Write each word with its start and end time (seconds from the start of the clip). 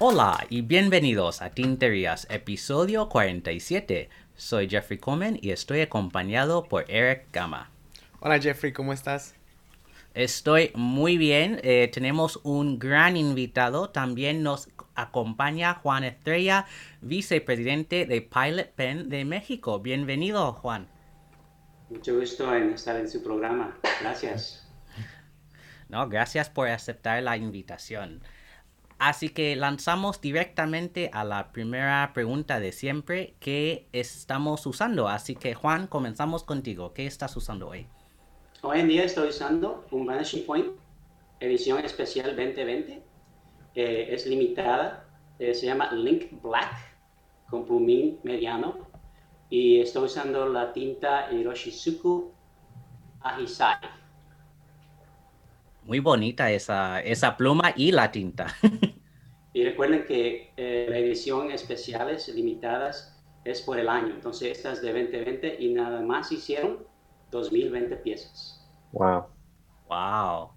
Hola 0.00 0.46
y 0.48 0.62
bienvenidos 0.62 1.42
a 1.42 1.50
Tinterías, 1.50 2.26
episodio 2.30 3.08
47. 3.08 4.08
Soy 4.36 4.68
Jeffrey 4.68 4.98
Coleman 4.98 5.38
y 5.42 5.50
estoy 5.50 5.80
acompañado 5.80 6.64
por 6.64 6.90
Eric 6.90 7.26
Gama. 7.32 7.70
Hola 8.20 8.38
Jeffrey, 8.38 8.72
¿cómo 8.72 8.92
estás? 8.92 9.34
Estoy 10.14 10.72
muy 10.74 11.18
bien. 11.18 11.60
Eh, 11.62 11.90
tenemos 11.92 12.40
un 12.44 12.78
gran 12.78 13.16
invitado. 13.16 13.90
También 13.90 14.42
nos 14.42 14.68
acompaña 14.94 15.74
Juan 15.74 16.04
Estrella, 16.04 16.66
vicepresidente 17.02 18.06
de 18.06 18.22
Pilot 18.22 18.70
Pen 18.70 19.08
de 19.08 19.24
México. 19.24 19.80
Bienvenido, 19.80 20.52
Juan. 20.54 20.88
Mucho 21.90 22.18
gusto 22.18 22.54
en 22.54 22.72
estar 22.72 22.96
en 22.96 23.08
su 23.08 23.22
programa. 23.22 23.78
Gracias. 24.00 24.64
No, 25.88 26.08
gracias 26.08 26.50
por 26.50 26.68
aceptar 26.68 27.22
la 27.22 27.36
invitación. 27.36 28.20
Así 28.98 29.28
que 29.28 29.56
lanzamos 29.56 30.20
directamente 30.20 31.08
a 31.12 31.24
la 31.24 31.52
primera 31.52 32.10
pregunta 32.12 32.60
de 32.60 32.72
siempre, 32.72 33.34
¿qué 33.38 33.86
estamos 33.92 34.66
usando? 34.66 35.08
Así 35.08 35.36
que 35.36 35.54
Juan, 35.54 35.86
comenzamos 35.86 36.42
contigo. 36.42 36.92
¿Qué 36.92 37.06
estás 37.06 37.36
usando 37.36 37.68
hoy? 37.68 37.86
Hoy 38.62 38.80
en 38.80 38.88
día 38.88 39.04
estoy 39.04 39.28
usando 39.28 39.86
un 39.92 40.04
Vanishing 40.04 40.44
Point 40.44 40.66
edición 41.40 41.84
especial 41.84 42.34
2020. 42.36 43.02
Eh, 43.74 44.08
es 44.10 44.26
limitada, 44.26 45.04
eh, 45.38 45.54
se 45.54 45.66
llama 45.66 45.92
Link 45.92 46.42
Black 46.42 46.74
con 47.48 47.64
plumín 47.64 48.18
mediano 48.24 48.87
y 49.50 49.80
estoy 49.80 50.04
usando 50.04 50.48
la 50.48 50.72
tinta 50.72 51.32
Hiroshizuku 51.32 52.32
Ahisai. 53.20 53.76
Muy 55.84 56.00
bonita 56.00 56.50
esa, 56.50 57.00
esa 57.00 57.36
pluma 57.36 57.72
y 57.74 57.92
la 57.92 58.10
tinta. 58.10 58.54
y 59.54 59.64
recuerden 59.64 60.04
que 60.04 60.52
eh, 60.56 60.86
la 60.88 60.98
edición 60.98 61.50
especiales 61.50 62.28
limitadas 62.28 63.18
es 63.44 63.62
por 63.62 63.78
el 63.78 63.88
año. 63.88 64.14
Entonces, 64.14 64.58
estas 64.58 64.82
de 64.82 64.92
2020 64.92 65.56
y 65.58 65.72
nada 65.72 66.02
más 66.02 66.30
hicieron 66.30 66.86
2020 67.30 67.96
piezas. 67.96 68.68
Wow. 68.92 69.26
Wow. 69.88 70.50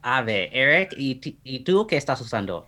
A 0.00 0.22
ver, 0.22 0.48
Eric, 0.52 0.94
¿y, 0.96 1.20
¿y 1.44 1.60
tú 1.60 1.86
qué 1.86 1.96
estás 1.96 2.20
usando? 2.20 2.66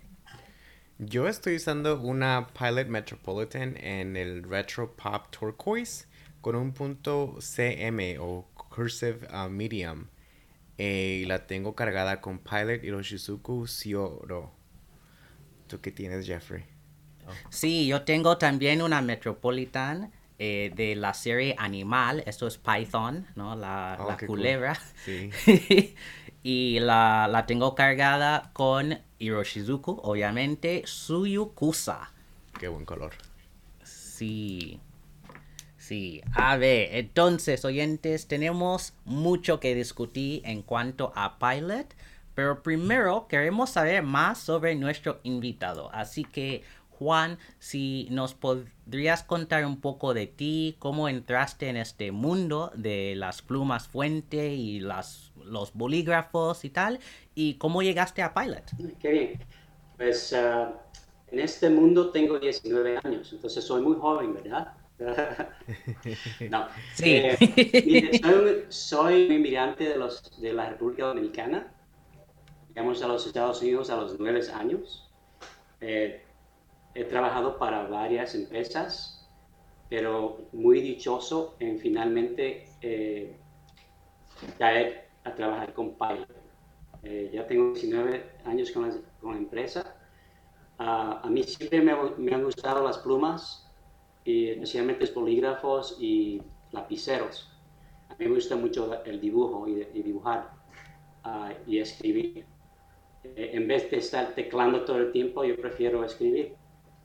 Yo 0.98 1.28
estoy 1.28 1.56
usando 1.56 2.00
una 2.00 2.46
Pilot 2.58 2.88
Metropolitan 2.88 3.76
en 3.76 4.16
el 4.16 4.42
Retro 4.42 4.96
Pop 4.96 5.26
Turquoise 5.30 6.06
con 6.40 6.56
un 6.56 6.72
punto 6.72 7.36
CM 7.38 8.16
o 8.18 8.48
Cursive 8.54 9.28
uh, 9.30 9.50
Medium. 9.50 10.06
Eh, 10.78 11.20
y 11.22 11.26
la 11.26 11.46
tengo 11.46 11.74
cargada 11.74 12.22
con 12.22 12.38
Pilot 12.38 12.82
Hiroshizuku 12.82 13.66
Shioro. 13.66 14.54
¿Tú 15.68 15.82
qué 15.82 15.92
tienes, 15.92 16.26
Jeffrey? 16.26 16.64
Sí, 17.50 17.86
yo 17.86 18.02
tengo 18.02 18.38
también 18.38 18.80
una 18.80 19.02
Metropolitan 19.02 20.10
eh, 20.38 20.72
de 20.74 20.96
la 20.96 21.12
serie 21.12 21.54
Animal. 21.58 22.22
Esto 22.26 22.46
es 22.46 22.56
Python, 22.56 23.26
¿no? 23.34 23.54
La, 23.54 23.98
Oh, 24.00 24.08
la 24.08 24.16
culebra. 24.16 24.78
Sí. 25.04 25.30
y 26.46 26.78
la, 26.78 27.26
la 27.28 27.44
tengo 27.44 27.74
cargada 27.74 28.50
con 28.52 29.00
Hiroshizuku, 29.18 29.98
obviamente, 30.04 30.84
Suyukusa. 30.86 32.12
Qué 32.60 32.68
buen 32.68 32.84
color. 32.84 33.14
Sí. 33.82 34.78
Sí. 35.76 36.22
A 36.34 36.56
ver, 36.56 36.90
entonces, 36.92 37.64
oyentes, 37.64 38.28
tenemos 38.28 38.92
mucho 39.04 39.58
que 39.58 39.74
discutir 39.74 40.42
en 40.44 40.62
cuanto 40.62 41.12
a 41.16 41.36
Pilot, 41.40 41.96
pero 42.36 42.62
primero 42.62 43.26
queremos 43.26 43.70
saber 43.70 44.04
más 44.04 44.38
sobre 44.38 44.76
nuestro 44.76 45.18
invitado. 45.24 45.90
Así 45.92 46.22
que, 46.22 46.62
Juan, 46.98 47.38
si 47.58 48.08
nos 48.10 48.34
podrías 48.34 49.22
contar 49.22 49.64
un 49.66 49.80
poco 49.80 50.14
de 50.14 50.26
ti, 50.26 50.76
cómo 50.78 51.08
entraste 51.08 51.68
en 51.68 51.76
este 51.76 52.12
mundo 52.12 52.70
de 52.74 53.14
las 53.16 53.42
plumas 53.42 53.88
fuente 53.88 54.54
y 54.54 54.80
las, 54.80 55.32
los 55.44 55.72
bolígrafos 55.74 56.64
y 56.64 56.70
tal, 56.70 56.98
y 57.34 57.54
cómo 57.54 57.82
llegaste 57.82 58.22
a 58.22 58.32
Pilot. 58.34 58.64
Qué 59.00 59.10
bien. 59.10 59.40
Pues 59.96 60.32
ah, 60.32 60.72
en 61.28 61.40
este 61.40 61.70
mundo 61.70 62.10
tengo 62.10 62.38
19 62.38 62.98
años, 63.04 63.32
entonces 63.32 63.64
soy 63.64 63.82
muy 63.82 63.96
joven, 63.96 64.34
¿verdad? 64.34 64.72
no. 66.50 66.68
Sí. 66.94 67.16
Eh, 67.16 67.82
mire, 67.86 68.18
soy, 68.18 68.34
un- 68.34 68.72
soy 68.72 69.26
un 69.26 69.32
inmigrante 69.32 69.84
de, 69.84 69.96
los, 69.96 70.40
de 70.40 70.52
la 70.52 70.70
República 70.70 71.06
Dominicana. 71.06 71.72
Llegamos 72.68 73.02
a 73.02 73.08
los 73.08 73.26
Estados 73.26 73.62
Unidos 73.62 73.90
a 73.90 73.96
los 73.96 74.18
9 74.18 74.40
años. 74.54 75.08
Eh, 75.80 76.25
he 76.96 77.04
trabajado 77.04 77.58
para 77.58 77.86
varias 77.88 78.34
empresas, 78.34 79.28
pero 79.88 80.48
muy 80.52 80.80
dichoso 80.80 81.56
en 81.60 81.78
finalmente 81.78 82.68
eh, 82.80 83.36
caer 84.58 85.08
a 85.24 85.34
trabajar 85.34 85.72
con 85.74 85.94
Pilot. 85.94 86.28
Eh, 87.02 87.30
ya 87.32 87.46
tengo 87.46 87.72
19 87.72 88.38
años 88.44 88.70
con 88.70 88.88
la, 88.88 88.94
con 89.20 89.32
la 89.32 89.38
empresa. 89.38 89.94
Ah, 90.78 91.20
a 91.22 91.30
mí 91.30 91.42
siempre 91.42 91.80
me, 91.82 91.94
me 92.16 92.34
han 92.34 92.42
gustado 92.42 92.82
las 92.84 92.98
plumas, 92.98 93.66
y 94.24 94.48
especialmente 94.48 95.02
los 95.02 95.14
bolígrafos 95.14 95.96
y 96.00 96.42
lapiceros. 96.72 97.52
A 98.08 98.14
mí 98.14 98.26
me 98.26 98.34
gusta 98.34 98.56
mucho 98.56 99.02
el 99.04 99.20
dibujo 99.20 99.68
y, 99.68 99.86
y 99.94 100.02
dibujar 100.02 100.50
ah, 101.24 101.52
y 101.66 101.78
escribir. 101.78 102.44
Eh, 103.22 103.50
en 103.54 103.68
vez 103.68 103.90
de 103.90 103.98
estar 103.98 104.34
teclando 104.34 104.84
todo 104.84 104.98
el 104.98 105.12
tiempo, 105.12 105.44
yo 105.44 105.56
prefiero 105.56 106.04
escribir. 106.04 106.54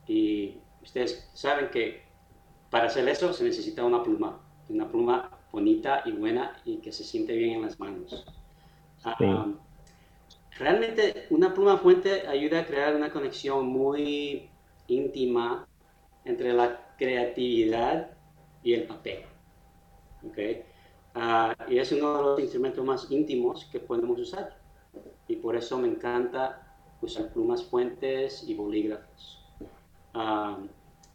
Y 0.06 0.58
ustedes 0.82 1.30
saben 1.34 1.70
que 1.70 2.02
para 2.70 2.86
hacer 2.86 3.08
eso 3.08 3.32
se 3.32 3.44
necesita 3.44 3.84
una 3.84 4.02
pluma, 4.02 4.40
una 4.68 4.88
pluma 4.88 5.30
bonita 5.52 6.02
y 6.06 6.12
buena 6.12 6.60
y 6.64 6.78
que 6.78 6.92
se 6.92 7.04
siente 7.04 7.36
bien 7.36 7.54
en 7.56 7.62
las 7.62 7.78
manos. 7.80 8.24
Ah, 9.04 9.16
Sí. 9.18 9.26
Realmente 10.58 11.26
una 11.30 11.52
pluma 11.54 11.78
fuente 11.78 12.26
ayuda 12.28 12.60
a 12.60 12.66
crear 12.66 12.94
una 12.96 13.10
conexión 13.12 13.66
muy 13.66 14.50
íntima 14.86 15.66
entre 16.24 16.52
la 16.52 16.94
creatividad 16.96 18.16
y 18.62 18.74
el 18.74 18.86
papel. 18.86 19.24
¿ok? 20.22 20.38
Ah, 21.14 21.54
y 21.68 21.78
es 21.78 21.92
uno 21.92 22.16
de 22.16 22.22
los 22.22 22.40
instrumentos 22.40 22.84
más 22.84 23.10
íntimos 23.10 23.66
que 23.66 23.80
podemos 23.80 24.18
usar. 24.18 24.58
Y 25.28 25.36
por 25.36 25.56
eso 25.56 25.78
me 25.78 25.88
encanta 25.88 26.76
usar 27.02 27.32
plumas 27.32 27.64
fuentes 27.64 28.44
y 28.44 28.54
bolígrafos. 28.54 29.41
Ah, 30.14 30.58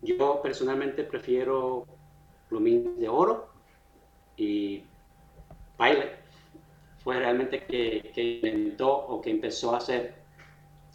yo 0.02 0.42
personalmente 0.42 1.04
prefiero 1.04 1.86
plumines 2.48 2.98
de 3.00 3.10
oro 3.10 3.50
y 4.38 4.84
Pilot 5.78 6.12
fue 6.98 7.20
realmente 7.20 7.66
que, 7.66 8.12
que 8.14 8.24
inventó 8.38 8.90
o 9.08 9.22
que 9.22 9.32
empezó 9.32 9.74
a 9.74 9.78
hacer 9.78 10.16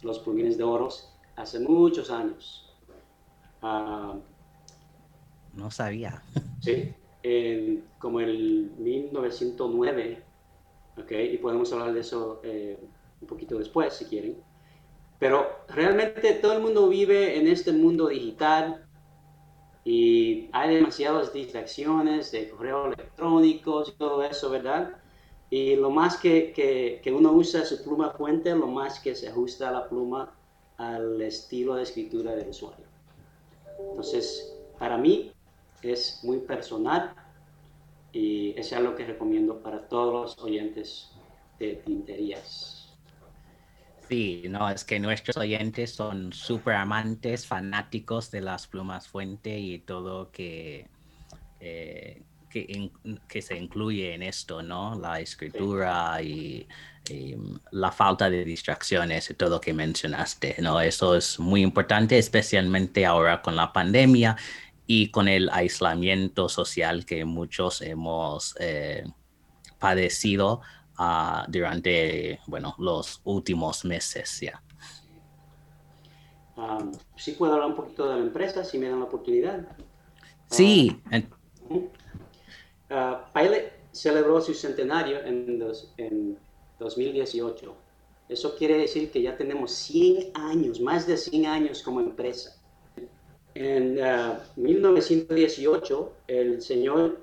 los 0.01 0.19
plumines 0.19 0.57
de 0.57 0.63
oro 0.63 0.89
hace 1.35 1.59
muchos 1.59 2.11
años. 2.11 2.69
Ah, 3.61 4.15
No 5.53 5.69
sabía. 5.71 6.21
sí, 6.59 6.93
en- 7.23 7.93
como 7.97 8.19
el 8.19 8.71
1909, 8.77 10.23
¿ok? 10.97 11.11
Y 11.33 11.37
podemos 11.37 11.71
hablar 11.73 11.93
de 11.93 12.01
eso 12.01 12.41
eh, 12.43 12.77
un 13.21 13.27
poquito 13.27 13.57
después 13.57 13.93
si 13.93 14.05
quieren. 14.05 14.43
Pero 15.23 15.47
realmente 15.69 16.33
todo 16.33 16.51
el 16.51 16.61
mundo 16.61 16.89
vive 16.89 17.39
en 17.39 17.47
este 17.47 17.71
mundo 17.71 18.09
digital 18.09 18.85
y 19.85 20.49
hay 20.51 20.75
demasiadas 20.75 21.31
distracciones 21.31 22.29
de 22.33 22.49
correos 22.49 22.93
electrónicos 22.93 23.87
y 23.87 23.91
todo 23.93 24.21
eso, 24.21 24.49
¿verdad? 24.49 24.97
Y 25.49 25.77
lo 25.77 25.91
más 25.91 26.17
que, 26.17 26.51
que, 26.51 26.99
que 27.01 27.13
uno 27.13 27.31
usa 27.31 27.63
su 27.63 27.81
pluma 27.85 28.09
fuente, 28.09 28.53
lo 28.53 28.67
más 28.67 28.99
que 28.99 29.15
se 29.15 29.29
ajusta 29.29 29.71
la 29.71 29.87
pluma 29.87 30.35
al 30.75 31.21
estilo 31.21 31.75
de 31.75 31.83
escritura 31.83 32.35
del 32.35 32.49
usuario. 32.49 32.85
Entonces, 33.79 34.53
para 34.77 34.97
mí 34.97 35.31
es 35.81 36.19
muy 36.23 36.39
personal 36.39 37.15
y 38.11 38.59
es 38.59 38.73
algo 38.73 38.93
que 38.93 39.05
recomiendo 39.05 39.63
para 39.63 39.87
todos 39.87 40.35
los 40.35 40.43
oyentes 40.43 41.13
de 41.59 41.77
tinterías. 41.77 42.72
Sí, 44.13 44.43
no, 44.47 44.69
es 44.69 44.83
que 44.83 44.99
nuestros 44.99 45.37
oyentes 45.37 45.95
son 45.95 46.33
súper 46.33 46.75
amantes, 46.75 47.47
fanáticos 47.47 48.29
de 48.29 48.41
las 48.41 48.67
plumas 48.67 49.07
fuente 49.07 49.57
y 49.57 49.79
todo 49.79 50.29
que, 50.31 50.87
eh, 51.59 52.21
que, 52.47 53.41
se 53.41 53.57
incluye 53.57 54.13
en 54.13 54.21
esto, 54.21 54.61
¿no? 54.61 54.93
La 54.99 55.19
escritura 55.19 56.21
y, 56.21 56.67
la 57.71 57.91
falta 57.91 58.29
de 58.29 58.45
distracciones 58.45 59.31
y 59.31 59.33
todo 59.33 59.59
que 59.59 59.73
mencionaste, 59.73 60.57
¿no? 60.59 60.79
Eso 60.79 61.15
es 61.15 61.39
muy 61.39 61.63
importante, 61.63 62.19
especialmente 62.19 63.07
ahora 63.07 63.41
con 63.41 63.55
la 63.55 63.73
pandemia 63.73 64.37
y 64.85 65.09
con 65.09 65.27
el 65.27 65.49
aislamiento 65.49 66.49
social 66.49 67.03
que 67.03 67.25
muchos 67.25 67.81
hemos 67.81 68.55
eh, 68.59 69.05
padecido 69.79 70.61
uh, 70.99 71.49
durante, 71.49 72.39
bueno, 72.47 72.75
los 72.77 73.21
últimos 73.23 73.85
meses 73.85 74.39
ya. 74.41 74.61
Um, 76.55 76.91
sí 77.15 77.31
puedo 77.31 77.53
hablar 77.53 77.69
un 77.69 77.75
poquito 77.75 78.07
de 78.07 78.15
la 78.15 78.21
empresa, 78.21 78.63
si 78.63 78.77
me 78.77 78.87
dan 78.87 78.99
la 78.99 79.05
oportunidad. 79.05 79.67
Sí. 80.49 81.01
Uh, 81.69 81.75
uh, 81.75 81.89
Pilot 83.33 83.71
celebró 83.91 84.39
su 84.41 84.53
centenario 84.53 85.23
en, 85.23 85.59
dos, 85.59 85.91
en 85.97 86.37
2018. 86.79 87.75
Eso 88.29 88.55
quiere 88.55 88.77
decir 88.77 89.11
que 89.11 89.21
ya 89.21 89.35
tenemos 89.35 89.71
100 89.71 90.31
años, 90.35 90.79
más 90.79 91.07
de 91.07 91.17
100 91.17 91.45
años 91.45 91.81
como 91.81 91.99
empresa. 91.99 92.59
En 93.55 93.99
1918, 94.55 96.13
el 96.27 96.61
señor 96.61 97.19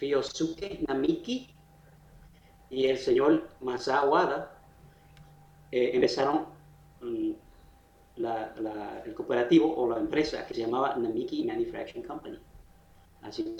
Ryosuke 0.00 0.84
Namiki 0.88 1.51
y 2.72 2.86
el 2.86 2.96
señor 2.96 3.48
Masawada 3.60 4.58
eh, 5.70 5.90
empezaron 5.92 6.46
mm, 7.02 7.32
el 8.16 9.14
cooperativo 9.14 9.76
o 9.76 9.90
la 9.90 9.98
empresa 9.98 10.46
que 10.46 10.54
se 10.54 10.62
llamaba 10.62 10.96
Namiki 10.96 11.44
Manufacturing 11.44 12.02
Company. 12.02 12.38
Así 13.20 13.56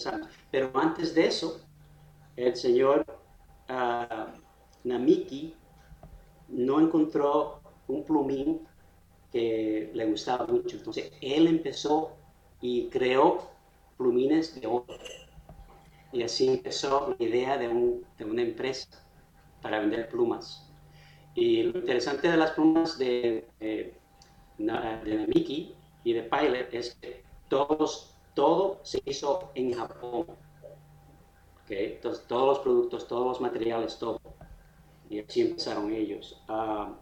Pero 0.50 0.70
antes 0.74 1.14
de 1.14 1.26
eso, 1.26 1.60
el 2.36 2.56
señor 2.56 3.04
uh, 3.68 4.32
Namiki 4.84 5.54
no 6.48 6.80
encontró 6.80 7.60
un 7.88 8.04
plumín 8.04 8.66
que 9.30 9.90
le 9.92 10.06
gustaba 10.06 10.46
mucho. 10.46 10.78
Entonces 10.78 11.12
él 11.20 11.46
empezó 11.46 12.12
y 12.60 12.88
creó 12.88 13.50
plumines 13.98 14.58
de 14.60 14.66
oro. 14.66 15.21
Y 16.12 16.22
así 16.22 16.48
empezó 16.48 17.14
la 17.18 17.24
idea 17.24 17.56
de, 17.56 17.68
un, 17.68 18.04
de 18.18 18.24
una 18.24 18.42
empresa 18.42 18.88
para 19.62 19.80
vender 19.80 20.08
plumas. 20.08 20.68
Y 21.34 21.62
lo 21.62 21.78
interesante 21.78 22.30
de 22.30 22.36
las 22.36 22.50
plumas 22.50 22.98
de, 22.98 23.48
de, 23.58 23.94
de 24.58 25.16
Namiki 25.16 25.74
y 26.04 26.12
de 26.12 26.22
Pilot 26.22 26.72
es 26.72 26.94
que 26.96 27.22
todos, 27.48 28.14
todo 28.34 28.80
se 28.82 29.00
hizo 29.06 29.50
en 29.54 29.72
Japón. 29.72 30.26
¿Okay? 31.64 31.94
Entonces, 31.94 32.26
todos 32.26 32.46
los 32.48 32.58
productos, 32.58 33.08
todos 33.08 33.26
los 33.26 33.40
materiales, 33.40 33.98
todo. 33.98 34.20
Y 35.08 35.20
así 35.20 35.42
empezaron 35.42 35.92
ellos. 35.92 36.42
Uh, 36.48 36.92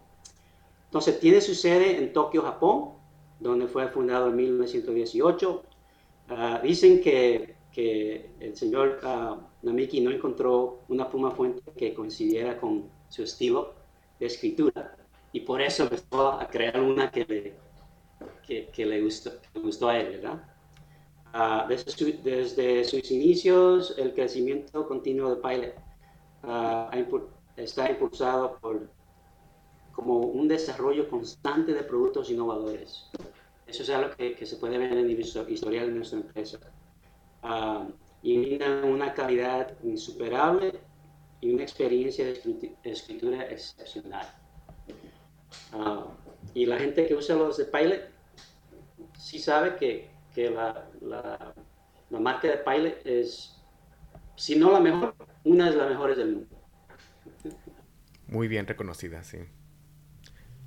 entonces, 0.84 1.18
tiene 1.20 1.40
su 1.40 1.54
sede 1.54 1.98
en 1.98 2.12
Tokio, 2.12 2.42
Japón, 2.42 2.90
donde 3.38 3.66
fue 3.66 3.88
fundado 3.88 4.28
en 4.28 4.36
1918. 4.36 5.50
Uh, 5.50 5.62
ah, 6.30 6.60
dicen 6.62 7.00
que, 7.00 7.56
que, 7.81 8.31
el 8.41 8.56
señor 8.56 9.00
uh, 9.03 9.37
Namiki 9.62 10.00
no 10.00 10.11
encontró 10.11 10.81
una 10.88 11.09
pluma 11.09 11.31
fuente 11.31 11.62
que 11.77 11.94
coincidiera 11.94 12.59
con 12.59 12.91
su 13.09 13.23
estilo 13.23 13.75
de 14.19 14.27
escritura 14.27 14.97
y 15.32 15.41
por 15.41 15.61
eso 15.61 15.85
empezó 15.85 16.32
a 16.32 16.47
crear 16.49 16.81
una 16.81 17.11
que 17.11 17.25
le, 17.25 17.55
que, 18.47 18.69
que 18.69 18.85
le, 18.85 19.00
gustó, 19.03 19.32
le 19.55 19.61
gustó 19.61 19.88
a 19.88 19.99
él, 19.99 20.21
¿verdad? 20.21 20.44
Uh, 21.32 21.69
desde, 21.69 21.91
su, 21.93 22.05
desde, 22.23 22.85
sus 22.85 23.11
inicios, 23.11 23.94
el 23.97 24.12
crecimiento 24.15 24.87
continuo 24.87 25.35
de 25.35 25.37
Pilot 25.37 25.75
uh, 26.43 27.21
está 27.56 27.91
impulsado 27.91 28.59
por 28.61 28.88
como 29.93 30.19
un 30.19 30.49
desarrollo 30.49 31.09
constante 31.09 31.75
de 31.75 31.82
productos 31.82 32.31
innovadores. 32.31 33.06
Eso 33.67 33.82
es 33.82 33.91
algo 33.91 34.15
que, 34.17 34.35
que 34.35 34.47
se 34.47 34.56
puede 34.56 34.79
ver 34.79 34.93
en 34.93 34.99
el 34.99 35.21
historial 35.21 35.87
de 35.87 35.93
nuestra 35.93 36.19
empresa. 36.19 36.59
Uh, 37.42 37.90
brindan 38.22 38.84
una 38.84 39.14
calidad 39.14 39.75
insuperable 39.82 40.78
y 41.40 41.54
una 41.54 41.62
experiencia 41.62 42.26
de 42.26 42.76
escritura 42.84 43.44
excepcional. 43.44 44.26
y 46.54 46.66
la 46.66 46.78
gente 46.78 47.06
que 47.06 47.14
usa 47.14 47.34
los 47.37 47.56
de 47.56 47.64
Pilot 47.64 48.02
sí 49.19 49.38
sabe 49.38 49.76
que 49.76 50.10
que 50.34 50.50
la, 50.50 50.88
la, 51.00 52.20
marca 52.20 52.48
de 52.48 52.58
Pilot 52.58 53.06
es, 53.06 53.56
si 54.36 54.56
no 54.56 54.70
la 54.70 54.81
mejor, 54.81 55.14
una 55.44 55.70
de 55.70 55.76
las 55.76 55.88
mejores 55.88 56.16
del 56.16 56.32
mundo. 56.32 56.56
Muy 58.26 58.48
bien 58.48 58.66
reconocida, 58.66 59.22
sí. 59.22 59.38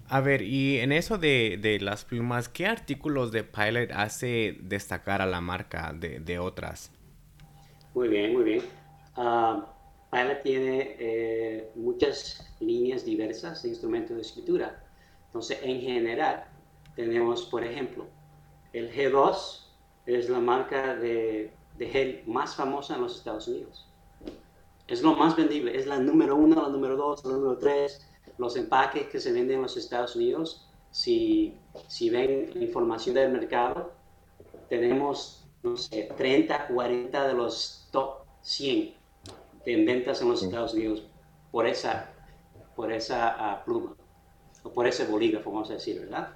A 0.09 0.21
ver, 0.21 0.41
y 0.41 0.79
en 0.79 0.91
eso 0.91 1.17
de, 1.17 1.57
de, 1.61 1.79
las 1.79 2.05
plumas, 2.05 2.50
¿qué 2.50 2.67
artículos 2.67 3.31
de 3.31 3.44
Pilot 3.44 3.91
hace 3.91 4.57
destacar 4.61 5.21
a 5.21 5.25
la 5.25 5.41
marca 5.41 5.94
de, 5.94 6.19
de 6.19 6.39
otras? 6.39 6.91
Muy 7.94 8.09
bien, 8.09 8.33
muy 8.33 8.44
bien. 8.44 8.61
Uh, 9.15 9.63
Pilot 10.11 10.44
tiene 10.44 10.95
eh, 11.00 11.71
muchas 11.75 12.47
líneas 12.59 13.05
diversas 13.05 13.63
de 13.63 13.69
instrumentos 13.69 14.15
de 14.15 14.21
escritura. 14.21 14.83
Entonces, 15.27 15.59
en 15.63 15.81
general, 15.81 16.45
tenemos, 16.95 17.45
por 17.45 17.63
ejemplo, 17.63 18.05
el 18.73 18.91
G2 18.91 19.65
es 20.05 20.29
la 20.29 20.39
marca 20.39 20.95
de, 20.95 21.51
de, 21.77 21.88
gel 21.88 22.23
más 22.27 22.55
famosa 22.55 22.95
en 22.95 23.01
los 23.01 23.17
Estados 23.17 23.47
Unidos. 23.47 23.88
Es 24.88 25.01
lo 25.01 25.15
más 25.15 25.35
vendible, 25.35 25.75
es 25.77 25.88
la 25.88 25.97
número 25.97 26.35
uno, 26.35 26.61
la 26.61 26.69
número 26.69 26.95
dos, 26.97 27.23
la 27.25 27.31
número 27.33 27.57
tres. 27.57 28.07
Los 28.38 28.56
empaques 28.56 29.07
que 29.07 29.19
se 29.19 29.31
venden 29.31 29.57
en 29.57 29.62
los 29.63 29.77
Estados 29.77 30.15
Unidos, 30.15 30.68
si, 30.91 31.57
si 31.88 32.09
ven 32.09 32.51
la 32.53 32.63
información 32.63 33.15
del 33.15 33.31
mercado, 33.31 33.91
tenemos, 34.69 35.45
no 35.62 35.77
sé, 35.77 36.09
30, 36.18 36.68
40 36.68 37.27
de 37.27 37.33
los 37.33 37.88
top 37.91 38.24
100 38.41 38.94
en 39.65 39.85
ventas 39.85 40.21
en 40.21 40.30
los 40.30 40.44
Estados 40.44 40.74
Unidos 40.74 41.03
por 41.51 41.68
esa, 41.68 42.12
por 42.75 42.91
esa 42.91 43.62
uh, 43.62 43.65
pluma, 43.65 43.95
o 44.63 44.71
por 44.71 44.88
ese 44.88 45.06
bolígrafo, 45.06 45.51
vamos 45.51 45.69
a 45.69 45.74
decir, 45.74 46.00
¿verdad? 46.00 46.36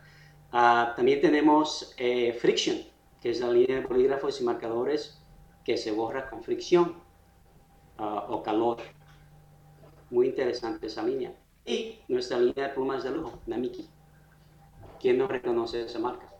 Uh, 0.53 0.95
también 0.95 1.19
tenemos 1.19 1.93
eh, 1.97 2.33
Friction, 2.33 2.77
que 3.19 3.31
es 3.31 3.39
la 3.39 3.51
línea 3.51 3.81
de 3.81 3.85
bolígrafos 3.85 4.39
y 4.39 4.43
marcadores 4.43 5.19
que 5.65 5.77
se 5.77 5.91
borra 5.91 6.29
con 6.29 6.43
fricción 6.43 6.95
uh, 7.99 8.31
o 8.31 8.43
calor. 8.43 8.77
Muy 10.09 10.27
interesante 10.27 10.87
esa 10.87 11.03
línea. 11.03 11.33
Y 11.67 11.99
nuestra 12.07 12.39
línea 12.39 12.69
de 12.69 12.73
plumas 12.73 13.03
de 13.03 13.11
lujo, 13.11 13.41
Namiki. 13.45 13.89
¿Quién 15.01 15.17
no 15.17 15.27
reconoce 15.27 15.83
esa 15.83 15.99
marca? 15.99 16.33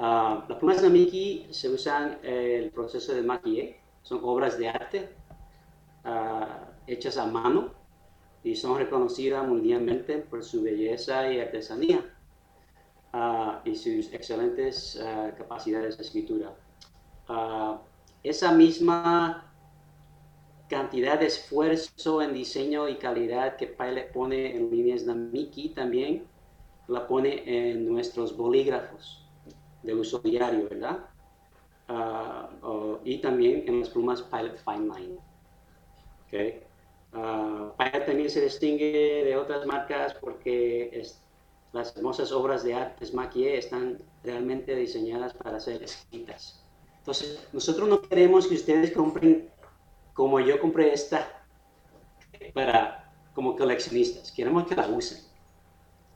Uh, 0.00 0.42
las 0.48 0.58
plumas 0.58 0.82
Namiki 0.82 1.46
se 1.50 1.68
usan 1.68 2.18
en 2.24 2.64
el 2.64 2.70
proceso 2.72 3.14
de 3.14 3.22
maquillé. 3.22 3.80
Son 4.02 4.18
obras 4.24 4.58
de 4.58 4.68
arte 4.68 5.08
hechas 6.86 7.16
a 7.16 7.26
mano 7.26 7.70
y 8.42 8.56
son 8.56 8.78
reconocidas 8.78 9.46
mundialmente 9.46 10.18
por 10.18 10.42
su 10.42 10.62
belleza 10.62 11.30
y 11.32 11.38
artesanía. 11.38 12.04
Ah, 13.12 13.62
y 13.64 13.76
sus 13.76 14.12
excelentes 14.12 15.00
capacidades 15.36 15.96
de 15.96 16.02
escritura. 16.02 16.54
Esa 18.22 18.52
misma 18.52 19.47
cantidad 20.68 21.18
de 21.18 21.26
esfuerzo 21.26 22.22
en 22.22 22.34
diseño 22.34 22.88
y 22.88 22.96
calidad 22.96 23.56
que 23.56 23.66
Pilot 23.66 24.12
pone 24.12 24.56
en 24.56 24.70
líneas 24.70 25.04
Namiki 25.04 25.70
también 25.70 26.26
la 26.86 27.06
pone 27.06 27.42
en 27.46 27.88
nuestros 27.88 28.36
bolígrafos 28.36 29.26
de 29.82 29.94
uso 29.94 30.18
diario, 30.18 30.68
¿verdad? 30.68 30.98
y 33.04 33.18
también 33.18 33.64
en 33.66 33.80
las 33.80 33.88
plumas 33.88 34.22
Pilot 34.22 34.58
Fine 34.58 34.94
Line. 34.94 35.18
Okay. 36.26 36.62
Pilot 37.12 38.06
también 38.06 38.28
se 38.28 38.42
distingue 38.42 39.22
de 39.24 39.36
otras 39.36 39.64
marcas 39.64 40.14
porque 40.14 40.90
es, 40.92 41.22
las 41.72 41.96
hermosas 41.96 42.30
obras 42.32 42.62
de 42.62 42.74
artes 42.74 43.14
maquillé 43.14 43.56
están 43.56 43.98
realmente 44.22 44.74
diseñadas 44.74 45.32
para 45.32 45.58
ser 45.60 45.82
escritas. 45.82 46.62
Entonces, 46.98 47.48
nosotros 47.54 47.88
no 47.88 48.02
queremos 48.02 48.46
que 48.46 48.56
ustedes 48.56 48.92
compren 48.92 49.48
como 50.18 50.40
yo 50.40 50.58
compré 50.58 50.92
esta 50.92 51.44
para 52.52 53.08
como 53.34 53.54
coleccionistas. 53.54 54.32
Queremos 54.32 54.66
que 54.66 54.74
la 54.74 54.88
usen. 54.88 55.18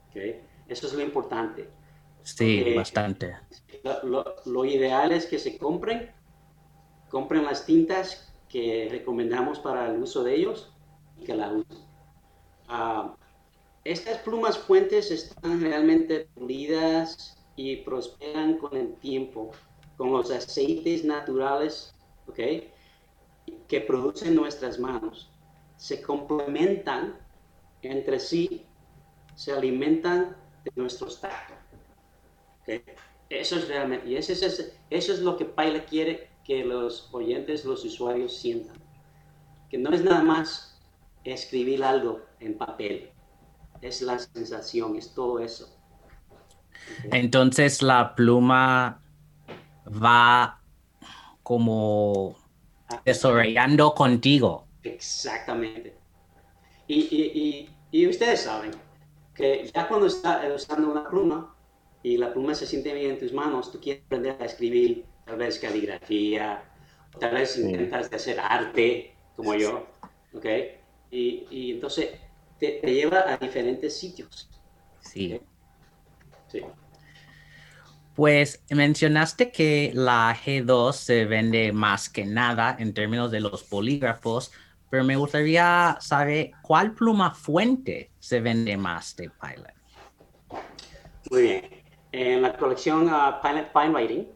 ¿Okay? 0.09 0.41
Eso 0.67 0.87
es 0.87 0.93
lo 0.93 1.01
importante. 1.01 1.69
Sí, 2.21 2.73
bastante. 2.75 3.37
Lo, 4.03 4.35
lo, 4.43 4.65
ideal 4.65 5.13
es 5.13 5.25
que 5.25 5.39
se 5.39 5.57
compren, 5.57 6.11
compren 7.09 7.45
las 7.45 7.65
tintas 7.65 8.29
que 8.49 8.89
recomendamos 8.91 9.57
para 9.59 9.89
el 9.89 10.03
uso 10.03 10.21
de 10.21 10.35
ellos 10.35 10.73
y 11.17 11.23
que 11.23 11.35
la 11.35 11.53
usen. 11.53 11.77
Uh, 12.67 13.11
estas 13.85 14.17
plumas 14.17 14.57
fuentes 14.57 15.11
están 15.11 15.61
realmente 15.61 16.27
pulidas 16.35 17.37
y 17.55 17.77
prosperan 17.77 18.57
con 18.57 18.75
el 18.75 18.95
tiempo, 18.95 19.51
con 19.95 20.11
los 20.11 20.29
aceites 20.29 21.05
naturales 21.05 21.93
¿okay? 22.27 22.73
Que 23.67 23.81
producen 23.81 24.35
nuestras 24.35 24.79
manos. 24.79 25.31
Se 25.77 26.01
complementan 26.01 27.15
entre 27.81 28.19
sí, 28.19 28.65
se 29.35 29.51
alimentan 29.51 30.35
de 30.63 30.71
nuestros 30.75 31.19
tactos. 31.19 31.57
Eso 33.29 33.57
es 33.57 33.67
realmente, 33.67 34.07
y 34.07 34.15
eso 34.15 34.31
es, 34.89 35.19
lo 35.19 35.37
que 35.37 35.45
Pilot 35.45 35.85
quiere 35.87 36.29
que 36.43 36.63
los 36.63 37.09
oyentes, 37.11 37.65
los 37.65 37.83
usuarios 37.83 38.35
sientan. 38.37 38.77
Que 39.69 39.77
no 39.77 39.91
es 39.91 40.03
nada 40.03 40.23
más 40.23 40.79
escribir 41.23 41.83
algo 41.83 42.21
en 42.39 42.57
papel, 42.57 43.09
es 43.81 44.01
la 44.01 44.19
sensación, 44.19 44.95
es 44.95 45.13
todo 45.13 45.39
eso. 45.39 45.75
Entonces 47.11 47.81
la 47.81 48.13
pluma 48.15 49.01
va 49.87 50.61
como 51.41 52.37
desarrollando 53.05 53.93
contigo. 53.93 54.67
Exactamente. 54.83 55.95
Y, 56.87 56.99
y, 57.01 57.69
y, 57.91 58.07
ustedes 58.07 58.41
saben 58.41 58.71
que 59.33 59.69
ya 59.73 59.87
cuando 59.87 60.07
estás 60.07 60.45
usando 60.53 60.91
una 60.91 61.09
pluma 61.09 61.55
y 62.03 62.17
la 62.17 62.33
pluma 62.33 62.53
se 62.53 62.67
siente 62.67 62.93
bien 62.93 63.11
en 63.11 63.19
tus 63.19 63.31
manos, 63.31 63.71
tú 63.71 63.79
quieres 63.79 64.03
aprender 64.03 64.35
a 64.39 64.45
escribir 64.45 65.05
tal 65.25 65.37
vez 65.37 65.59
caligrafía, 65.59 66.63
tal 67.19 67.33
vez 67.33 67.57
intentas 67.57 68.11
hacer 68.11 68.39
arte, 68.39 69.15
como 69.35 69.55
yo, 69.55 69.87
¿ok? 70.33 70.45
Y, 71.11 71.45
y 71.49 71.71
entonces 71.71 72.09
te, 72.59 72.79
te, 72.81 72.93
lleva 72.93 73.31
a 73.31 73.37
diferentes 73.37 73.97
sitios. 73.97 74.49
Sí. 74.99 75.39
Sí. 76.47 76.61
Pues 78.15 78.63
mencionaste 78.69 79.51
que 79.51 79.91
la 79.95 80.35
G2 80.35 80.93
se 80.93 81.25
vende 81.25 81.71
más 81.71 82.09
que 82.09 82.25
nada 82.25 82.75
en 82.79 82.93
términos 82.93 83.31
de 83.31 83.39
los 83.39 83.63
polígrafos, 83.63 84.51
pero 84.89 85.03
me 85.03 85.15
gustaría 85.15 85.97
saber 85.99 86.51
cuál 86.61 86.93
pluma 86.93 87.33
fuente 87.33 88.11
se 88.19 88.39
vende 88.39 88.77
más 88.77 89.15
de 89.15 89.31
Pilot. 89.31 89.73
Muy 91.31 91.41
bien. 91.41 91.83
En 92.11 92.43
la 92.43 92.55
colección 92.55 93.07
uh, 93.07 93.41
Pilot 93.41 93.71
Fine 93.73 93.89
Writing, 93.89 94.27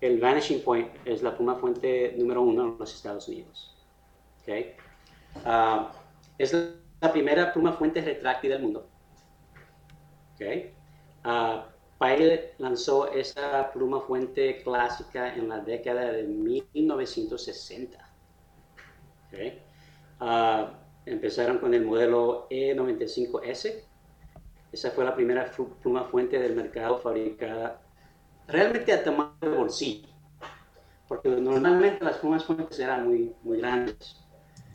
el 0.00 0.18
Vanishing 0.18 0.62
Point 0.62 0.88
es 1.04 1.22
la 1.22 1.36
pluma 1.36 1.54
fuente 1.54 2.14
número 2.18 2.42
uno 2.42 2.64
en 2.64 2.78
los 2.78 2.92
Estados 2.92 3.28
Unidos. 3.28 3.76
Okay. 4.42 4.74
Uh, 5.44 5.86
es 6.38 6.52
la 7.00 7.12
primera 7.12 7.52
pluma 7.52 7.72
fuente 7.72 8.00
retráctil 8.00 8.50
del 8.50 8.62
mundo. 8.62 8.88
Okay. 10.34 10.74
Uh, 11.24 11.75
Pilot 11.98 12.58
lanzó 12.58 13.10
esta 13.10 13.72
pluma 13.72 14.00
fuente 14.00 14.62
clásica 14.62 15.34
en 15.34 15.48
la 15.48 15.60
década 15.60 16.12
de 16.12 16.24
1960. 16.24 17.98
Okay. 19.28 19.62
Uh, 20.20 20.66
empezaron 21.06 21.58
con 21.58 21.72
el 21.72 21.84
modelo 21.84 22.48
E95S. 22.50 23.82
Esa 24.72 24.90
fue 24.90 25.04
la 25.04 25.14
primera 25.14 25.50
pluma 25.82 26.04
fuente 26.04 26.38
del 26.38 26.54
mercado 26.54 26.98
fabricada 26.98 27.80
realmente 28.46 28.92
a 28.92 29.02
tamaño 29.02 29.34
de 29.40 29.48
bolsillo. 29.48 30.08
Porque 31.08 31.28
normalmente 31.28 32.04
las 32.04 32.18
plumas 32.18 32.44
fuentes 32.44 32.78
eran 32.78 33.06
muy, 33.08 33.34
muy 33.42 33.58
grandes. 33.58 34.16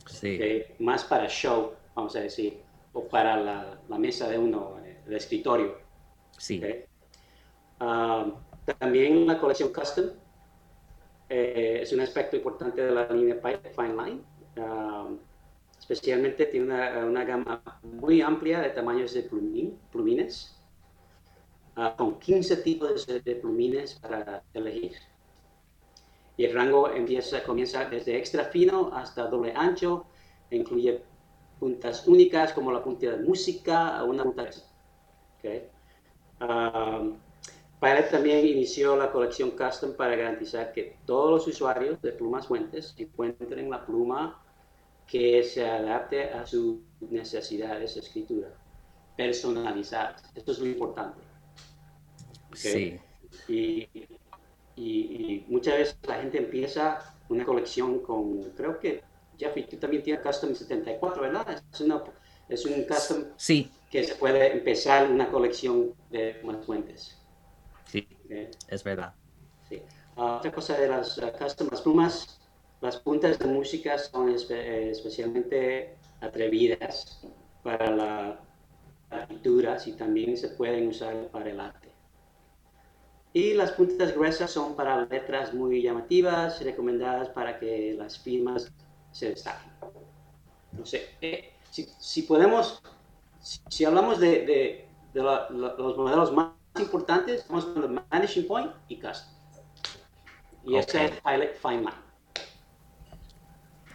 Sí. 0.08 0.40
Más 0.80 1.04
para 1.04 1.28
show, 1.28 1.74
vamos 1.94 2.16
a 2.16 2.22
decir, 2.22 2.62
o 2.94 3.08
para 3.08 3.38
la, 3.38 3.80
la 3.88 3.98
mesa 4.00 4.28
de 4.28 4.40
uno, 4.40 4.78
el 5.06 5.13
escritorio. 5.13 5.78
Sí. 6.38 6.62
Uh, 7.82 8.34
también 8.78 9.26
la 9.26 9.40
colección 9.40 9.74
Custom 9.74 10.12
eh, 11.30 11.80
es 11.82 11.92
un 11.92 12.02
aspecto 12.02 12.36
importante 12.36 12.80
de 12.84 12.92
la 12.92 13.08
línea 13.08 13.38
Fine 13.42 13.96
Line. 13.96 14.22
Uh, 14.56 15.18
especialmente 15.80 16.46
tiene 16.46 16.68
una, 16.68 17.06
una, 17.06 17.24
gama 17.24 17.64
muy 17.82 18.22
amplia 18.22 18.62
de 18.62 18.70
tamaños 18.70 19.14
de 19.14 19.24
plumín, 19.24 19.80
plumines, 19.92 20.56
uh, 21.76 21.96
con 21.98 22.20
15 22.20 22.58
tipos 22.58 23.08
de, 23.08 23.20
de, 23.20 23.36
plumines 23.36 23.96
para 23.96 24.44
elegir. 24.54 24.94
Y 26.38 26.46
el 26.46 26.54
rango 26.54 26.92
empieza, 26.92 27.44
comienza 27.44 27.86
desde 27.86 28.16
extra 28.16 28.46
fino 28.46 28.92
hasta 28.94 29.26
doble 29.26 29.54
ancho, 29.56 30.06
incluye 30.52 31.02
puntas 31.60 32.08
únicas 32.08 32.54
como 32.54 32.72
la 32.72 32.84
punta 32.84 33.10
de 33.10 33.18
música 33.18 34.04
o 34.04 34.08
una 34.08 34.24
punta. 34.24 34.50
Okay. 35.40 35.68
Pilot 37.82 38.12
también 38.12 38.46
inició 38.46 38.96
la 38.96 39.12
colección 39.12 39.52
Custom 39.52 39.94
para 39.94 40.16
garantizar 40.16 40.72
que 40.72 40.98
todos 41.08 41.32
los 41.32 41.48
usuarios 41.48 42.00
de 42.04 42.12
plumas 42.12 42.46
fuentes 42.46 42.94
encuentren 42.96 43.72
la 43.72 43.84
pluma 43.84 44.40
que 45.08 45.42
se 45.42 45.68
adapte 45.68 46.26
a 46.30 46.46
sus 46.46 46.78
necesidades 47.10 47.96
de 47.96 48.02
escritura, 48.02 48.50
personalizadas. 49.18 50.24
Esto 50.36 50.52
es 50.52 50.60
muy 50.60 50.70
importante. 50.70 51.22
Sí. 52.54 53.00
Y, 53.48 53.90
y, 53.96 54.06
y, 54.76 55.46
muchas 55.48 55.80
veces 55.80 55.98
la 56.08 56.22
gente 56.22 56.38
empieza 56.38 57.00
una 57.30 57.44
colección 57.44 58.00
con, 58.04 58.44
creo 58.56 58.80
que, 58.80 59.02
Jeffrey, 59.40 59.68
tú 59.68 59.78
también 59.78 60.04
tienes 60.04 60.22
Custom 60.22 60.54
74, 60.54 61.20
¿verdad? 61.20 61.64
Es, 61.74 61.82
una, 61.82 62.04
es 62.48 62.64
un 62.64 62.84
Custom 62.84 63.24
sí. 63.38 63.72
que 63.90 64.04
se 64.04 64.14
puede 64.14 64.52
empezar 64.54 65.10
una 65.10 65.32
colección 65.32 65.96
de 66.12 66.36
plumas 66.36 66.64
fuentes. 66.64 67.21
Sí, 68.32 68.48
es 68.70 68.84
verdad. 68.86 69.14
Sí. 69.68 69.82
Uh, 70.16 70.22
otra 70.22 70.54
cosa 70.54 70.78
de 70.78 70.88
las 70.88 71.18
uh, 71.18 71.34
custom, 71.38 71.68
las 71.70 71.82
plumas, 71.82 72.40
las 72.80 72.96
puntas 72.96 73.38
de 73.38 73.46
música 73.46 73.98
son 73.98 74.30
espe 74.30 74.56
eh, 74.56 74.92
especialmente 74.92 75.98
atrevidas 76.22 77.28
para 77.62 77.92
la, 77.92 78.40
la 79.10 79.28
pintura 79.28 79.78
y 79.86 79.92
también 79.94 80.38
se 80.38 80.48
pueden 80.48 80.88
usar 80.88 81.28
para 81.28 81.50
el 81.50 81.60
arte. 81.60 81.90
Y 83.34 83.54
las 83.54 83.74
puntas 83.74 84.14
gruesas 84.14 84.50
son 84.50 84.78
para 84.78 85.06
letras 85.06 85.54
muy 85.54 85.82
llamativas, 85.82 86.64
recomendadas 86.64 87.28
para 87.30 87.60
que 87.60 87.96
las 87.98 88.18
firmas 88.18 88.72
se 89.12 89.32
destaquen. 89.32 89.74
No 90.72 90.86
sé, 90.86 91.10
eh, 91.20 91.52
si, 91.70 91.84
si, 92.00 92.22
podemos, 92.22 92.82
si, 93.42 93.60
si 93.68 93.84
hablamos 93.84 94.22
de, 94.22 94.46
de, 94.46 94.88
de 95.14 95.22
la, 95.22 95.50
la, 95.50 95.74
los 95.74 95.98
modelos 95.98 96.32
más 96.32 96.61
importantes, 96.80 97.42
estamos 97.42 97.66
con 97.66 97.84
el 97.84 98.01
Managing 98.12 98.48
Point 98.48 98.72
y 98.88 99.00
Custom. 99.00 99.34
Y 100.63 100.70
okay. 100.70 100.80
este 100.80 101.06
es 101.06 101.12
Pilot 101.22 101.56
Fine 101.56 101.80
Line. 101.80 101.92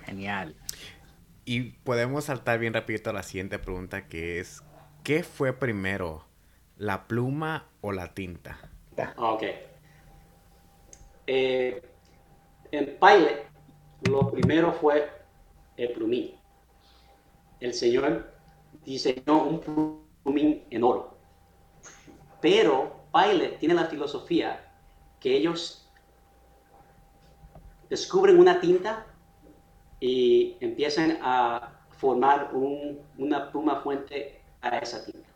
Genial. 0.05 0.55
Y 1.45 1.63
podemos 1.85 2.25
saltar 2.25 2.59
bien 2.59 2.75
rapidito 2.75 3.11
a 3.11 3.13
la 3.13 3.23
siguiente 3.23 3.59
pregunta 3.59 4.09
que 4.09 4.41
es, 4.41 4.63
¿qué 5.05 5.23
fue 5.23 5.53
primero, 5.53 6.25
la 6.77 7.07
pluma 7.07 7.69
o 7.81 7.93
la 7.93 8.15
tinta? 8.15 8.59
Ok. 9.17 9.43
Eh, 11.27 11.83
en 12.73 12.99
Pilot, 12.99 13.47
lo 14.11 14.31
primero 14.31 14.73
fue 14.73 15.09
el 15.77 15.93
plumín. 15.93 16.35
El 17.61 17.75
señor 17.75 18.33
diseñó 18.85 19.45
un 19.45 19.61
plumín 20.25 20.65
en 20.71 20.85
oro. 20.85 21.16
Pero 22.41 23.05
Pilot 23.13 23.59
tiene 23.59 23.75
la 23.75 23.87
filosofía 23.87 24.73
que 25.21 25.37
ellos 25.37 25.89
descubren 27.89 28.39
una 28.39 28.61
tinta 28.61 29.07
y 30.01 30.57
empiezan 30.61 31.19
a 31.23 31.73
formar 31.93 32.51
un, 32.53 33.01
una 33.17 33.51
pluma 33.51 33.81
fuente 33.81 34.41
para 34.61 34.79
esa 34.79 35.05
tinta. 35.05 35.29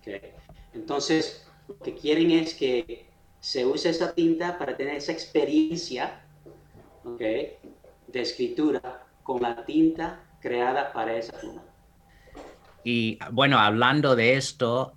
Okay. 0.00 0.32
Entonces, 0.72 1.46
lo 1.68 1.78
que 1.78 1.94
quieren 1.94 2.30
es 2.30 2.54
que 2.54 3.06
se 3.40 3.66
use 3.66 3.90
esa 3.90 4.14
tinta 4.14 4.58
para 4.58 4.76
tener 4.76 4.96
esa 4.96 5.12
experiencia 5.12 6.22
okay, 7.04 7.58
de 8.08 8.20
escritura 8.20 9.06
con 9.22 9.42
la 9.42 9.64
tinta 9.64 10.20
creada 10.40 10.92
para 10.92 11.16
esa 11.16 11.38
pluma. 11.38 11.62
Y 12.84 13.18
bueno, 13.32 13.58
hablando 13.58 14.14
de 14.14 14.34
esto, 14.36 14.94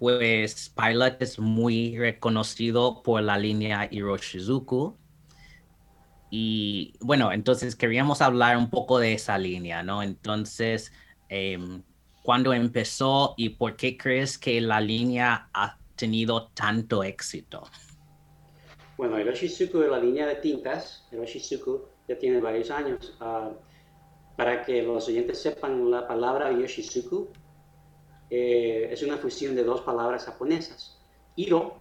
pues 0.00 0.70
Pilot 0.74 1.20
es 1.20 1.38
muy 1.38 1.96
reconocido 1.98 3.02
por 3.02 3.22
la 3.22 3.36
línea 3.36 3.86
Hiroshizuku. 3.90 4.96
Y 6.30 6.94
bueno, 7.00 7.30
entonces 7.32 7.76
queríamos 7.76 8.22
hablar 8.22 8.56
un 8.56 8.70
poco 8.70 8.98
de 8.98 9.12
esa 9.12 9.36
línea, 9.36 9.82
¿no? 9.82 10.02
Entonces, 10.02 10.90
eh, 11.28 11.58
¿cuándo 12.22 12.54
empezó 12.54 13.34
y 13.36 13.50
por 13.50 13.76
qué 13.76 13.98
crees 13.98 14.38
que 14.38 14.58
la 14.62 14.80
línea 14.80 15.50
ha 15.52 15.76
tenido 15.96 16.48
tanto 16.54 17.04
éxito? 17.04 17.64
Bueno, 18.96 19.20
Hiroshizuku, 19.20 19.80
la 19.80 19.98
línea 19.98 20.26
de 20.26 20.36
tintas, 20.36 21.06
Hiroshizuku 21.12 21.82
ya 22.08 22.18
tiene 22.18 22.40
varios 22.40 22.70
años. 22.70 23.18
Uh, 23.20 23.54
para 24.40 24.64
que 24.64 24.82
los 24.82 25.06
oyentes 25.08 25.42
sepan, 25.42 25.90
la 25.90 26.08
palabra 26.08 26.50
Yoshizuku 26.50 27.28
eh, 28.30 28.88
es 28.90 29.02
una 29.02 29.16
fusión 29.16 29.54
de 29.54 29.64
dos 29.64 29.80
palabras 29.82 30.24
japonesas. 30.24 30.98
Hiro 31.36 31.80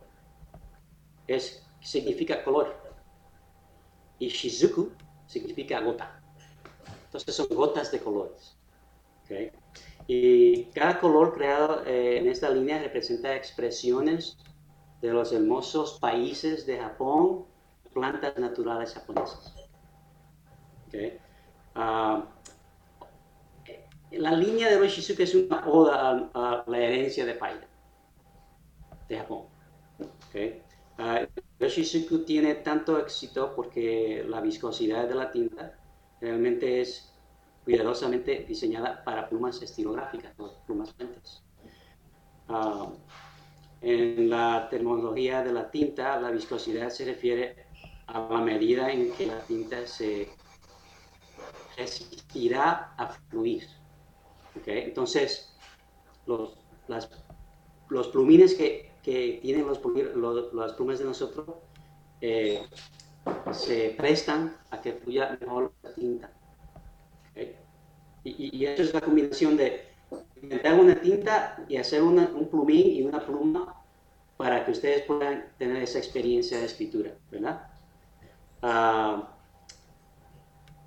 es, 1.27 1.63
significa 1.79 2.43
color 2.43 2.75
y 4.17 4.29
Shizuku 4.29 4.91
significa 5.27 5.79
gota. 5.79 6.19
Entonces 7.05 7.35
son 7.35 7.47
gotas 7.49 7.91
de 7.91 7.99
colores. 7.99 8.57
¿okay? 9.23 9.51
Y 10.07 10.65
cada 10.65 10.99
color 10.99 11.33
creado 11.33 11.85
eh, 11.85 12.17
en 12.17 12.27
esta 12.27 12.49
línea 12.49 12.79
representa 12.79 13.35
expresiones 13.35 14.37
de 15.01 15.09
los 15.09 15.31
hermosos 15.31 15.99
países 15.99 16.65
de 16.65 16.79
Japón, 16.79 17.45
plantas 17.93 18.37
naturales 18.37 18.93
japonesas. 18.93 19.53
Okay. 20.87 21.19
Ah, 21.75 22.25
la 24.11 24.31
línea 24.31 24.69
de 24.69 24.79
Roshizuku 24.79 25.21
es 25.21 25.35
una 25.35 25.67
oda 25.67 26.29
a, 26.33 26.63
la 26.67 26.77
herencia 26.79 27.25
de 27.25 27.33
Paila, 27.35 27.67
de 29.07 29.17
Japón. 29.17 29.45
Okay. 30.29 30.61
Uh, 30.97 32.19
tiene 32.25 32.55
tanto 32.55 32.99
éxito 32.99 33.53
porque 33.55 34.25
la 34.27 34.41
viscosidad 34.41 35.07
de 35.07 35.15
la 35.15 35.31
tinta 35.31 35.77
realmente 36.19 36.81
es 36.81 37.13
cuidadosamente 37.63 38.45
diseñada 38.47 39.03
para 39.03 39.29
plumas 39.29 39.61
estilográficas, 39.61 40.33
plumas 40.65 40.93
lentes. 40.97 41.43
Ah, 42.47 42.89
en 43.81 44.29
la 44.29 44.67
terminología 44.69 45.43
de 45.43 45.53
la 45.53 45.69
tinta, 45.71 46.19
la 46.19 46.31
viscosidad 46.31 46.89
se 46.89 47.05
refiere 47.05 47.65
a 48.07 48.19
la 48.19 48.41
medida 48.41 48.91
en 48.91 49.11
que 49.13 49.27
la 49.27 49.39
tinta 49.41 49.85
se 49.85 50.29
resistirá 51.77 52.93
a 52.97 53.07
fluir. 53.07 53.78
¿Okay? 54.57 54.83
Entonces, 54.83 55.53
los, 56.25 56.57
plumines 58.07 58.55
que, 58.55 58.91
que 59.03 59.39
tienen 59.41 59.67
los, 59.67 59.81
los, 60.15 60.53
las 60.53 60.73
plumas 60.73 60.99
de 60.99 61.05
nosotros 61.05 61.47
eh, 62.21 62.61
se 63.51 63.95
prestan 63.97 64.55
a 64.71 64.81
que 64.81 64.93
fluya 64.93 65.37
mejor 65.39 65.73
la 65.83 65.93
tinta. 65.93 66.31
Y, 68.23 68.57
y, 68.57 68.65
eso 68.65 68.83
es 68.83 68.93
la 68.93 69.01
combinación 69.01 69.55
de 69.55 69.85
inventar 70.41 70.73
una 70.77 70.99
tinta 70.99 71.63
y 71.69 71.77
hacer 71.77 72.03
un 72.03 72.47
plumín 72.49 72.85
y 72.87 73.01
una 73.01 73.25
pluma 73.25 73.75
para 74.35 74.65
que 74.65 74.71
ustedes 74.71 75.03
puedan 75.03 75.45
tener 75.57 75.83
esa 75.83 75.99
experiencia 75.99 76.59
de 76.59 76.65
escritura, 76.65 77.13
¿verdad? 77.31 77.67
Ah, 78.61 79.37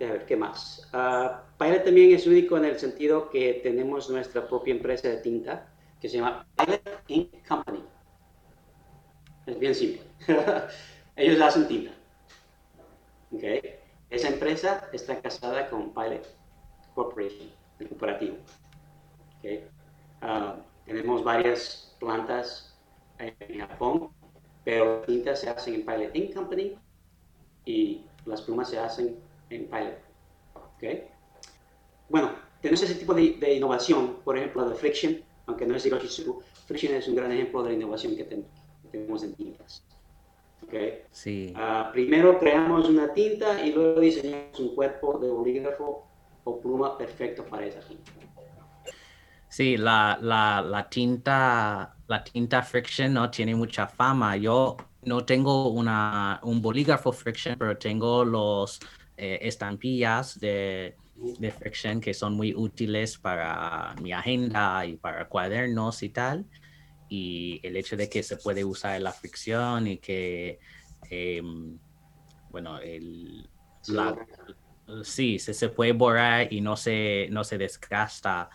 a 0.01 0.13
ver, 0.13 0.27
¿qué 0.27 0.37
más? 0.37 0.89
Uh, 0.93 1.37
Pilot 1.59 1.85
también 1.85 2.13
es 2.13 2.27
único 2.27 2.57
en 2.57 2.65
el 2.65 2.79
sentido 2.79 3.31
que 3.31 3.61
tenemos 3.63 4.11
nuestra 4.11 4.47
propia 4.47 4.75
empresa 4.75 5.09
de 5.09 5.19
tinta 5.19 5.69
que 6.01 6.09
se 6.09 6.19
llama 6.19 6.47
Pilot 6.57 6.83
Ink 7.09 7.47
Company. 7.47 7.85
Es 9.47 9.59
bien 9.59 9.75
simple. 9.75 10.03
Ellos 11.17 11.41
hacen 11.41 11.69
tinta. 11.69 11.93
Okay. 13.33 13.77
Esa 14.11 14.29
empresa 14.29 14.89
está 14.93 15.21
casada 15.21 15.71
con 15.71 15.95
Pilot 15.95 16.27
Corporation, 16.95 17.49
el 17.79 17.89
corporativo. 17.89 18.37
Okay. 19.39 19.69
Uh, 20.23 20.61
tenemos 20.85 21.25
varias 21.25 21.97
plantas 21.99 22.77
en 23.19 23.61
Japón, 23.61 24.11
pero 24.65 24.99
las 24.99 25.07
tintas 25.07 25.41
se 25.41 25.49
hacen 25.49 25.75
en 25.75 25.87
Pilot 25.87 26.15
Ink 26.15 26.35
Company 26.35 26.77
y 27.65 28.05
las 28.27 28.43
plumas 28.43 28.69
se 28.69 28.79
hacen 28.79 29.17
en 29.55 29.67
Pilot. 29.67 29.99
¿Okay? 30.77 31.09
Bueno, 32.09 32.33
tenemos 32.61 32.83
ese 32.83 32.95
tipo 32.95 33.15
de, 33.15 33.37
de, 33.41 33.55
innovación, 33.55 34.19
por 34.25 34.37
ejemplo, 34.37 34.63
la 34.63 34.71
de 34.71 34.77
Friction, 34.77 35.23
aunque 35.47 35.67
no 35.67 35.77
es 35.77 35.83
Suku, 35.83 36.43
Friction 36.67 36.95
es 36.95 37.09
un 37.09 37.17
gran 37.17 37.33
ejemplo 37.33 37.63
de 37.63 37.71
la 37.71 37.77
innovación 37.77 38.17
que, 38.17 38.25
tenemos 38.91 39.23
en 39.23 39.35
tintas. 39.35 39.85
¿Okay? 40.65 41.03
Sí. 41.11 41.55
Uh, 41.57 41.91
primero 41.93 42.39
creamos 42.39 42.89
una 42.89 43.13
tinta 43.13 43.65
y 43.65 43.73
luego 43.73 44.01
diseñamos 44.01 44.59
un 44.61 44.75
cuerpo 44.75 45.19
de 45.19 45.29
bolígrafo 45.29 46.07
o 46.45 46.61
pluma 46.61 46.97
perfecto 46.97 47.45
para 47.45 47.67
esa 47.67 47.81
tinta. 47.81 48.13
Sí, 49.49 49.77
la, 49.77 50.19
la, 50.23 50.63
la, 50.63 50.89
tinta, 50.89 51.95
la 52.07 52.25
tinta 52.25 52.63
Friction 52.63 53.13
no 53.13 53.31
tiene 53.31 53.55
mucha 53.55 53.87
fama. 53.87 54.37
Yo 54.37 54.77
no 55.03 55.25
tengo 55.25 55.69
una, 55.69 56.41
un 56.43 56.63
bolígrafo 56.63 57.13
Friction, 57.13 57.57
pero 57.59 57.77
tengo 57.77 58.25
los 58.25 58.81
eh, 59.17 59.39
estampillas 59.43 60.41
de, 60.41 60.97
de, 61.39 61.51
Friction 61.51 62.01
que 62.01 62.15
son 62.15 62.35
muy 62.35 62.55
útiles 62.55 63.19
para 63.19 63.95
mi 64.01 64.13
agenda 64.13 64.85
y 64.87 64.97
para 64.97 65.29
cuadernos 65.29 66.03
y 66.03 66.09
tal. 66.09 66.47
Y 67.09 67.61
el 67.63 67.77
hecho 67.77 67.97
de 67.97 68.09
que 68.09 68.23
se 68.23 68.37
puede 68.37 68.65
usar 68.65 69.01
la 69.01 69.13
fricción 69.13 69.87
y 69.87 69.99
que, 69.99 70.59
em, 71.11 71.79
bueno, 72.51 72.79
el, 72.79 73.49
sí, 75.03 75.39
se, 75.39 75.53
se, 75.53 75.69
puede 75.69 75.93
borrar 75.93 76.53
y 76.53 76.61
no 76.61 76.77
se, 76.77 77.29
no 77.31 77.45
se 77.45 77.59
desgasta 77.59 78.49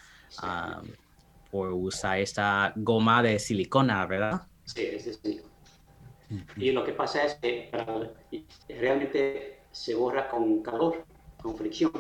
por 1.52 1.72
usar 1.72 2.20
esta 2.20 2.74
goma 2.76 3.22
de 3.22 3.40
silicona, 3.40 4.06
¿verdad? 4.06 4.42
Sí, 4.66 4.82
es 4.82 5.06
de 5.06 5.14
silicona. 5.14 5.54
Y 6.58 6.72
lo 6.72 6.84
que 6.84 6.92
pasa 6.92 7.24
es 7.24 7.36
que 7.36 7.72
realmente 8.68 9.57
se 9.78 9.94
borra 9.94 10.28
con 10.28 10.64
calor, 10.64 11.06
con 11.42 11.56
fricción. 11.56 11.92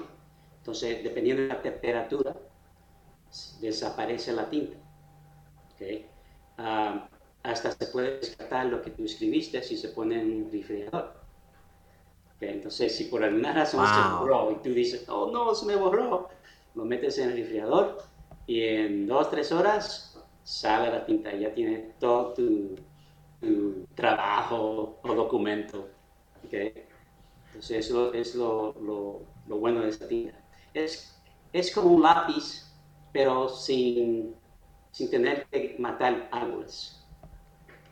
Entonces, 0.58 1.04
dependiendo 1.04 1.44
de 1.44 1.50
la 1.50 1.62
temperatura, 1.62 2.36
desaparece 3.62 4.34
la 4.34 4.50
tinta. 4.50 4.78
Ah, 6.58 7.08
hasta 7.44 7.72
se 7.72 7.86
puede 7.88 8.18
descartar 8.18 8.66
lo 8.66 8.82
que 8.82 8.90
tú 8.90 9.06
escribiste 9.06 9.62
si 9.62 9.78
se 9.78 9.90
pone 9.90 10.20
en 10.20 10.44
un 10.46 10.52
refrigerador. 10.52 11.14
Entonces, 12.42 12.96
si 12.96 13.06
por 13.06 13.24
alguna 13.24 13.54
razón 13.54 13.86
se 13.86 14.16
borró 14.20 14.52
y 14.52 14.56
tú 14.56 14.74
dices, 14.74 15.08
oh 15.08 15.30
no, 15.32 15.54
se 15.54 15.68
me 15.68 15.76
borró, 15.76 16.30
lo 16.74 16.84
metes 16.84 17.20
en 17.20 17.30
el 17.30 17.38
refrigerador 17.38 18.00
y 18.48 18.64
en 18.64 19.08
dos, 19.08 19.30
tres 19.30 19.52
horas 19.52 20.20
sale 20.44 20.92
la 20.92 21.06
tinta 21.06 21.32
y 21.34 21.42
ya 21.42 21.54
tiene 21.54 21.94
todo 22.00 22.34
tu 22.34 22.76
trabajo 23.94 24.98
o 25.04 25.14
documento. 25.14 25.90
Entonces 27.58 27.88
eso 27.88 28.14
es 28.14 28.36
lo, 28.36 28.76
lo, 29.48 29.58
bueno 29.58 29.82
de 29.82 29.90
esta 29.90 30.08
tinta. 30.08 30.38
Es, 30.76 31.20
es 31.52 31.72
como 31.72 31.90
un 31.90 32.04
lápiz, 32.04 32.72
pero 33.12 33.50
sin, 33.50 34.36
sin 34.92 35.10
tener 35.10 35.48
que 35.52 35.76
matar 35.80 36.30
árboles. 36.32 37.04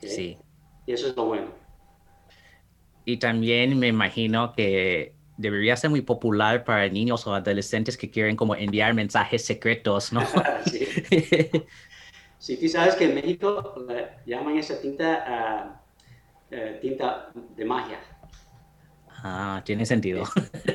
Sí. 0.04 0.38
Y 0.86 0.93
eso 0.93 1.08
es 1.08 1.15
lo 1.15 1.25
bueno. 1.25 1.47
Y 3.06 3.17
también 3.17 3.80
me 3.80 3.88
imagino 3.88 4.54
que 4.54 5.15
debería 5.36 5.75
ser 5.75 5.89
muy 5.89 6.01
popular 6.01 6.63
para 6.63 6.88
niños 6.88 7.25
o 7.25 7.34
adolescentes 7.34 7.97
que 7.97 8.12
quieren 8.12 8.36
como 8.36 8.54
enviar 8.54 8.93
mensajes 8.93 9.43
secretos, 9.43 10.13
¿no? 10.13 10.21
sí. 10.71 10.88
Si 12.38 12.58
tú 12.58 12.67
sabes 12.67 12.93
que 12.93 13.06
en 13.06 13.15
México 13.15 13.84
llaman 14.28 14.60
esa 14.60 14.80
tinta 14.80 15.82
uh, 16.51 16.80
tinta 16.82 17.32
de 17.34 17.65
magia. 17.65 17.99
Ah, 19.27 19.63
tiene 19.65 19.85
sentido. 19.85 20.23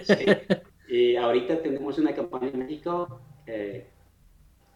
Sí. 0.04 0.14
Y 0.92 1.14
ahorita 1.14 1.62
tenemos 1.62 1.98
una 1.98 2.12
campaña 2.12 2.48
en 2.48 2.58
México 2.58 3.20
eh, 3.46 3.86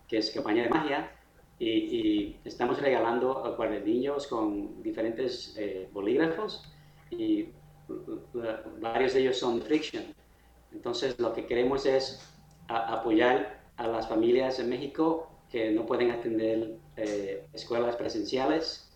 que 0.07 0.19
es 0.19 0.31
campaña 0.31 0.63
de 0.63 0.69
magia 0.69 1.11
y, 1.59 2.37
estamos 2.45 2.81
regalando 2.81 3.45
a 3.45 3.69
niños 3.81 4.29
con 4.29 4.81
diferentes 4.81 5.57
eh, 5.59 5.89
bolígrafos 5.93 6.73
y 7.11 7.49
varios 8.81 9.15
de 9.15 9.23
ellos 9.23 9.39
son 9.39 9.61
friction. 9.61 10.05
Entonces 10.73 11.19
lo 11.19 11.33
que 11.33 11.47
queremos 11.47 11.85
es 11.85 12.33
apoyar 12.69 13.65
a 13.77 13.89
las 13.89 14.09
familias 14.09 14.61
en 14.61 14.69
México 14.69 15.29
que 15.51 15.73
no 15.73 15.85
pueden 15.85 16.13
atender 16.13 16.77
eh, 16.97 17.45
escuelas 17.53 17.97
presenciales 17.97 18.89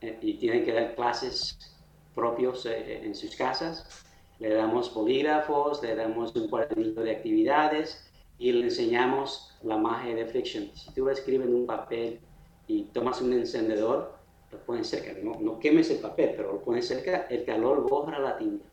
y 0.00 0.34
tienen 0.34 0.64
que 0.64 0.72
dar 0.72 0.94
clases 0.94 1.75
propios 2.16 2.66
eh, 2.66 3.02
en 3.04 3.14
sus 3.14 3.36
casas. 3.36 4.04
Le 4.40 4.52
damos 4.52 4.92
bolígrafos, 4.92 5.80
le 5.82 5.94
damos 5.94 6.34
un 6.34 6.48
cuadernillo 6.48 7.02
de 7.02 7.12
actividades 7.12 8.10
y 8.38 8.50
le 8.52 8.64
enseñamos 8.64 9.56
la 9.62 9.76
magia 9.76 10.16
de 10.16 10.26
friction. 10.26 10.70
Si 10.74 10.92
tú 10.92 11.08
escribes 11.08 11.46
en 11.46 11.54
un 11.54 11.66
papel 11.66 12.18
y 12.66 12.82
tomas 12.84 13.20
un 13.20 13.32
encendedor, 13.32 14.16
lo 14.50 14.58
pones 14.60 14.88
cerca, 14.88 15.12
no, 15.22 15.38
no 15.40 15.58
quemes 15.58 15.90
el 15.90 15.98
papel, 15.98 16.32
pero 16.36 16.54
lo 16.54 16.60
pones 16.60 16.88
cerca, 16.88 17.26
el 17.30 17.44
calor 17.44 17.88
borra 17.88 18.18
la 18.18 18.36
tinta. 18.36 18.66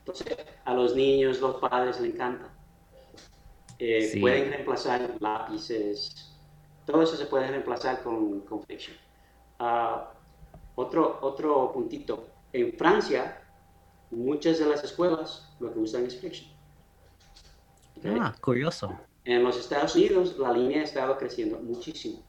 Entonces, 0.00 0.36
a 0.64 0.74
los 0.74 0.94
niños, 0.94 1.40
los 1.40 1.56
padres 1.56 2.00
les 2.00 2.14
encanta. 2.14 2.52
Pueden 4.20 4.50
reemplazar 4.50 5.16
lápices, 5.20 6.30
todo 6.84 7.02
eso 7.02 7.16
se 7.16 7.26
puede 7.26 7.48
reemplazar 7.48 8.02
con, 8.02 8.40
con 8.40 8.62
friction. 8.62 8.96
Ah, 9.58 10.12
otro, 10.74 11.18
otro 11.22 11.72
puntito. 11.72 12.26
En 12.52 12.72
Francia, 12.72 13.40
muchas 14.10 14.58
de 14.58 14.66
las 14.66 14.82
escuelas 14.84 15.48
lo 15.60 15.72
que 15.72 15.78
usan 15.78 16.06
es 16.06 16.18
friction. 16.18 16.50
Ah, 18.04 18.34
curioso. 18.40 18.98
En 19.24 19.42
los 19.42 19.58
Estados 19.58 19.94
Unidos 19.94 20.36
la 20.38 20.52
línea 20.52 20.80
ha 20.80 20.84
estado 20.84 21.16
creciendo 21.18 21.58
muchísimo. 21.60 22.22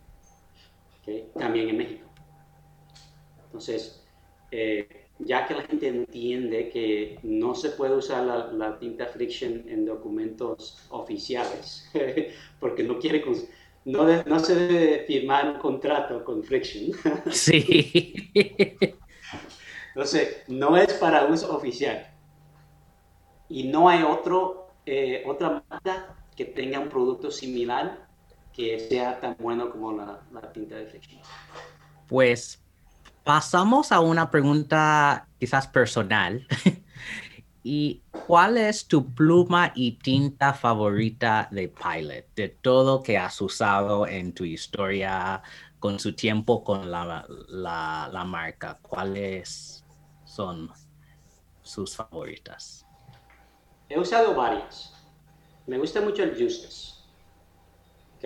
También 1.38 1.70
en 1.70 1.78
México. 1.78 2.08
Entonces, 3.46 4.04
eh, 4.52 5.08
ya 5.20 5.48
que 5.48 5.56
la 5.56 5.64
gente 5.64 5.88
entiende 5.88 6.70
que 6.70 7.20
no 7.24 7.56
se 7.56 7.72
puede 7.72 7.96
usar 7.96 8.26
la, 8.26 8.52
la 8.52 8.78
tinta 8.80 9.08
friction 9.08 9.64
en 9.68 9.86
documentos 9.86 10.78
oficiales, 10.90 11.90
porque 12.60 12.84
no 12.84 13.00
quiere 13.00 13.24
no, 13.86 14.06
de- 14.06 14.24
no 14.26 14.40
se 14.40 14.56
debe 14.56 15.06
firmar 15.06 15.50
un 15.50 15.60
contrato 15.60 16.24
con 16.24 16.44
Friction. 16.44 16.92
Sí. 17.32 18.32
Entonces, 19.94 20.44
no 20.48 20.78
es 20.78 20.94
para 20.94 21.26
uso 21.26 21.56
oficial. 21.56 22.08
Y 23.50 23.68
no 23.68 23.90
hay 23.90 24.04
otro, 24.04 24.70
eh, 24.86 25.24
otra 25.28 25.64
marca 25.70 26.16
que 26.36 26.46
tenga 26.46 26.80
un 26.80 26.90
producto 26.90 27.30
similar 27.30 28.08
que 28.54 28.80
sea 28.80 29.20
tan 29.20 29.36
bueno 29.40 29.70
como 29.70 29.92
la, 29.94 30.22
la 30.32 30.52
tinta 30.52 30.76
de 30.76 30.88
Friction. 30.88 31.22
Pues 32.08 32.62
pasamos 33.24 33.92
a 33.92 34.00
una 34.00 34.32
pregunta 34.32 35.28
quizás 35.40 35.68
personal. 35.68 36.48
¿Y 37.64 38.02
cuál 38.26 38.58
es 38.58 38.88
tu 38.88 39.14
pluma 39.14 39.72
y 39.76 39.94
tinta 39.94 40.54
favorita 40.54 41.48
de 41.52 41.68
Pilot? 41.68 42.26
De 42.36 42.50
todo 42.50 43.04
que 43.04 43.20
has 43.20 43.40
usado 43.40 44.08
en 44.08 44.34
tu 44.34 44.46
historia, 44.46 45.44
con 45.82 46.00
su 46.00 46.14
tiempo 46.14 46.64
con 46.64 46.90
la, 46.90 47.26
la, 47.50 48.24
marca. 48.26 48.80
¿Cuáles 48.82 49.81
son 50.32 50.70
sus 51.62 51.96
favoritas? 51.96 52.86
He 53.90 54.00
usado 54.00 54.34
varias. 54.34 54.92
Me 55.68 55.78
gusta 55.78 56.02
mucho 56.02 56.24
el 56.24 56.32
Justice. 56.32 56.96
¿ok? 58.18 58.26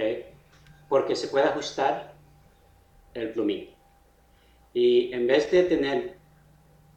Porque 0.90 1.16
se 1.16 1.28
puede 1.28 1.46
ajustar 1.46 2.14
el 3.14 3.32
plumín. 3.34 3.70
Y 4.74 5.14
en 5.14 5.28
vez 5.28 5.50
de 5.52 5.64
tener 5.64 6.20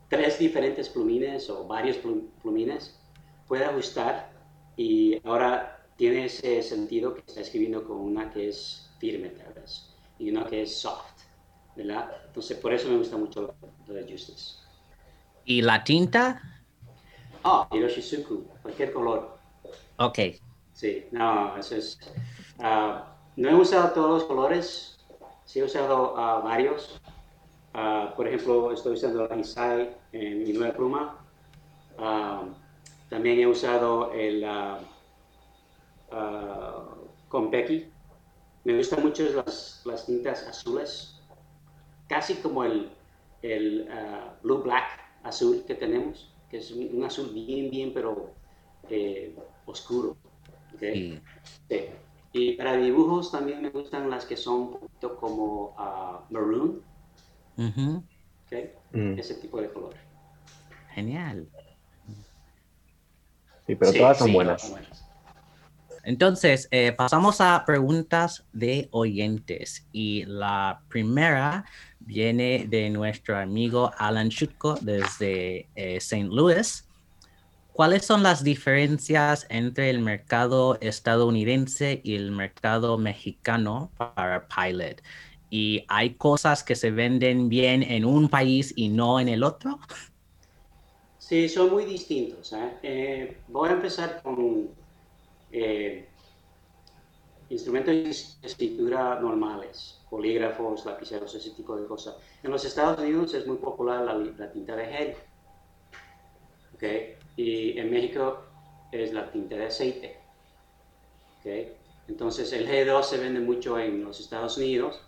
tres 0.08 0.38
diferentes 0.38 0.88
plumines 0.88 1.48
o 1.50 1.66
varios 1.66 1.98
plum- 1.98 2.30
plumines, 2.42 3.00
puede 3.46 3.64
ajustar 3.64 4.32
y 4.76 5.20
ahora 5.26 5.86
tiene 5.96 6.26
ese 6.26 6.62
sentido 6.62 7.14
que 7.14 7.22
está 7.26 7.40
escribiendo 7.42 7.84
con 7.84 7.98
una 7.98 8.30
que 8.30 8.48
es 8.48 8.90
firme 8.98 9.30
tal 9.30 9.54
vez 9.54 9.94
y 10.18 10.30
una 10.30 10.46
que 10.46 10.62
es 10.62 10.78
soft, 10.80 11.22
¿verdad? 11.76 12.10
Entonces 12.26 12.58
por 12.58 12.72
eso 12.74 12.88
me 12.90 12.98
gusta 12.98 13.16
mucho 13.16 13.54
lo 13.86 13.94
de 13.94 14.02
Justice. 14.10 14.56
¿Y 15.48 15.62
la 15.62 15.82
tinta? 15.82 16.42
Ah, 17.42 17.66
Hiroshizuku, 17.72 18.44
cualquier 18.60 18.92
color. 18.92 19.38
Ok. 19.96 20.18
Sí, 20.74 21.06
no, 21.10 21.56
eso 21.56 21.74
es. 21.76 21.98
ah, 22.58 23.16
no 23.34 23.48
he 23.48 23.54
usado 23.54 23.92
todos 23.92 24.10
los 24.10 24.24
colores, 24.24 24.98
sí 25.46 25.60
he 25.60 25.62
usado 25.62 26.12
varios. 26.44 27.00
Ah, 27.72 28.12
por 28.14 28.28
ejemplo, 28.28 28.72
estoy 28.72 28.92
usando 28.92 29.26
la 29.26 29.36
Isai 29.36 29.96
en 30.12 30.42
mi 30.42 30.52
nueva 30.52 30.74
pluma. 30.74 31.16
Ah, 31.96 32.42
también 33.08 33.38
he 33.38 33.46
usado 33.46 34.12
el 34.12 34.44
ah, 34.44 34.80
Konpeki. 37.30 37.90
Me 38.64 38.76
gustan 38.76 39.02
mucho 39.02 39.22
las, 39.30 39.80
las 39.86 40.04
tintas 40.04 40.42
azules, 40.42 41.18
casi 42.06 42.34
como 42.34 42.64
el, 42.64 42.90
el 43.40 43.88
Blue 44.42 44.62
Black 44.62 45.07
azul 45.24 45.64
que 45.66 45.74
tenemos, 45.74 46.32
que 46.50 46.58
es 46.58 46.70
un, 46.72 46.96
un 46.96 47.04
azul 47.04 47.30
bien, 47.32 47.70
bien, 47.70 47.92
pero 47.94 48.34
eh, 48.88 49.34
oscuro. 49.66 50.16
¿ok? 50.74 50.82
Y- 50.94 51.20
Sí. 51.68 51.84
Y 52.32 52.52
para 52.56 52.76
dibujos 52.76 53.30
también 53.32 53.60
me 53.62 53.70
gustan 53.70 54.08
las 54.10 54.24
que 54.24 54.36
son 54.36 54.54
un 54.60 54.70
poquito 54.72 55.16
como 55.16 55.74
ah, 55.78 56.24
maroon, 56.30 56.82
ujú, 57.56 58.04
¿ok? 58.46 58.52
Mm. 58.92 59.18
ese 59.18 59.34
tipo 59.34 59.60
de 59.60 59.70
color. 59.72 59.94
Genial. 60.94 61.48
Sí, 63.66 63.74
pero 63.74 63.92
Sí, 63.92 63.98
todas 63.98 64.18
son 64.18 64.28
sí, 64.28 64.34
buenas. 64.34 64.62
son 64.62 64.70
buenas. 64.72 65.04
Entonces, 66.04 66.68
eh, 66.70 66.92
pasamos 66.92 67.40
a 67.40 67.64
preguntas 67.66 68.46
de 68.52 68.88
oyentes. 68.92 69.86
Y 69.92 70.24
la 70.24 70.82
primera 70.88 71.64
viene 72.08 72.66
de 72.66 72.88
nuestro 72.88 73.36
amigo 73.36 73.92
Alan 73.98 74.30
Chutko 74.30 74.78
desde 74.80 75.68
eh, 75.76 75.96
St. 75.96 76.28
Louis. 76.30 76.88
¿Cuáles 77.74 78.06
son 78.06 78.22
las 78.22 78.42
diferencias 78.42 79.46
entre 79.50 79.90
el 79.90 80.00
mercado 80.00 80.78
estadounidense 80.80 82.00
y 82.02 82.16
el 82.16 82.32
mercado 82.32 82.96
mexicano 82.96 83.92
para 83.98 84.48
Pilot? 84.48 85.02
¿Y 85.50 85.84
hay 85.86 86.14
cosas 86.14 86.64
que 86.64 86.74
se 86.74 86.90
venden 86.90 87.48
bien 87.50 87.82
en 87.82 88.06
un 88.06 88.28
país 88.28 88.72
y 88.74 88.88
no 88.88 89.20
en 89.20 89.28
el 89.28 89.44
otro? 89.44 89.78
Sí, 91.18 91.46
son 91.48 91.70
muy 91.70 91.84
distintos. 91.84 92.54
¿eh? 92.54 92.72
Eh, 92.82 93.36
voy 93.48 93.68
a 93.68 93.72
empezar 93.72 94.22
con 94.22 94.70
eh, 95.52 96.08
instrumentos 97.50 98.38
de 98.40 98.48
escritura 98.48 99.20
normales, 99.20 99.97
polígrafos, 100.10 100.84
lapiceros, 100.84 101.34
ese 101.34 101.50
tipo 101.50 101.76
de 101.76 101.86
cosas. 101.86 102.16
En 102.42 102.50
los 102.50 102.64
Estados 102.64 102.98
Unidos 102.98 103.34
es 103.34 103.46
muy 103.46 103.56
popular 103.56 104.04
la, 104.04 104.50
tinta 104.50 104.76
de 104.76 104.86
gel. 104.86 105.14
¿ok? 106.74 106.82
Y 107.36 107.78
en 107.78 107.90
México 107.90 108.40
es 108.90 109.12
la 109.12 109.30
tinta 109.30 109.56
de 109.56 109.66
aceite. 109.66 110.16
¿ok? 111.40 111.46
Entonces 112.08 112.52
el 112.52 112.66
G2 112.66 113.02
se 113.02 113.18
vende 113.18 113.40
mucho 113.40 113.78
en 113.78 114.04
los 114.04 114.18
Estados 114.20 114.56
Unidos, 114.56 115.00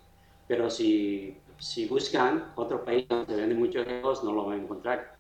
pero 0.47 0.69
si, 0.69 1.39
si 1.59 1.87
buscan 1.87 2.53
otro 2.57 2.85
país 2.85 3.09
donde 3.09 3.35
se 3.35 3.41
vende 3.41 3.55
mucho 3.55 3.81
G2 3.81 4.23
no 4.23 4.33
lo 4.33 4.45
van 4.47 4.61
a 4.61 4.63
encontrar 4.63 5.17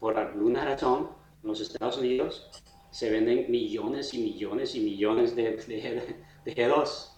por 0.00 0.18
alguna 0.18 0.64
razón, 0.64 1.10
en 1.42 1.48
los 1.48 1.60
Estados 1.60 1.98
Unidos 1.98 2.50
se 2.90 3.10
venden 3.10 3.50
millones 3.50 4.12
y 4.14 4.18
millones 4.18 4.74
y 4.74 4.80
millones 4.80 5.36
de, 5.36 5.56
de, 5.56 6.16
de 6.44 6.54
G2 6.54 7.13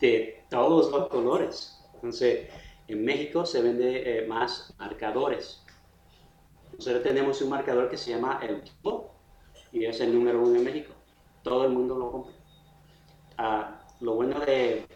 de 0.00 0.44
todos 0.48 0.90
los 0.90 1.08
colores. 1.08 1.78
Entonces, 1.94 2.48
en 2.88 3.04
México 3.04 3.44
se 3.44 3.62
vende 3.62 4.18
eh, 4.18 4.26
más 4.26 4.74
marcadores. 4.78 5.62
Nosotros 6.72 7.02
tenemos 7.02 7.40
un 7.42 7.50
marcador 7.50 7.90
que 7.90 7.96
se 7.96 8.10
llama 8.10 8.40
el 8.42 8.62
Tipo 8.62 9.12
y 9.72 9.84
es 9.84 10.00
el 10.00 10.14
número 10.14 10.42
uno 10.42 10.56
en 10.56 10.64
México. 10.64 10.94
Todo 11.42 11.64
el 11.64 11.72
mundo 11.72 11.98
lo 11.98 12.10
compra. 12.10 12.32
Ah, 13.36 13.80
lo 14.00 14.14
bueno 14.14 14.40
de, 14.40 14.86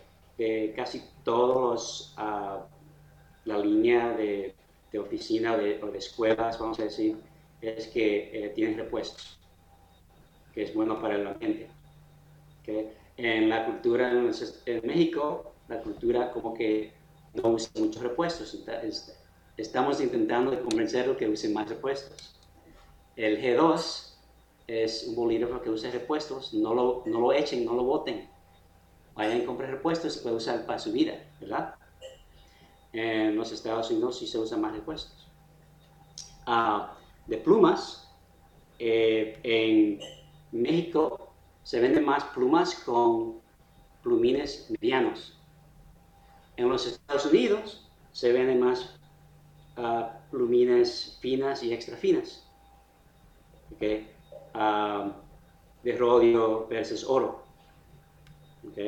casi 0.74 1.02
todos 1.22 1.56
los, 1.56 2.14
ah, 2.16 2.66
la 3.44 3.58
línea 3.58 4.10
de, 4.10 4.54
oficina 4.98 5.54
o 5.54 5.56
de 5.56 5.98
escuelas, 5.98 6.56
vamos 6.60 6.78
a 6.78 6.84
decir, 6.84 7.16
es 7.60 7.88
que 7.88 8.46
eh, 8.46 8.48
tienen 8.50 8.78
repuestos, 8.78 9.40
que 10.52 10.62
es 10.62 10.72
bueno 10.72 11.00
para 11.00 11.16
el 11.16 11.26
ambiente. 11.26 11.68
En 13.16 13.48
la 13.48 13.64
cultura 13.66 14.10
en, 14.10 14.30
en 14.66 14.86
México, 14.86 15.54
la 15.68 15.80
cultura 15.82 16.30
como 16.32 16.52
que 16.54 16.92
no 17.34 17.50
usa 17.50 17.70
muchos 17.78 18.02
repuestos. 18.02 18.54
enta- 18.54 18.82
es- 18.82 19.20
Estamos 19.56 20.00
intentando 20.00 20.50
de 20.50 20.60
convencerlos 20.60 21.16
que 21.16 21.28
usen 21.28 21.52
más 21.52 21.68
repuestos. 21.68 22.40
El 23.16 23.38
G2 23.40 24.20
es 24.66 25.04
un 25.08 25.14
bolígrafo 25.16 25.62
que 25.62 25.70
usa 25.70 25.90
repuestos, 25.92 26.54
no 26.54 26.74
lo, 26.74 27.04
no 27.06 27.20
lo 27.20 27.32
echen, 27.32 27.64
no 27.64 27.74
lo 27.74 27.84
boten. 27.84 28.28
Vayan 29.14 29.42
y 29.42 29.44
compren 29.44 29.70
repuestos 29.72 30.16
y 30.16 30.20
puede 30.20 30.36
usar 30.36 30.66
para 30.66 30.78
su 30.80 30.92
vida, 30.92 31.14
¿verdad? 31.40 31.74
En 32.92 33.36
los 33.36 33.52
Estados 33.52 33.90
Unidos 33.90 34.18
sí 34.18 34.26
se 34.26 34.38
usan 34.38 34.60
más 34.62 34.72
repuestos. 34.74 35.28
Ah, 36.46 36.98
de 37.26 37.38
plumas, 37.38 38.08
eh, 38.78 39.40
en 39.42 39.98
México 40.52 41.23
se 41.64 41.80
venden 41.80 42.04
más 42.04 42.22
plumas 42.24 42.74
con 42.74 43.40
plumines 44.02 44.70
medianos. 44.70 45.36
En 46.56 46.68
los 46.68 46.86
Estados 46.86 47.26
Unidos 47.26 47.88
se 48.12 48.32
venden 48.32 48.60
más 48.60 48.94
ah, 49.76 50.20
plumines 50.30 51.18
finas 51.20 51.62
y 51.62 51.72
extra 51.72 51.96
finas. 51.96 52.46
¿ok? 53.72 53.82
Ah, 54.52 55.10
de 55.82 55.96
rodio 55.96 56.66
versus 56.68 57.02
oro. 57.04 57.42
¿ok? 58.68 58.78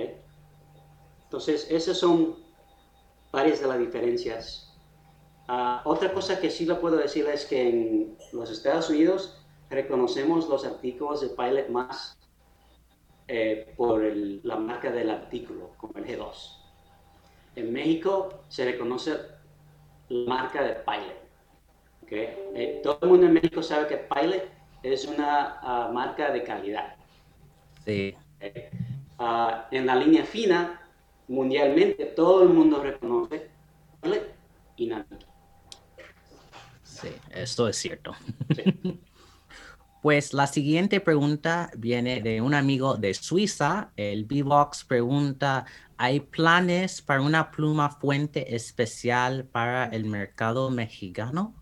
Entonces, 1.24 1.66
esas 1.70 1.98
son 1.98 2.36
varias 3.32 3.60
de 3.60 3.66
las 3.68 3.78
diferencias. 3.78 4.74
Ah, 5.48 5.80
otra 5.84 6.12
cosa 6.12 6.38
que 6.40 6.50
sí 6.50 6.66
le 6.66 6.74
puedo 6.74 6.96
decir 6.96 7.26
es 7.26 7.46
que 7.46 7.68
en 7.68 8.18
los 8.32 8.50
Estados 8.50 8.90
Unidos 8.90 9.42
reconocemos 9.70 10.48
los 10.48 10.64
artículos 10.64 11.22
de 11.22 11.28
Pilot 11.28 11.68
más 11.70 12.15
eh, 13.28 13.74
por 13.76 14.04
el- 14.04 14.40
la 14.44 14.56
marca 14.56 14.90
del 14.90 15.10
artículo, 15.10 15.72
como 15.76 15.98
el 15.98 16.04
G2. 16.04 16.62
En 17.56 17.72
México 17.72 18.44
se 18.48 18.64
reconoce 18.64 19.16
la 20.08 20.28
marca 20.28 20.62
de 20.62 20.74
Pilot. 20.74 21.26
¿ok? 22.02 22.12
Eh, 22.12 22.80
todo 22.82 22.98
el 23.02 23.08
mundo 23.08 23.26
en 23.26 23.32
México 23.32 23.62
sabe 23.62 23.88
que 23.88 23.96
Pilot 23.96 24.44
es 24.82 25.06
una 25.06 25.58
ah, 25.60 25.90
marca 25.92 26.30
de 26.30 26.42
calidad. 26.42 26.94
Sí. 27.84 28.14
Ah, 29.18 29.66
en 29.70 29.86
la 29.86 29.96
línea 29.96 30.24
fina, 30.24 30.80
mundialmente, 31.28 32.04
todo 32.06 32.42
el 32.42 32.50
mundo 32.50 32.82
reconoce 32.82 33.48
Pilot 34.02 34.22
y 34.76 34.86
Nike. 34.88 35.16
Sí, 36.84 37.08
esto 37.30 37.68
es 37.68 37.76
cierto. 37.76 38.14
Sí. 38.54 39.00
Pues 40.06 40.32
la 40.34 40.46
siguiente 40.46 41.00
pregunta 41.00 41.68
viene 41.76 42.20
de 42.20 42.40
un 42.40 42.54
amigo 42.54 42.94
de 42.94 43.12
Suiza. 43.12 43.90
El 43.96 44.24
B-Box 44.24 44.84
pregunta, 44.84 45.66
¿hay 45.96 46.20
planes 46.20 47.02
para 47.02 47.20
una 47.20 47.50
pluma 47.50 47.90
fuente 47.90 48.54
especial 48.54 49.46
para 49.46 49.86
el 49.86 50.04
mercado 50.04 50.70
mexicano? 50.70 51.54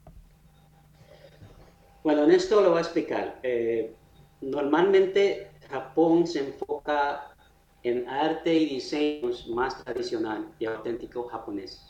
Bueno, 2.02 2.24
en 2.24 2.33
esto 2.33 2.61
lo 2.61 2.68
voy 2.68 2.78
a 2.80 2.83
explicar. 2.83 3.40
Eh, 3.42 3.94
normalmente 4.42 5.50
Japón 5.70 6.26
se 6.26 6.40
enfoca 6.40 7.35
en 7.83 8.07
arte 8.07 8.52
y 8.52 8.66
diseños 8.66 9.48
más 9.48 9.83
tradicional 9.83 10.50
y 10.59 10.66
auténtico 10.66 11.28
japonés. 11.28 11.83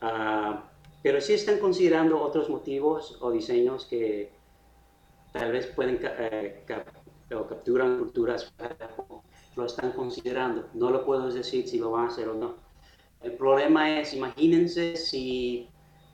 Ah, 0.00 0.64
pero 1.04 1.20
sí 1.20 1.34
están 1.34 1.60
considerando 1.60 2.20
otros 2.20 2.50
motivos 2.50 3.16
o 3.20 3.30
diseños 3.30 3.84
que 3.84 4.39
tal 5.32 5.52
vez 5.52 5.66
pueden 5.66 5.98
eh, 6.02 6.64
o 7.34 7.46
capturan 7.46 7.98
culturas, 7.98 8.52
lo 9.56 9.66
están 9.66 9.92
considerando. 9.92 10.68
No 10.74 10.90
lo 10.90 11.04
puedo 11.04 11.30
decir 11.30 11.68
si 11.68 11.78
lo 11.78 11.92
van 11.92 12.06
a 12.06 12.08
hacer 12.08 12.28
o 12.28 12.34
no. 12.34 12.56
El 13.22 13.32
problema 13.32 14.00
es, 14.00 14.14
imagínense 14.14 14.96
si, 14.96 15.68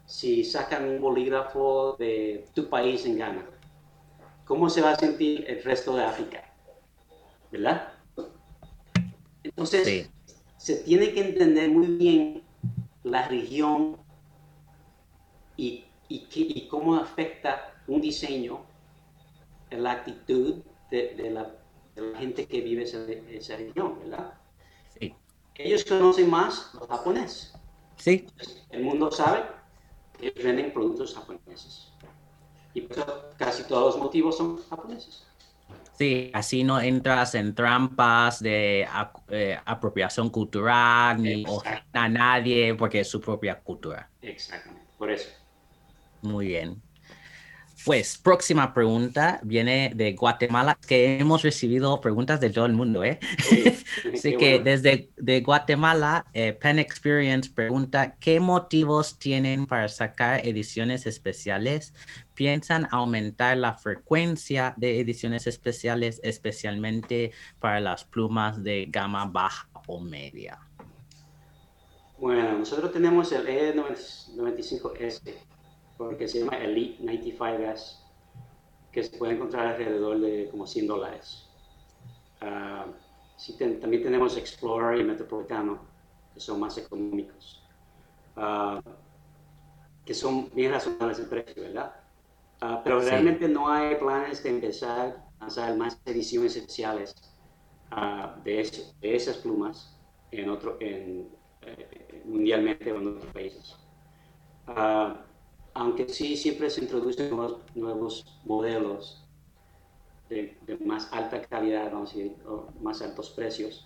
si 0.05 0.45
sacan 0.45 0.89
un 0.89 1.01
bolígrafo 1.01 1.97
de 1.99 2.47
tu 2.55 2.69
país 2.69 3.07
en 3.07 3.19
Ghana. 3.19 3.47
¿Cómo 4.45 4.69
se 4.69 4.81
va 4.81 4.91
a 4.91 4.97
sentir 4.97 5.45
el 5.49 5.63
resto 5.63 5.97
de 5.97 6.05
África? 6.05 6.45
¿Verdad? 7.51 7.93
Entonces, 9.43 10.11
se 10.57 10.77
tiene 10.77 11.13
que 11.13 11.21
entender 11.21 11.71
muy 11.71 11.87
bien 11.87 12.43
la 13.05 13.29
región 13.29 13.97
y, 15.57 15.85
y, 16.09 16.27
y 16.35 16.69
cómo 16.69 16.97
afecta 16.97 17.73
un 17.87 18.01
diseño 18.01 18.66
la 19.71 19.93
actitud 19.93 20.63
de, 20.91 21.31
la, 21.31 21.53
gente 22.19 22.47
que 22.47 22.61
vive 22.61 22.83
en 22.83 23.29
esa, 23.29 23.57
región, 23.57 23.99
¿verdad? 24.01 24.35
Sí. 24.99 25.15
Ellos 25.55 25.85
conocen 25.85 26.31
más 26.31 26.73
los 26.75 26.89
japoneses. 26.89 27.55
Sí. 27.97 28.27
El 28.71 28.85
mundo 28.85 29.11
sabe 29.11 29.45
que 30.19 30.31
venden 30.43 30.73
productos 30.73 31.15
japoneses. 31.15 31.93
Y 32.75 32.83
por 32.83 32.99
eso 32.99 33.25
casi 33.39 33.65
todos 33.65 33.95
los 33.95 34.05
motivos 34.05 34.37
son 34.37 34.59
japoneses. 34.69 35.27
Sí, 35.99 36.31
así 36.35 36.63
no 36.63 36.79
entras 36.79 37.35
en 37.35 37.55
trampas 37.55 38.41
de 38.41 38.87
eh, 39.31 39.59
apropiación 39.65 40.29
cultural 40.29 41.23
ni 41.23 41.45
a 41.93 42.09
nadie 42.09 42.75
porque 42.75 43.01
es 43.01 43.09
su 43.09 43.21
propia 43.21 43.59
cultura. 43.61 44.11
Exactamente, 44.21 44.87
por 44.99 45.11
eso. 45.11 45.31
Muy 46.21 46.49
bien. 46.49 46.83
Pues, 47.87 48.19
próxima 48.19 48.75
pregunta 48.75 49.39
viene 49.45 49.93
de 49.95 50.15
Guatemala, 50.15 50.77
que 50.89 51.21
hemos 51.21 51.43
recibido 51.43 52.01
preguntas 52.01 52.41
de 52.41 52.51
todo 52.51 52.67
el 52.67 52.73
mundo, 52.73 53.05
¿eh? 53.05 53.21
Así 54.13 54.37
que 54.37 54.59
desde 54.59 55.09
de 55.17 55.41
Guatemala, 55.41 56.27
eh, 56.35 56.53
Pen 56.53 56.81
Experience 56.81 57.49
pregunta, 57.49 58.17
¿qué 58.19 58.41
motivos 58.41 59.21
tienen 59.21 59.67
para 59.67 59.87
sacar 59.87 60.45
ediciones 60.45 61.07
especiales? 61.07 61.95
¿Piensan 62.35 62.89
aumentar 62.91 63.57
la 63.57 63.75
frecuencia 63.75 64.75
de 64.77 64.99
ediciones 64.99 65.47
especiales, 65.47 66.21
especialmente 66.25 67.31
para 67.61 67.79
las 67.79 68.05
plumas 68.05 68.65
de 68.65 68.87
gama 68.89 69.27
baja 69.27 69.69
o 69.87 70.01
media? 70.01 70.59
Bueno, 72.19 72.59
nosotros 72.59 72.91
tenemos 72.91 73.31
el 73.31 73.47
E95S 73.47 75.56
porque 75.97 76.29
se 76.29 76.41
llama 76.41 76.59
Elite 76.59 77.03
95S, 77.03 77.99
que 78.93 79.03
se 79.03 79.17
puede 79.17 79.35
encontrar 79.35 79.67
alrededor 79.69 80.21
de 80.21 80.49
como 80.51 80.67
100 80.67 80.87
dólares. 80.87 81.49
Ah, 82.41 82.87
también 83.59 84.03
tenemos 84.03 84.37
Explorer 84.37 85.01
y 85.01 85.05
Metropolitano, 85.05 85.81
que 86.33 86.41
son 86.41 86.61
más 86.61 86.77
económicos, 86.79 87.63
uh, 88.37 88.81
que 90.05 90.15
son 90.15 90.51
bien 90.55 90.73
razonables 90.73 91.19
en 91.19 91.29
precio, 91.29 91.63
¿verdad? 91.63 91.95
Uh, 92.63 92.81
pero 92.83 93.01
realmente 93.01 93.49
no 93.49 93.69
hay 93.69 93.97
planes 93.97 94.43
de 94.43 94.51
empezar 94.51 95.23
a 95.41 95.47
hacer 95.47 95.77
más 95.77 96.01
ediciones 96.07 96.57
especiales 96.57 97.15
de, 98.43 98.89
de, 99.01 99.15
esas 99.15 99.37
plumas 99.37 99.95
en 100.31 100.49
otro, 100.49 100.79
en, 100.81 101.29
eh, 101.63 102.23
mundialmente 102.25 102.91
o 102.93 102.97
en 102.97 103.09
otros 103.09 103.33
países 103.33 103.77
aunque 105.77 106.09
sí 106.09 106.37
siempre 106.37 106.71
se 106.71 106.81
introducen 106.81 107.31
nuevos, 107.75 108.25
modelos 108.45 109.23
de, 110.31 110.57
más 110.85 111.13
alta 111.13 111.43
calidad, 111.43 111.93
vamos 111.93 112.13
a 112.13 112.17
decir, 112.17 112.35
o 112.47 112.69
más 112.81 113.03
altos 113.03 113.31
precios, 113.31 113.85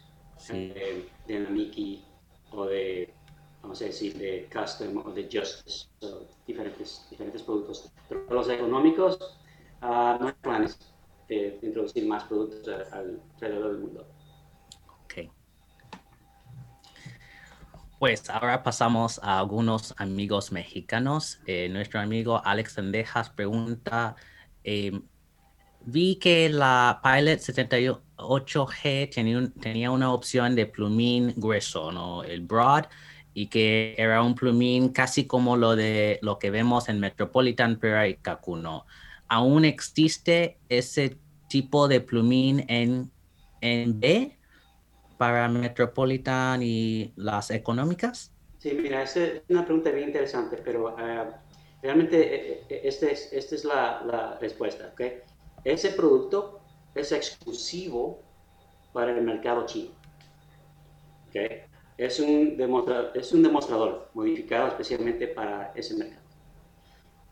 eh, 0.50 1.09
de 1.26 1.40
Namiki 1.40 2.05
o 2.53 2.66
de, 2.66 3.12
vamos 3.61 3.83
a 3.83 3.87
decir, 3.87 4.16
de 4.16 4.48
Custom 4.53 4.98
o 5.05 5.11
de 5.11 5.24
Justice, 5.24 5.88
diferentes, 6.46 7.07
diferentes 7.11 7.42
productos. 7.42 7.90
Pero 8.09 8.24
los 8.31 8.48
económicos 8.48 9.18
uh, 9.83 10.16
no 10.20 10.29
hay 10.29 10.35
planes 10.40 10.79
de, 11.29 11.59
introducir 11.61 12.07
más 12.07 12.22
productos 12.24 12.68
alrededor 12.92 13.72
del 13.72 13.79
mundo. 13.79 14.07
Pues 18.00 18.30
ahora 18.30 18.62
pasamos 18.62 19.20
a 19.22 19.38
algunos 19.38 19.92
amigos 19.98 20.52
mexicanos. 20.52 21.38
Eh, 21.46 21.68
nuestro 21.68 22.00
amigo 22.00 22.40
Alex 22.42 22.72
Sendejas 22.72 23.28
pregunta, 23.28 24.16
em, 24.64 25.02
vi 25.82 26.16
que 26.16 26.48
la 26.48 26.98
Pilot 27.04 27.40
78G 27.40 29.10
tenía, 29.12 29.52
tenía, 29.60 29.90
una 29.90 30.14
opción 30.14 30.56
de 30.56 30.64
plumín 30.64 31.34
grueso, 31.36 31.92
¿no? 31.92 32.24
el 32.24 32.40
broad, 32.40 32.86
y 33.34 33.48
que 33.48 33.94
era 33.98 34.22
un 34.22 34.34
plumín 34.34 34.88
casi 34.88 35.26
como 35.26 35.58
lo 35.58 35.76
de 35.76 36.18
lo 36.22 36.38
que 36.38 36.50
vemos 36.50 36.88
en 36.88 37.00
Metropolitan 37.00 37.78
Pera 37.78 38.08
y 38.08 38.14
Kakuno. 38.14 38.86
¿Aún 39.28 39.66
existe 39.66 40.58
ese 40.70 41.18
tipo 41.48 41.86
de 41.86 42.00
plumín 42.00 42.64
en, 42.66 43.10
en 43.60 44.00
B? 44.00 44.39
Para 45.20 45.48
Metropolitan 45.48 46.62
y 46.62 47.12
las 47.16 47.50
económicas? 47.50 48.33
Sí, 48.56 48.72
mira, 48.72 49.02
esa 49.02 49.22
es 49.22 49.42
una 49.50 49.66
pregunta 49.66 49.90
bien 49.90 50.06
interesante, 50.06 50.56
pero 50.64 50.98
eh, 50.98 51.30
realmente 51.83 52.52
eh, 52.52 52.64
eh, 52.70 52.80
esta 52.85 53.11
es, 53.11 53.30
esta 53.30 53.54
es 53.54 53.66
la, 53.66 54.00
la, 54.06 54.38
respuesta. 54.38 54.88
¿okay? 54.94 55.18
Ese 55.62 55.90
producto 55.90 56.61
es 56.94 57.12
exclusivo 57.12 58.22
para 58.94 59.14
el 59.14 59.20
mercado 59.20 59.66
chino. 59.66 59.90
¿okay? 61.28 61.64
Es, 61.98 62.18
un 62.18 62.56
demostrador, 62.56 63.12
es 63.14 63.30
un 63.33 63.42
demostrador 63.42 64.09
modificado 64.14 64.68
especialmente 64.68 65.28
para 65.28 65.70
ese 65.74 65.96
mercado. 65.98 66.22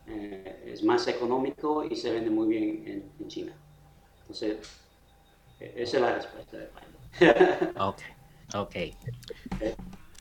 es 0.06 0.84
más 0.84 1.08
económico 1.08 1.84
y 1.84 1.96
se 1.96 2.12
vende 2.12 2.28
muy 2.28 2.48
bien 2.48 2.64
en, 2.86 3.12
en 3.18 3.28
China. 3.28 3.54
Entonces, 4.20 4.58
esa 5.58 5.96
es 5.96 6.02
la 6.02 6.14
respuesta 6.16 6.58
de 6.58 6.66
ok, 7.78 8.00
ok. 8.54 8.76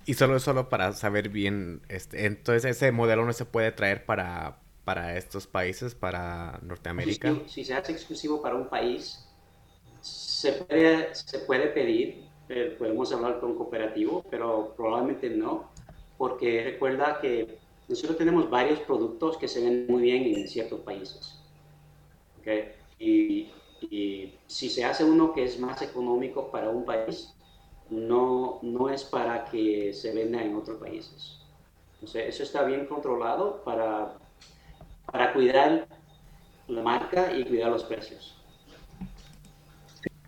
Y 0.06 0.14
solo, 0.14 0.40
solo 0.40 0.70
para 0.70 0.94
saber 0.94 1.30
bien, 1.30 1.82
este, 1.90 2.26
entonces 2.26 2.64
ese 2.64 2.92
modelo 2.92 3.26
no 3.26 3.34
se 3.34 3.44
puede 3.46 3.72
traer 3.74 4.06
para, 4.06 4.60
para 4.86 5.18
estos 5.18 5.48
países, 5.48 5.96
para 5.96 6.60
Norteamérica. 6.62 7.36
Si, 7.48 7.66
se 7.66 7.74
hace 7.74 7.92
exclusivo 7.92 8.42
para 8.42 8.56
un 8.56 8.70
país, 8.70 9.28
se 10.00 10.54
puede, 10.54 11.14
se 11.14 11.40
puede 11.40 11.68
pedir, 11.68 12.24
eh, 12.48 12.76
podemos 12.80 13.12
hablar 13.12 13.42
con 13.42 13.56
cooperativo, 13.56 14.24
pero 14.30 14.74
probablemente 14.78 15.30
no, 15.30 15.70
porque 16.18 16.64
recuerda 16.64 17.20
que 17.20 17.58
nosotros 17.90 18.18
tenemos 18.18 18.50
varios 18.50 18.80
productos 18.80 19.38
que 19.38 19.50
se 19.50 19.62
ven 19.62 19.88
muy 19.90 20.04
bien 20.04 20.24
en 20.24 20.48
ciertos 20.48 20.80
países. 20.82 21.38
¿okay? 22.40 22.72
Y 22.98 23.50
y 23.82 24.34
si 24.48 24.70
se 24.70 24.84
hace 24.84 25.04
uno 25.04 25.34
que 25.34 25.44
es 25.44 25.60
más 25.60 25.82
económico 25.82 26.52
para 26.52 26.70
un 26.70 26.86
país, 26.86 27.34
no, 27.90 28.60
no 28.62 28.90
es 28.90 29.04
para 29.04 29.46
que 29.46 29.94
se 29.94 30.14
venda 30.14 30.44
en 30.44 30.56
otros 30.56 30.78
países. 30.78 31.40
Entonces, 31.96 32.36
eso 32.36 32.44
está 32.44 32.64
bien 32.64 32.86
controlado 32.86 33.64
para, 33.64 34.18
para 35.12 35.34
cuidar 35.34 35.88
la 36.68 36.82
marca 36.82 37.32
y 37.36 37.46
cuidar 37.46 37.72
los 37.72 37.84
precios. 37.84 38.36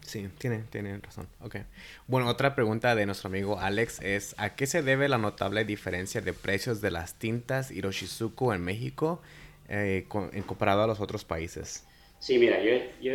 Sí, 0.02 0.28
tiene, 0.40 0.64
tiene 0.72 0.98
razón. 0.98 1.28
Okay. 1.40 1.66
Bueno, 2.08 2.28
otra 2.28 2.56
pregunta 2.56 2.96
de 2.96 3.06
nuestro 3.06 3.28
amigo 3.28 3.60
Alex 3.60 4.02
es, 4.02 4.34
¿a 4.40 4.56
qué 4.56 4.66
se 4.66 4.82
debe 4.82 5.08
la 5.08 5.20
notable 5.20 5.66
diferencia 5.66 6.20
de 6.22 6.34
precios 6.34 6.82
de 6.82 6.90
las 6.90 7.14
tintas 7.14 7.70
Hiroshizuku 7.70 8.52
en 8.52 8.64
México 8.64 9.22
eh, 9.68 10.08
en 10.32 10.42
comparado 10.42 10.82
a 10.82 10.88
los 10.88 11.00
otros 11.00 11.26
países? 11.26 11.86
Sí, 12.20 12.38
mira, 12.38 12.62
yo, 12.62 12.72
yo, 13.02 13.14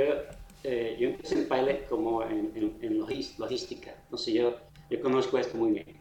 eh, 0.65 0.97
yo 0.99 1.09
empecé 1.11 1.39
en 1.39 1.49
Pilot 1.49 1.87
como 1.89 2.23
en, 2.23 2.79
en, 2.81 2.99
logística, 2.99 3.95
entonces 4.05 4.35
yo, 4.35 4.57
yo 4.91 5.01
conozco 5.01 5.39
esto 5.39 5.57
muy 5.59 5.73
bien. 5.73 6.01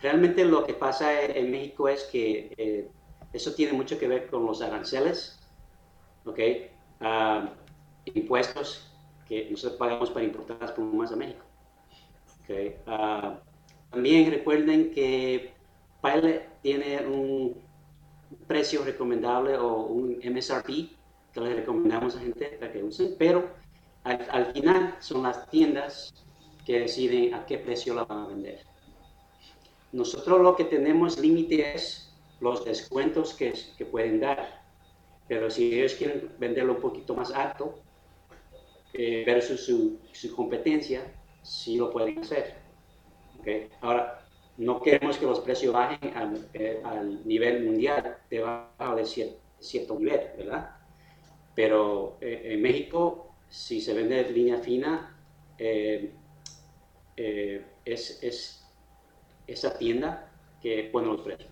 Realmente 0.00 0.44
lo 0.44 0.64
que 0.64 0.74
pasa 0.74 1.22
en, 1.22 1.50
México 1.50 1.88
es 1.88 2.04
que 2.04 2.52
eh, 2.56 2.88
eso 3.32 3.54
tiene 3.54 3.72
mucho 3.72 3.98
que 3.98 4.08
ver 4.08 4.26
con 4.28 4.46
los 4.46 4.62
aranceles, 4.62 5.38
¿ok? 6.24 6.38
Ah, 7.00 7.54
impuestos 8.06 8.90
que 9.28 9.48
nosotros 9.50 9.78
pagamos 9.78 10.10
para 10.10 10.24
importar 10.24 10.58
las 10.60 10.72
plumas 10.72 11.12
a 11.12 11.16
México. 11.16 11.44
Okay. 12.42 12.76
Uh, 12.86 13.36
también 13.90 14.28
recuerden 14.28 14.90
que 14.90 15.52
Pilot 16.02 16.42
tiene 16.62 17.06
un 17.06 17.56
precio 18.48 18.84
recomendable 18.84 19.56
o 19.56 19.84
un 19.86 20.18
MSRP 20.24 20.90
que 21.32 21.40
les 21.40 21.56
recomendamos 21.56 22.16
a 22.16 22.20
gente 22.20 22.46
para 22.58 22.72
que 22.72 22.82
usen, 22.82 23.14
pero 23.18 23.48
al, 24.04 24.26
al 24.30 24.52
final 24.52 24.96
son 25.00 25.22
las 25.22 25.48
tiendas 25.50 26.12
que 26.64 26.80
deciden 26.80 27.34
a 27.34 27.46
qué 27.46 27.58
precio 27.58 27.94
la 27.94 28.04
van 28.04 28.18
a 28.18 28.26
vender. 28.28 28.64
Nosotros 29.92 30.40
lo 30.40 30.54
que 30.54 30.64
tenemos 30.64 31.18
límite 31.18 31.74
es 31.74 32.14
los 32.40 32.64
descuentos 32.64 33.34
que, 33.34 33.52
que 33.76 33.84
pueden 33.84 34.20
dar, 34.20 34.62
pero 35.28 35.50
si 35.50 35.74
ellos 35.74 35.94
quieren 35.94 36.32
venderlo 36.38 36.74
un 36.74 36.80
poquito 36.80 37.14
más 37.14 37.32
alto 37.32 37.80
eh, 38.92 39.24
versus 39.26 39.64
su, 39.64 39.98
su, 40.12 40.34
competencia, 40.34 41.02
sí 41.42 41.76
lo 41.76 41.90
pueden 41.90 42.18
hacer. 42.18 42.54
¿okay? 43.38 43.68
Ahora, 43.80 44.24
no 44.56 44.80
queremos 44.80 45.18
que 45.18 45.26
los 45.26 45.40
precios 45.40 45.72
bajen 45.72 46.16
al, 46.16 46.48
eh, 46.54 46.80
al 46.84 47.26
nivel 47.26 47.64
mundial 47.64 48.18
debajo 48.30 48.96
de 48.96 49.04
cierto, 49.04 49.38
cierto 49.58 49.98
nivel, 49.98 50.20
¿verdad? 50.36 50.70
Pero 51.54 52.18
eh, 52.20 52.54
en 52.54 52.62
México, 52.62 53.34
si 53.48 53.80
se 53.80 53.94
vende 53.94 54.30
línea 54.30 54.58
fina, 54.58 55.16
eh, 55.58 56.12
eh, 57.16 57.66
es, 57.84 58.22
es, 58.22 58.64
esa 59.46 59.76
tienda 59.76 60.30
que 60.62 60.88
pone 60.92 61.08
los 61.08 61.20
precios. 61.22 61.50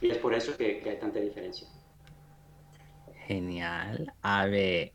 Y 0.00 0.10
es 0.10 0.18
por 0.18 0.34
eso 0.34 0.56
que, 0.56 0.80
que 0.80 0.90
hay 0.90 0.98
tanta 0.98 1.20
diferencia. 1.20 1.68
Genial. 3.26 4.12
A 4.22 4.46
ver, 4.46 4.92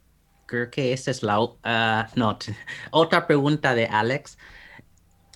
creo 0.49 0.69
que 0.69 0.93
esa 0.93 1.11
es 1.11 1.23
la 1.23 1.39
uh, 1.39 1.55
otra 2.91 3.27
pregunta 3.27 3.75
de 3.75 3.85
Alex. 3.85 4.37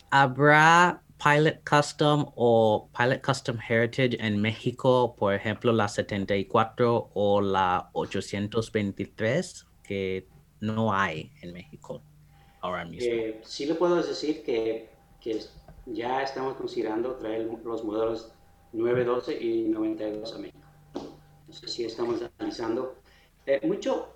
¿Habrá 0.09 1.02
Pilot 1.23 1.63
Custom 1.63 2.25
o 2.35 2.89
Pilot 2.97 3.21
Custom 3.21 3.57
Heritage 3.57 4.17
en 4.19 4.41
México, 4.41 5.15
por 5.17 5.33
ejemplo, 5.33 5.71
la 5.71 5.87
74 5.87 7.11
o 7.13 7.41
la 7.41 7.89
823, 7.93 9.65
que 9.83 10.27
no 10.59 10.93
hay 10.93 11.31
en 11.41 11.53
México 11.53 12.01
ahora 12.61 12.83
mismo? 12.85 13.09
Eh, 13.09 13.41
sí 13.43 13.65
le 13.65 13.75
puedo 13.75 13.95
decir 13.95 14.43
que, 14.43 14.89
que, 15.21 15.39
ya 15.85 16.23
estamos 16.23 16.55
considerando 16.55 17.15
traer 17.15 17.49
los 17.63 17.83
modelos 17.83 18.31
912 18.71 19.43
y 19.43 19.63
92 19.69 20.33
a 20.33 20.37
México. 20.39 20.59
No 21.47 21.53
sé 21.53 21.67
si 21.67 21.85
estamos 21.85 22.21
analizando. 22.39 22.95
Eh, 23.45 23.59
mucho, 23.67 24.09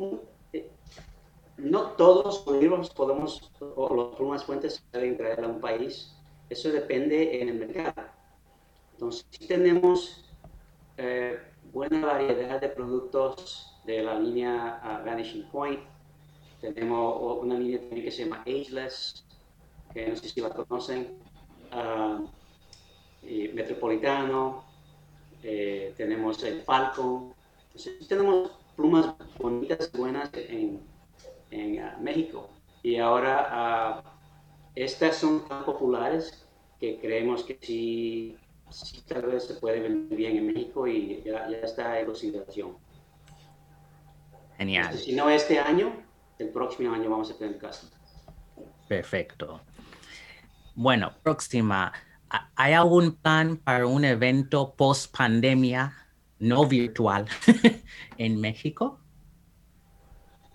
eh, 0.54 0.70
no 1.58 1.92
todos 1.92 2.46
los 2.46 2.62
libros 2.62 2.90
podemos, 2.90 3.52
o 3.60 3.94
los 3.94 4.16
plumas 4.16 4.44
fuentes 4.46 4.82
pueden 4.92 5.18
traer 5.18 5.44
a 5.44 5.48
un 5.48 5.60
país 5.60 6.17
eso 6.50 6.72
depende 6.72 7.42
en 7.42 7.50
el 7.50 7.56
mercado. 7.56 8.04
Entonces, 8.94 9.26
si 9.30 9.48
tenemos 9.48 10.26
eh, 10.98 11.40
buena 11.72 12.06
variedad 12.06 12.60
de 12.60 12.70
productos 12.70 13.78
de 13.86 14.02
la 14.02 14.20
línea 14.20 14.82
uh, 14.84 15.06
Vanishing 15.06 15.48
Point. 15.50 15.80
Tenemos 16.60 17.44
una 17.44 17.58
línea 17.60 17.80
también 17.80 18.04
que 18.04 18.12
se 18.12 18.24
llama 18.24 18.42
Ageless, 18.42 19.24
que 19.94 20.08
no 20.08 20.16
sé 20.16 20.30
si 20.30 20.42
la 20.42 20.50
conocen. 20.50 21.20
Uh, 21.72 22.28
Metropolitano, 23.54 24.64
eh, 25.44 25.94
tenemos 25.98 26.42
el 26.44 26.62
Falcon. 26.62 27.34
Entonces, 27.68 28.08
tenemos 28.08 28.52
plumas 28.76 29.16
bonitas, 29.38 29.92
buenas 29.92 30.30
en, 30.34 30.80
en 31.52 31.84
uh, 31.84 32.02
México. 32.02 32.50
Y 32.84 32.98
ahora 32.98 34.02
estas 34.84 35.16
son 35.18 35.48
tan 35.48 35.66
populares 35.66 36.46
que 36.80 37.00
creemos 37.00 37.44
que 37.44 37.58
sí, 37.62 38.38
sí 38.70 39.02
tal 39.08 39.24
vez 39.24 39.46
se 39.46 39.56
puede 39.56 39.80
vender 39.80 40.16
bien 40.16 40.38
en 40.38 40.48
México 40.48 40.88
y 40.88 41.24
ya, 41.26 41.50
ya 41.50 41.58
está 41.58 42.00
en 42.00 42.06
consideración. 42.06 42.78
Genial. 44.58 44.86
Entonces, 44.86 45.06
si 45.06 45.16
no 45.16 45.30
este 45.30 45.60
año, 45.60 46.04
el 46.38 46.50
próximo 46.50 46.94
año 46.94 47.10
vamos 47.10 47.32
a 47.32 47.38
tener 47.38 47.58
caso. 47.58 47.90
Perfecto. 48.88 49.62
Bueno, 50.76 51.12
próxima. 51.24 51.92
¿Hay 52.56 52.74
algún 52.74 53.16
plan 53.16 53.58
para 53.58 53.88
un 53.88 54.06
evento 54.06 54.76
post 54.76 55.16
pandemia 55.16 55.94
no 56.40 56.68
virtual 56.68 57.26
en 58.18 58.40
México? 58.40 59.00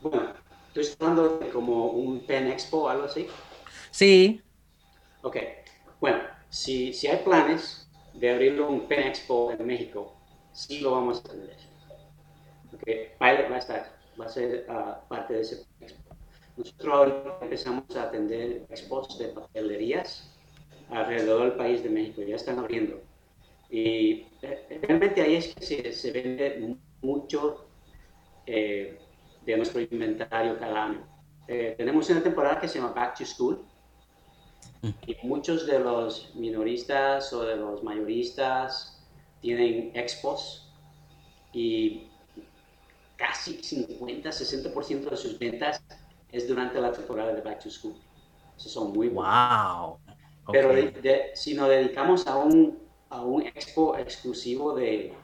Bueno, 0.00 0.32
estoy 0.68 0.86
hablando 1.00 1.38
de 1.38 1.48
como 1.48 1.86
un 1.86 2.20
Pen 2.20 2.48
Expo 2.48 2.82
o 2.82 2.88
algo 2.88 3.04
así. 3.04 3.26
Sí. 3.92 4.42
Ok. 5.22 5.36
Bueno, 6.00 6.18
si, 6.48 6.92
si 6.94 7.06
hay 7.06 7.18
planes 7.18 7.86
de 8.14 8.30
abrir 8.30 8.60
un 8.60 8.88
Pen 8.88 9.06
Expo 9.06 9.52
en 9.52 9.64
México, 9.66 10.16
sí 10.52 10.80
lo 10.80 10.92
vamos 10.92 11.20
a 11.20 11.28
tener. 11.28 11.56
Okay. 12.74 13.10
Pilot 13.18 13.50
va 13.50 13.56
a 13.56 13.58
estar, 13.58 13.98
va 14.18 14.24
a 14.24 14.28
ser 14.28 14.66
uh, 14.68 15.06
parte 15.08 15.34
de 15.34 15.40
ese 15.42 15.66
expo. 15.80 16.16
Nosotros 16.56 16.94
ahora 16.94 17.38
empezamos 17.42 17.94
a 17.94 18.04
atender 18.04 18.64
expos 18.70 19.18
de 19.18 19.28
papelerías 19.28 20.34
alrededor 20.90 21.42
del 21.42 21.52
país 21.52 21.82
de 21.82 21.90
México, 21.90 22.22
ya 22.22 22.36
están 22.36 22.58
abriendo. 22.58 23.00
Y 23.70 24.26
eh, 24.40 24.80
realmente 24.82 25.20
ahí 25.20 25.36
es 25.36 25.54
que 25.54 25.64
se, 25.64 25.92
se 25.92 26.10
vende 26.12 26.76
mucho 27.02 27.66
eh, 28.46 28.98
de 29.44 29.56
nuestro 29.56 29.80
inventario 29.80 30.58
cada 30.58 30.84
año. 30.84 31.06
Eh, 31.46 31.74
tenemos 31.76 32.08
una 32.08 32.22
temporada 32.22 32.58
que 32.60 32.68
se 32.68 32.78
llama 32.78 32.92
Back 32.92 33.18
to 33.18 33.26
School, 33.26 33.64
y 34.82 35.16
muchos 35.22 35.66
de 35.66 35.78
los 35.78 36.34
minoristas 36.34 37.32
o 37.32 37.44
de 37.44 37.56
los 37.56 37.82
mayoristas 37.84 39.00
tienen 39.40 39.92
expos 39.94 40.68
y 41.52 42.08
casi 43.16 43.58
50-60% 43.58 45.10
de 45.10 45.16
sus 45.16 45.38
ventas 45.38 45.82
es 46.32 46.48
durante 46.48 46.80
la 46.80 46.90
temporada 46.90 47.32
de 47.32 47.40
Back 47.40 47.62
to 47.62 47.70
School. 47.70 47.94
Eso 48.56 48.68
son 48.68 48.92
muy. 48.92 49.08
Wow. 49.08 49.98
Okay. 50.46 50.60
Pero 50.60 50.68
de, 50.74 50.90
de, 50.90 51.30
si 51.34 51.54
nos 51.54 51.68
dedicamos 51.68 52.26
a 52.26 52.36
un, 52.36 52.78
a 53.10 53.22
un 53.22 53.42
expo 53.42 53.96
exclusivo 53.96 54.74
de, 54.74 55.14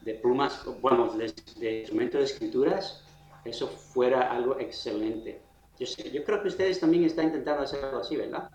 de 0.00 0.14
plumas, 0.14 0.64
bueno, 0.80 1.12
de, 1.12 1.34
de, 1.58 1.80
instrumentos 1.80 2.20
de 2.20 2.24
escrituras, 2.24 3.04
eso 3.44 3.68
fuera 3.68 4.32
algo 4.32 4.58
excelente. 4.58 5.40
Yo, 5.78 5.86
sé, 5.86 6.10
yo 6.10 6.24
creo 6.24 6.40
que 6.42 6.48
ustedes 6.48 6.80
también 6.80 7.04
están 7.04 7.26
intentando 7.26 7.64
hacer 7.64 7.84
algo 7.84 7.98
así, 7.98 8.16
¿verdad? 8.16 8.48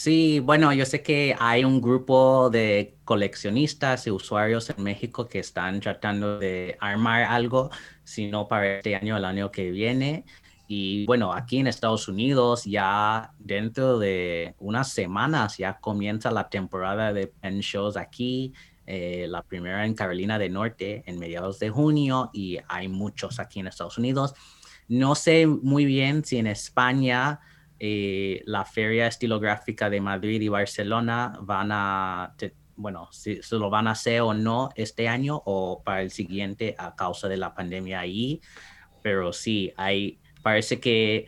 Sí, 0.00 0.38
bueno, 0.38 0.72
yo 0.72 0.86
sé 0.86 1.02
que 1.02 1.34
hay 1.40 1.64
un 1.64 1.80
grupo 1.80 2.50
de 2.50 2.94
coleccionistas 3.04 4.06
y 4.06 4.12
usuarios 4.12 4.70
en 4.70 4.80
México 4.84 5.28
que 5.28 5.40
están 5.40 5.80
tratando 5.80 6.38
de 6.38 6.76
armar 6.78 7.24
algo, 7.24 7.70
si 8.04 8.28
no 8.28 8.46
para 8.46 8.76
este 8.76 8.94
año, 8.94 9.16
el 9.16 9.24
año 9.24 9.50
que 9.50 9.72
viene. 9.72 10.24
Y 10.68 11.04
bueno, 11.06 11.32
aquí 11.32 11.58
en 11.58 11.66
Estados 11.66 12.06
Unidos 12.06 12.64
ya 12.64 13.32
dentro 13.40 13.98
de 13.98 14.54
unas 14.60 14.92
semanas 14.92 15.58
ya 15.58 15.80
comienza 15.80 16.30
la 16.30 16.48
temporada 16.48 17.12
de 17.12 17.26
pen 17.26 17.58
shows 17.58 17.96
aquí. 17.96 18.54
Eh, 18.86 19.26
la 19.28 19.42
primera 19.42 19.84
en 19.84 19.94
Carolina 19.94 20.38
del 20.38 20.52
Norte 20.52 21.02
en 21.06 21.18
mediados 21.18 21.58
de 21.58 21.70
junio 21.70 22.30
y 22.32 22.58
hay 22.68 22.86
muchos 22.86 23.40
aquí 23.40 23.58
en 23.58 23.66
Estados 23.66 23.98
Unidos. 23.98 24.36
No 24.86 25.16
sé 25.16 25.48
muy 25.48 25.84
bien 25.86 26.24
si 26.24 26.36
en 26.36 26.46
España 26.46 27.40
eh, 27.78 28.42
la 28.46 28.64
Feria 28.64 29.06
Estilográfica 29.06 29.88
de 29.90 30.00
Madrid 30.00 30.40
y 30.40 30.48
Barcelona 30.48 31.32
van 31.40 31.70
a, 31.72 32.34
te, 32.36 32.54
bueno, 32.76 33.08
si 33.12 33.40
lo 33.52 33.70
van 33.70 33.88
a 33.88 33.92
hacer 33.92 34.20
o 34.20 34.34
no 34.34 34.70
este 34.74 35.08
año 35.08 35.42
o 35.44 35.82
para 35.82 36.02
el 36.02 36.10
siguiente 36.10 36.74
a 36.78 36.94
causa 36.94 37.28
de 37.28 37.36
la 37.36 37.54
pandemia 37.54 38.00
ahí, 38.00 38.40
pero 39.02 39.32
sí, 39.32 39.72
hay, 39.76 40.18
parece 40.42 40.80
que 40.80 41.26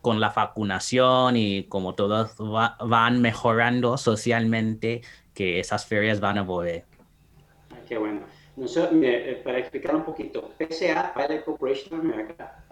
con 0.00 0.20
la 0.20 0.30
vacunación 0.30 1.36
y 1.36 1.64
como 1.64 1.94
todos 1.94 2.36
va, 2.36 2.76
van 2.80 3.20
mejorando 3.20 3.96
socialmente, 3.96 5.02
que 5.34 5.60
esas 5.60 5.84
ferias 5.86 6.20
van 6.20 6.38
a 6.38 6.42
volver. 6.42 6.84
Qué 7.88 7.98
bueno. 7.98 8.22
Mire, 8.92 9.42
para 9.44 9.58
explicar 9.58 9.94
un 9.94 10.04
poquito, 10.04 10.50
PSA, 10.58 11.12
Pilot 11.14 11.44
Corporation 11.44 12.00
America, 12.00 12.64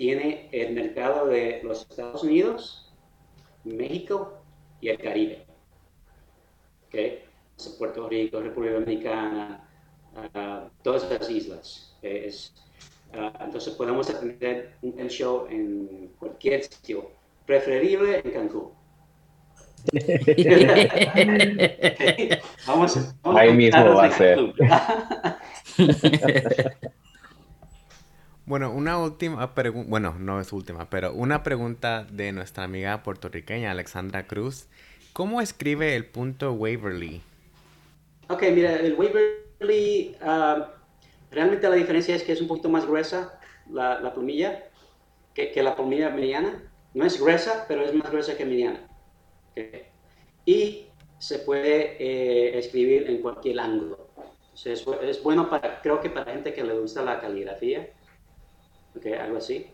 tiene 0.00 0.48
el 0.50 0.72
mercado 0.72 1.26
de 1.26 1.60
los 1.62 1.82
Estados 1.82 2.24
Unidos, 2.24 2.90
México 3.64 4.40
y 4.80 4.88
el 4.88 4.96
Caribe. 4.96 5.44
¿Okay? 6.86 7.24
Puerto 7.78 8.08
Rico, 8.08 8.40
República 8.40 8.76
Dominicana, 8.76 9.68
uh, 10.16 10.70
todas 10.82 11.06
las 11.10 11.28
islas. 11.28 11.94
Es, 12.00 12.54
uh, 13.12 13.44
entonces 13.44 13.74
podemos 13.74 14.08
atender 14.08 14.76
un 14.80 15.06
show 15.08 15.46
en 15.50 16.10
cualquier 16.18 16.62
sitio, 16.62 17.10
preferible 17.44 18.22
en 18.24 18.30
Cancún. 18.30 18.70
vamos, 22.66 23.14
vamos, 23.22 23.38
Ahí 23.38 23.52
mismo 23.52 23.96
va 23.96 24.06
a 24.06 24.10
ser. 24.12 24.38
Bueno, 28.50 28.72
una 28.72 28.98
última 28.98 29.54
pregunta, 29.54 29.88
bueno, 29.88 30.16
no 30.18 30.40
es 30.40 30.52
última, 30.52 30.90
pero 30.90 31.12
una 31.12 31.44
pregunta 31.44 32.04
de 32.10 32.32
nuestra 32.32 32.64
amiga 32.64 33.04
puertorriqueña 33.04 33.70
Alexandra 33.70 34.26
Cruz. 34.26 34.66
¿Cómo 35.12 35.40
escribe 35.40 35.94
el 35.94 36.04
punto 36.04 36.52
Waverly? 36.54 37.22
Ok, 38.28 38.42
mira, 38.52 38.74
el 38.74 38.94
Waverly, 38.94 40.16
uh, 40.20 40.64
realmente 41.30 41.68
la 41.68 41.76
diferencia 41.76 42.16
es 42.16 42.24
que 42.24 42.32
es 42.32 42.40
un 42.40 42.48
poquito 42.48 42.68
más 42.68 42.86
gruesa 42.86 43.38
la, 43.70 44.00
la 44.00 44.12
plumilla 44.12 44.64
que, 45.32 45.52
la 45.62 45.76
plumilla 45.76 46.10
mediana. 46.10 46.60
No 46.92 47.04
es 47.04 47.20
gruesa, 47.20 47.66
pero 47.68 47.84
es 47.84 47.94
más 47.94 48.10
gruesa 48.10 48.36
que 48.36 48.46
mediana. 48.46 48.80
Y 50.44 50.86
se 51.20 51.38
puede 51.38 51.96
eh, 52.00 52.58
escribir 52.58 53.08
en 53.08 53.22
cualquier 53.22 53.60
ángulo. 53.60 54.08
Es, 54.64 54.84
es 55.02 55.22
bueno 55.22 55.48
para, 55.48 55.80
creo 55.82 56.00
que 56.00 56.10
para 56.10 56.32
gente 56.32 56.52
que 56.52 56.64
le 56.64 56.76
gusta 56.76 57.00
la 57.02 57.20
caligrafía 57.20 57.88
okay, 58.96 59.14
algo 59.14 59.38
así. 59.38 59.66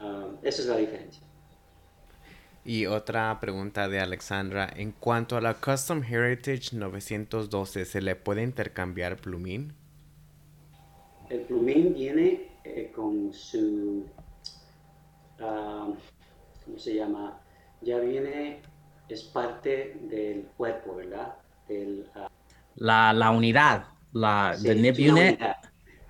Um, 0.00 0.36
esa 0.42 0.62
es 0.62 0.68
la 0.68 0.76
diferencia. 0.76 1.22
Y 2.64 2.86
otra 2.86 3.38
pregunta 3.40 3.88
de 3.88 4.00
Alexandra. 4.00 4.68
En 4.74 4.90
cuanto 4.90 5.36
a 5.36 5.40
la 5.40 5.54
Custom 5.54 6.02
Heritage 6.02 6.74
912, 6.74 7.84
¿se 7.84 8.00
le 8.00 8.16
puede 8.16 8.42
intercambiar 8.42 9.16
plumín? 9.16 9.72
El 11.30 11.42
plumín 11.42 11.94
viene 11.94 12.48
eh, 12.64 12.90
con 12.94 13.32
su... 13.32 14.04
Uh, 15.38 15.94
¿Cómo 16.64 16.78
se 16.78 16.94
llama? 16.96 17.40
Ya 17.82 17.98
viene, 17.98 18.62
es 19.08 19.22
parte 19.22 19.96
del 20.02 20.48
cuerpo, 20.56 20.96
¿verdad? 20.96 21.36
Del, 21.68 22.10
uh, 22.16 22.26
la, 22.74 23.12
la, 23.12 23.30
unidad, 23.30 23.86
la, 24.12 24.54
sí, 24.56 24.66
the 24.66 24.74
nib 24.74 25.12
unit. 25.12 25.40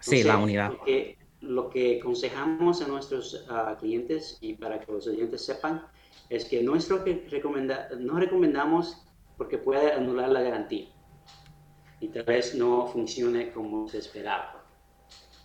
Sí, 0.00 0.22
la 0.22 0.38
unidad. 0.38 0.72
Porque 0.72 1.16
lo 1.47 1.70
que 1.70 2.01
aconsejamos 2.01 2.82
a 2.82 2.88
nuestros 2.88 3.47
uh, 3.49 3.76
clientes 3.78 4.38
y 4.40 4.55
para 4.55 4.80
que 4.80 4.92
los 4.92 5.07
oyentes 5.07 5.44
sepan 5.44 5.86
es 6.28 6.44
que 6.44 6.62
nuestro 6.62 7.05
recomenda, 7.30 7.88
no 7.99 8.18
recomendamos 8.18 9.03
porque 9.36 9.59
puede 9.59 9.92
anular 9.92 10.28
la 10.30 10.42
garantía 10.42 10.88
y 12.01 12.09
tal 12.09 12.24
vez 12.24 12.55
no 12.55 12.86
funcione 12.86 13.53
como 13.53 13.88
se 13.88 13.99
esperaba. 13.99 14.64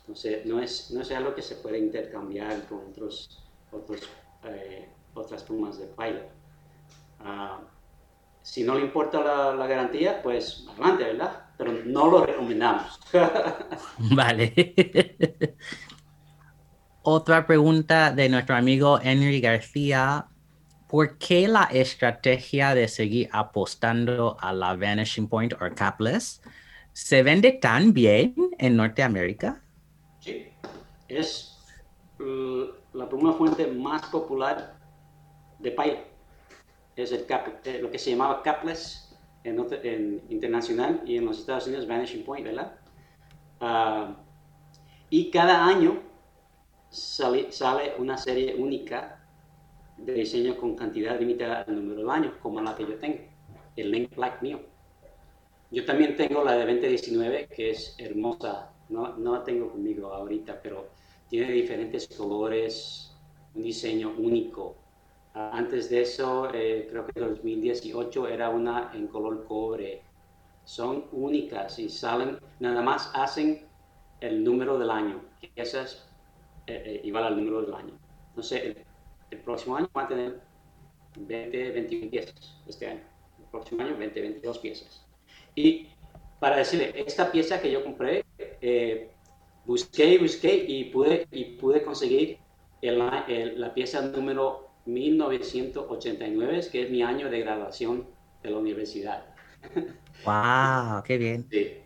Entonces, 0.02 0.46
no 0.46 0.60
es, 0.60 0.92
no 0.92 1.02
es 1.02 1.12
algo 1.12 1.34
que 1.36 1.42
se 1.42 1.56
puede 1.56 1.78
intercambiar 1.80 2.68
con 2.68 2.80
otros, 2.90 3.44
otros, 3.72 4.02
eh, 4.46 4.90
otras 5.14 5.44
plumas 5.44 5.80
de 5.80 5.86
pilot. 5.86 6.28
Uh, 7.22 7.64
si 8.42 8.64
no 8.64 8.76
le 8.76 8.82
importa 8.82 9.24
la, 9.24 9.54
la, 9.54 9.68
garantía, 9.68 10.22
pues 10.24 10.66
adelante, 10.72 11.04
¿verdad? 11.04 11.46
Pero 11.58 11.72
no 11.86 12.10
lo 12.10 12.26
recomendamos. 12.26 13.00
vale. 14.16 14.54
Otra 17.04 17.48
pregunta 17.48 18.12
de 18.12 18.30
nuestro 18.30 18.56
amigo 18.56 19.00
Henry 19.02 19.42
García. 19.42 20.28
¿Por 20.88 21.18
qué 21.18 21.48
la 21.48 21.64
estrategia 21.64 22.76
de 22.76 22.88
seguir 22.88 23.28
apostando 23.32 24.38
a 24.40 24.54
la 24.54 24.76
Vanishing 24.76 25.28
Point 25.28 25.54
o 25.54 25.76
Capless 25.76 26.44
se 26.94 27.24
vende 27.24 27.54
tan 27.54 27.92
bien 27.92 28.36
en 28.60 28.76
Norteamérica? 28.76 29.64
Sí, 30.20 30.50
es 31.08 31.58
la 32.94 33.10
pluma 33.10 33.34
fuente 33.34 33.66
más 33.66 34.06
popular 34.06 34.78
de 35.58 35.72
pilot. 35.72 36.06
Es 36.96 37.12
el 37.12 37.26
cap, 37.26 37.48
eh, 37.66 37.80
lo 37.82 37.90
que 37.90 37.98
se 37.98 38.12
llamaba 38.12 38.44
Capless 38.44 39.18
en, 39.44 39.58
en, 39.84 40.22
internacional 40.30 41.02
y 41.04 41.18
en 41.18 41.26
los 41.26 41.40
Estados 41.40 41.66
Unidos 41.66 41.88
Vanishing 41.88 42.24
Point, 42.24 42.46
¿verdad? 42.46 42.76
Uh, 43.60 44.14
y 45.10 45.32
cada 45.32 45.66
año 45.66 46.11
sale, 46.92 47.96
una 47.98 48.18
serie 48.18 48.56
única 48.56 49.26
de 49.98 50.14
diseño 50.14 50.58
con 50.58 50.76
cantidad 50.76 51.20
limitada 51.20 51.64
de 51.64 51.74
número 51.74 52.06
de 52.06 52.12
años, 52.12 52.34
como 52.42 52.62
la 52.62 52.76
que 52.76 52.84
yo 52.86 52.96
tengo, 52.96 53.20
el 53.76 53.92
Link 53.92 54.16
Black 54.16 54.42
mío. 54.42 54.60
Yo 55.72 55.86
también 55.86 56.18
tengo 56.18 56.44
la 56.44 56.54
de 56.54 56.66
2019, 56.66 57.48
que 57.48 57.72
es 57.72 57.96
hermosa. 57.98 58.72
No, 58.90 59.16
no 59.18 59.36
la 59.38 59.44
tengo 59.44 59.72
conmigo 59.72 60.14
ahorita, 60.14 60.62
pero 60.62 60.90
tiene 61.30 61.50
diferentes 61.52 62.10
colores, 62.10 63.16
un 63.56 63.64
diseño 63.64 64.14
único. 64.18 64.76
Antes 65.34 65.90
de 65.90 66.02
eso, 66.02 66.50
eh, 66.54 66.88
creo 66.90 67.06
que 67.08 67.18
en 67.18 67.30
2018 67.30 68.28
era 68.28 68.50
una 68.50 68.92
en 68.94 69.08
color 69.08 69.46
cobre. 69.46 70.02
Son 70.66 71.06
únicas 71.14 71.80
y 71.80 71.90
salen, 71.90 72.38
nada 72.60 72.82
más 72.82 73.10
hacen 73.14 73.66
el 74.20 74.44
número 74.44 74.78
del 74.78 74.92
año. 74.92 75.22
Esas 75.56 76.11
eh, 76.72 76.84
eh, 76.86 77.02
igual 77.04 77.26
al 77.26 77.36
número 77.36 77.62
del 77.62 77.74
año. 77.74 78.00
Entonces, 78.30 78.64
el, 78.64 78.78
el, 79.32 79.40
próximo 79.40 79.76
año 79.76 79.90
va 79.96 80.04
a 80.04 80.08
tener 80.08 80.40
20, 81.18 81.72
21 81.72 82.10
piezas 82.10 82.62
este 82.68 82.88
año. 82.88 83.02
El 83.40 83.46
próximo 83.52 83.82
año, 83.82 83.98
20, 83.98 84.22
22 84.22 84.58
piezas. 84.60 85.06
Y 85.56 85.88
para 86.40 86.58
decirle, 86.58 86.94
esta 86.96 87.32
pieza 87.32 87.62
que 87.62 87.72
yo 87.72 87.84
compré, 87.84 88.24
eh, 88.62 89.12
busqué 89.66 90.14
y 90.14 90.18
busqué 90.18 90.56
y 90.56 90.86
pude, 90.86 91.28
y 91.32 91.58
pude 91.58 91.84
conseguir 91.84 92.38
el, 92.82 93.02
el, 93.28 93.60
la 93.60 93.74
pieza 93.74 94.02
número 94.02 94.70
1989, 94.86 96.62
que 96.72 96.84
es 96.84 96.90
mi 96.90 97.04
año 97.04 97.30
de 97.30 97.42
graduación 97.42 98.08
de 98.42 98.50
la 98.50 98.58
universidad. 98.58 99.26
¡Wow! 100.26 101.04
¡Qué 101.04 101.18
bien! 101.18 101.48
Sí. 101.52 101.81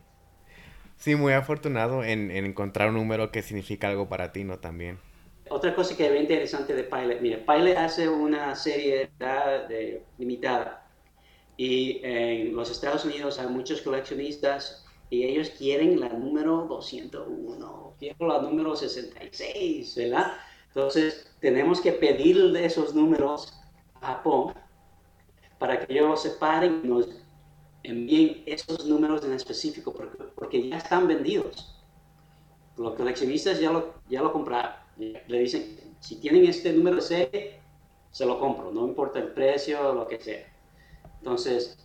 Sí, 0.97 1.15
muy 1.15 1.33
afortunado 1.33 2.03
en, 2.03 2.31
en, 2.31 2.45
encontrar 2.45 2.89
un 2.89 2.95
número 2.95 3.31
que 3.31 3.41
significa 3.41 3.89
algo 3.89 4.07
para 4.07 4.31
ti, 4.31 4.43
¿no? 4.43 4.59
También. 4.59 4.99
Otra 5.49 5.75
cosa 5.75 5.95
que 5.95 6.05
es 6.05 6.11
bien 6.11 6.23
interesante 6.23 6.73
de 6.73 6.83
Pilot, 6.83 7.21
mira, 7.21 7.37
Pilot 7.45 7.77
hace 7.77 8.09
una 8.09 8.55
serie 8.55 9.11
de, 9.19 10.03
limitada 10.17 10.87
y 11.55 12.01
en 12.03 12.55
los 12.55 12.71
Estados 12.71 13.05
Unidos 13.05 13.37
hay 13.37 13.47
muchos 13.47 13.81
coleccionistas 13.81 14.85
y 15.11 15.23
ellos 15.23 15.51
quieren 15.51 15.99
la 15.99 16.09
número 16.09 16.65
201, 16.67 17.93
quieren 17.99 18.27
la 18.27 18.41
número 18.41 18.75
66, 18.75 19.95
¿verdad? 19.95 20.33
Entonces 20.69 21.31
tenemos 21.39 21.79
que 21.79 21.91
pedirle 21.91 22.65
esos 22.65 22.95
números 22.95 23.53
a 24.01 24.07
Japón 24.07 24.55
para 25.59 25.79
que 25.79 25.93
ellos 25.93 26.09
los 26.09 26.23
separen 26.23 26.81
y 26.83 26.87
nos 26.87 27.07
envíen 27.87 28.43
esos 28.45 28.85
números 28.85 29.23
en 29.23 29.33
específico 29.33 29.93
porque, 29.93 30.23
porque, 30.35 30.69
ya 30.69 30.77
están 30.77 31.07
vendidos. 31.07 31.75
Los 32.77 32.95
coleccionistas 32.95 33.59
ya 33.59 33.71
lo, 33.71 33.95
ya 34.09 34.21
lo 34.21 34.31
compraron. 34.33 34.73
Le 34.97 35.39
dicen, 35.39 35.77
si 35.99 36.15
tienen 36.15 36.45
este 36.45 36.73
número 36.73 36.97
de 36.97 37.01
serie, 37.01 37.59
se 38.11 38.25
lo 38.25 38.39
compro, 38.39 38.71
no 38.71 38.87
importa 38.87 39.19
el 39.19 39.29
precio 39.29 39.89
o 39.89 39.93
lo 39.93 40.07
que 40.07 40.19
sea. 40.19 40.45
Entonces, 41.19 41.77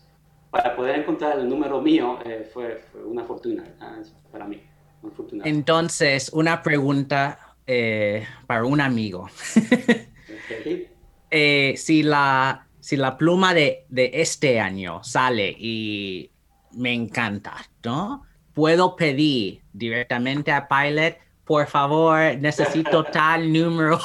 para 0.50 0.76
poder 0.76 1.00
encontrar 1.00 1.38
el 1.38 1.48
número 1.48 1.80
mío 1.80 2.18
eh, 2.24 2.48
fue, 2.52 2.82
fue, 2.92 3.04
una 3.04 3.24
fortuna 3.24 3.64
¿eh? 3.64 4.02
para 4.30 4.46
mí. 4.46 4.60
Una 5.02 5.12
fortuna. 5.12 5.44
Entonces, 5.46 6.30
una 6.32 6.62
pregunta 6.62 7.56
eh, 7.66 8.26
para 8.46 8.64
un 8.64 8.80
amigo. 8.80 9.28
okay. 10.60 10.88
Eh, 11.30 11.74
si 11.76 12.02
la 12.02 12.66
si 12.80 12.96
la 12.96 13.16
pluma 13.16 13.54
de, 13.54 13.86
de, 13.88 14.10
este 14.14 14.60
año 14.60 15.02
sale 15.04 15.54
y 15.58 16.30
me 16.72 16.92
encanta, 16.92 17.56
¿no? 17.84 18.22
Puedo 18.54 18.96
pedir 18.96 19.62
directamente 19.72 20.52
a 20.52 20.68
Pilot, 20.68 21.16
por 21.44 21.66
favor, 21.66 22.18
necesito 22.38 23.04
tal 23.12 23.52
número, 23.52 23.98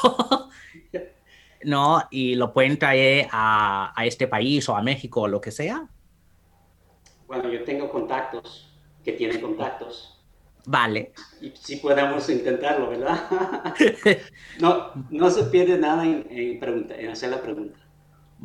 ¿no? 1.64 2.04
Y 2.12 2.36
lo 2.36 2.54
pueden 2.54 2.78
traer 2.78 3.28
a, 3.32 3.94
a, 3.96 4.06
este 4.06 4.28
país 4.28 4.68
o 4.70 4.76
a 4.76 4.82
México 4.82 5.22
o 5.22 5.28
lo 5.28 5.42
que 5.42 5.52
sea. 5.52 5.88
Bueno, 7.28 7.50
yo 7.50 7.64
tengo 7.64 7.90
contactos 7.90 8.72
que 9.04 9.14
tienen 9.14 9.42
contactos. 9.42 10.16
Vale. 10.66 11.14
Y 11.42 11.52
si 11.52 11.78
podemos 11.78 12.28
intentarlo, 12.30 12.90
¿verdad? 12.90 13.74
no, 14.60 14.92
no 15.12 15.30
se 15.30 15.44
pierde 15.46 15.78
nada 15.78 16.04
en, 16.04 16.26
en, 16.30 16.60
pregunta, 16.60 16.96
en 16.96 17.10
hacer 17.10 17.30
la 17.30 17.42
pregunta. 17.42 17.85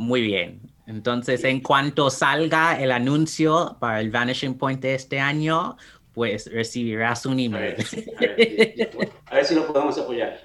Muy 0.00 0.22
bien. 0.22 0.72
Entonces, 0.86 1.44
en 1.44 1.60
cuanto 1.60 2.08
salga 2.08 2.80
el 2.80 2.90
anuncio 2.90 3.76
para 3.80 4.00
el 4.00 4.10
Vanishing 4.10 4.56
Point 4.56 4.80
de 4.80 4.94
este 4.94 5.20
año, 5.20 5.76
pues 6.14 6.50
recibirás 6.50 7.26
un 7.26 7.38
email. 7.38 7.74
A 7.74 7.76
ver, 7.76 7.86
a 8.16 8.20
ver, 8.34 9.10
a 9.26 9.34
ver 9.34 9.44
si 9.44 9.54
lo 9.54 9.66
podemos 9.66 9.98
apoyar. 9.98 10.40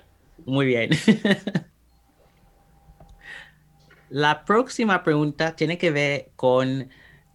Muy 0.45 0.65
bien. 0.65 0.89
La 4.09 4.43
próxima 4.43 5.05
pregunta 5.05 5.55
tiene 5.55 5.77
que 5.77 5.89
ver 5.89 6.31
con 6.35 6.89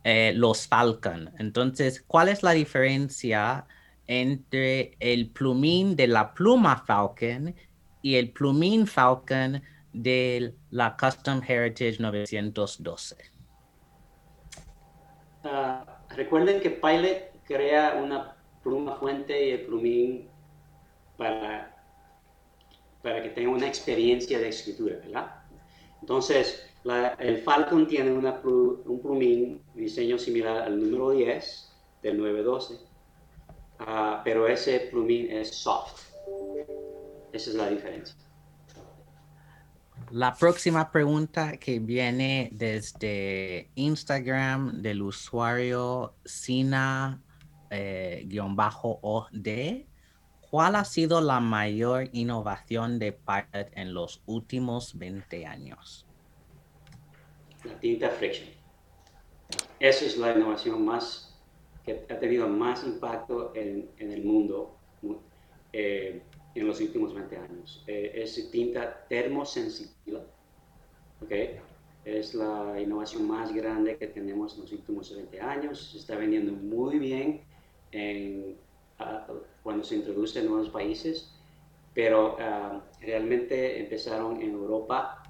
eh, 0.04 0.34
los 0.36 0.66
Falcon. 0.66 1.30
Entonces, 1.38 2.04
¿cuál 2.06 2.28
es 2.28 2.42
la 2.42 2.50
diferencia 2.50 3.64
entre 4.06 4.94
el 5.00 5.30
plumín 5.30 5.96
de 5.96 6.06
la 6.06 6.34
pluma 6.34 6.84
Falcon 6.86 7.54
y 8.02 8.16
el 8.16 8.30
plumín 8.30 8.86
Falcon 8.86 9.62
de 9.92 10.54
la 10.70 10.96
Custom 10.96 11.42
Heritage 11.46 11.98
912? 11.98 13.16
Uh, 15.44 15.48
recuerden 16.14 16.60
que 16.60 16.70
Pilot 16.70 17.44
crea 17.44 18.00
una 18.02 18.36
pluma 18.62 18.96
fuente 18.96 19.48
y 19.48 19.50
el 19.52 19.66
plumín 19.66 20.28
para 21.16 21.70
para 23.02 23.22
que 23.22 23.30
tengan 23.30 23.54
una 23.54 23.66
experiencia 23.66 24.38
de 24.38 24.48
escritura, 24.48 24.96
¿verdad? 24.96 25.42
Entonces, 26.00 26.66
el 27.18 27.38
Falcon 27.38 27.86
tiene 27.86 28.12
un 28.12 29.00
plumín, 29.02 29.62
diseño 29.74 30.18
similar 30.18 30.62
al 30.62 30.80
número 30.80 31.10
10 31.10 31.76
del 32.02 32.18
912, 32.18 32.78
ah, 33.80 34.22
pero 34.24 34.46
ese 34.46 34.80
plumín 34.90 35.30
es 35.30 35.54
soft. 35.54 36.10
Esa 37.32 37.50
es 37.50 37.56
la 37.56 37.68
diferencia. 37.68 38.16
La 40.12 40.34
próxima 40.34 40.90
pregunta 40.90 41.56
que 41.56 41.78
viene 41.78 42.50
desde 42.52 43.70
Instagram 43.76 44.82
del 44.82 45.02
usuario 45.02 46.14
Sina-OD. 46.24 47.20
Eh, 47.70 48.26
¿Cuál 50.50 50.74
ha 50.74 50.84
sido 50.84 51.20
la 51.20 51.38
mayor 51.38 52.08
innovación 52.12 52.98
de 52.98 53.12
Pilot 53.12 53.68
en 53.72 53.94
los 53.94 54.20
últimos 54.26 54.98
20 54.98 55.46
años? 55.46 56.04
La 57.62 57.78
tinta 57.78 58.10
friction. 58.10 58.48
Esa 59.78 60.06
es 60.06 60.16
la 60.16 60.32
innovación 60.32 60.84
más 60.84 61.40
que 61.84 62.04
ha 62.10 62.18
tenido 62.18 62.48
más 62.48 62.82
impacto 62.82 63.52
en, 63.54 63.90
el 63.98 64.24
mundo. 64.24 64.76
Eh, 65.72 66.20
en 66.60 66.66
los 66.66 66.80
últimos 66.80 67.14
20 67.14 67.36
años. 67.36 67.82
Eh, 67.86 68.12
es 68.14 68.50
tinta 68.50 69.06
termosensitiva, 69.08 70.20
¿okay? 71.22 71.56
es 72.04 72.34
la 72.34 72.80
innovación 72.80 73.26
más 73.28 73.52
grande 73.52 73.96
que 73.96 74.06
tenemos 74.06 74.54
en 74.54 74.62
los 74.62 74.72
últimos 74.72 75.14
20 75.14 75.40
años. 75.40 75.90
Se 75.92 75.98
está 75.98 76.16
vendiendo 76.16 76.52
muy 76.52 76.98
bien 76.98 77.42
en, 77.92 78.56
cuando 79.62 79.84
se 79.84 79.96
introduce 79.96 80.38
en 80.38 80.46
nuevos 80.46 80.70
países, 80.70 81.32
pero 81.94 82.36
ah, 82.38 82.82
realmente 83.00 83.80
empezaron 83.80 84.40
en 84.40 84.50
Europa. 84.50 85.22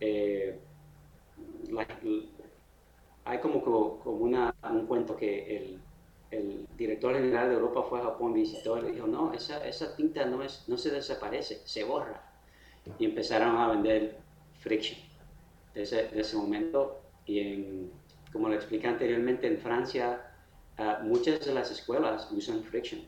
Eh, 0.00 0.58
hay 3.24 3.38
como, 3.38 3.62
como 3.62 4.16
una, 4.16 4.54
un 4.70 4.86
cuento 4.86 5.16
que 5.16 5.56
el, 5.56 5.80
el 6.30 6.66
director 6.76 7.14
general 7.14 7.48
de 7.48 7.54
Europa 7.54 7.82
fue 7.88 8.00
a 8.00 8.04
Japón, 8.04 8.34
visitó 8.34 8.78
y 8.78 8.82
le 8.82 8.92
dijo, 8.92 9.06
no, 9.06 9.32
esa, 9.32 9.66
esa 9.66 9.96
tinta 9.96 10.24
no, 10.24 10.42
es, 10.42 10.64
no 10.68 10.78
se 10.78 10.90
desaparece, 10.90 11.60
se 11.64 11.84
borra. 11.84 12.22
Y 12.98 13.04
empezaron 13.04 13.56
a 13.56 13.68
vender 13.68 14.18
friction 14.60 14.98
desde 15.74 16.06
ese, 16.06 16.20
ese 16.20 16.36
momento. 16.36 17.00
Y 17.26 17.40
en, 17.40 17.90
como 18.32 18.48
lo 18.48 18.54
expliqué 18.54 18.86
anteriormente, 18.86 19.46
en 19.46 19.58
Francia 19.58 20.32
ah, 20.78 21.00
muchas 21.02 21.44
de 21.44 21.52
las 21.52 21.70
escuelas 21.70 22.28
usan 22.30 22.62
friction, 22.62 23.00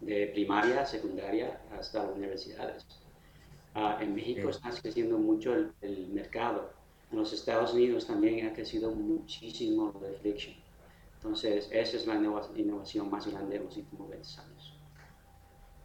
de 0.00 0.26
primaria, 0.28 0.84
secundaria 0.84 1.60
hasta 1.78 2.04
las 2.04 2.16
universidades. 2.16 2.84
Ah, 3.74 3.98
en 4.00 4.14
México 4.14 4.50
está 4.50 4.70
creciendo 4.70 5.16
mucho 5.16 5.54
el, 5.54 5.72
el 5.80 6.08
mercado. 6.08 6.72
En 7.12 7.18
los 7.18 7.32
Estados 7.32 7.72
Unidos 7.72 8.06
también 8.06 8.46
ha 8.46 8.52
crecido 8.52 8.90
muchísimo 8.90 9.92
el 10.04 10.16
friction. 10.16 10.61
Entonces, 11.22 11.68
esa 11.70 11.96
es 11.96 12.06
la 12.08 12.16
innovación 12.16 13.08
más 13.08 13.28
grande 13.28 13.56
de 13.56 13.64
los 13.64 13.76
últimos 13.76 14.10
20 14.10 14.28
años. 14.40 14.74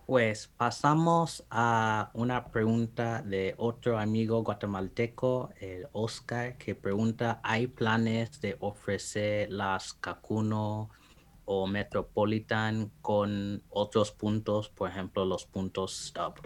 Pues 0.07 0.47
pasamos 0.47 1.45
a 1.51 2.09
una 2.15 2.47
pregunta 2.47 3.21
de 3.21 3.53
otro 3.57 3.99
amigo 3.99 4.41
guatemalteco, 4.41 5.51
el 5.59 5.87
Oscar, 5.91 6.57
que 6.57 6.73
pregunta, 6.73 7.39
¿hay 7.43 7.67
planes 7.67 8.41
de 8.41 8.57
ofrecer 8.61 9.51
las 9.51 9.93
Cacuno 9.93 10.89
o 11.45 11.67
Metropolitan 11.67 12.89
con 13.01 13.61
otros 13.69 14.11
puntos, 14.11 14.69
por 14.69 14.89
ejemplo, 14.89 15.23
los 15.23 15.45
puntos 15.45 16.05
stop? 16.05 16.39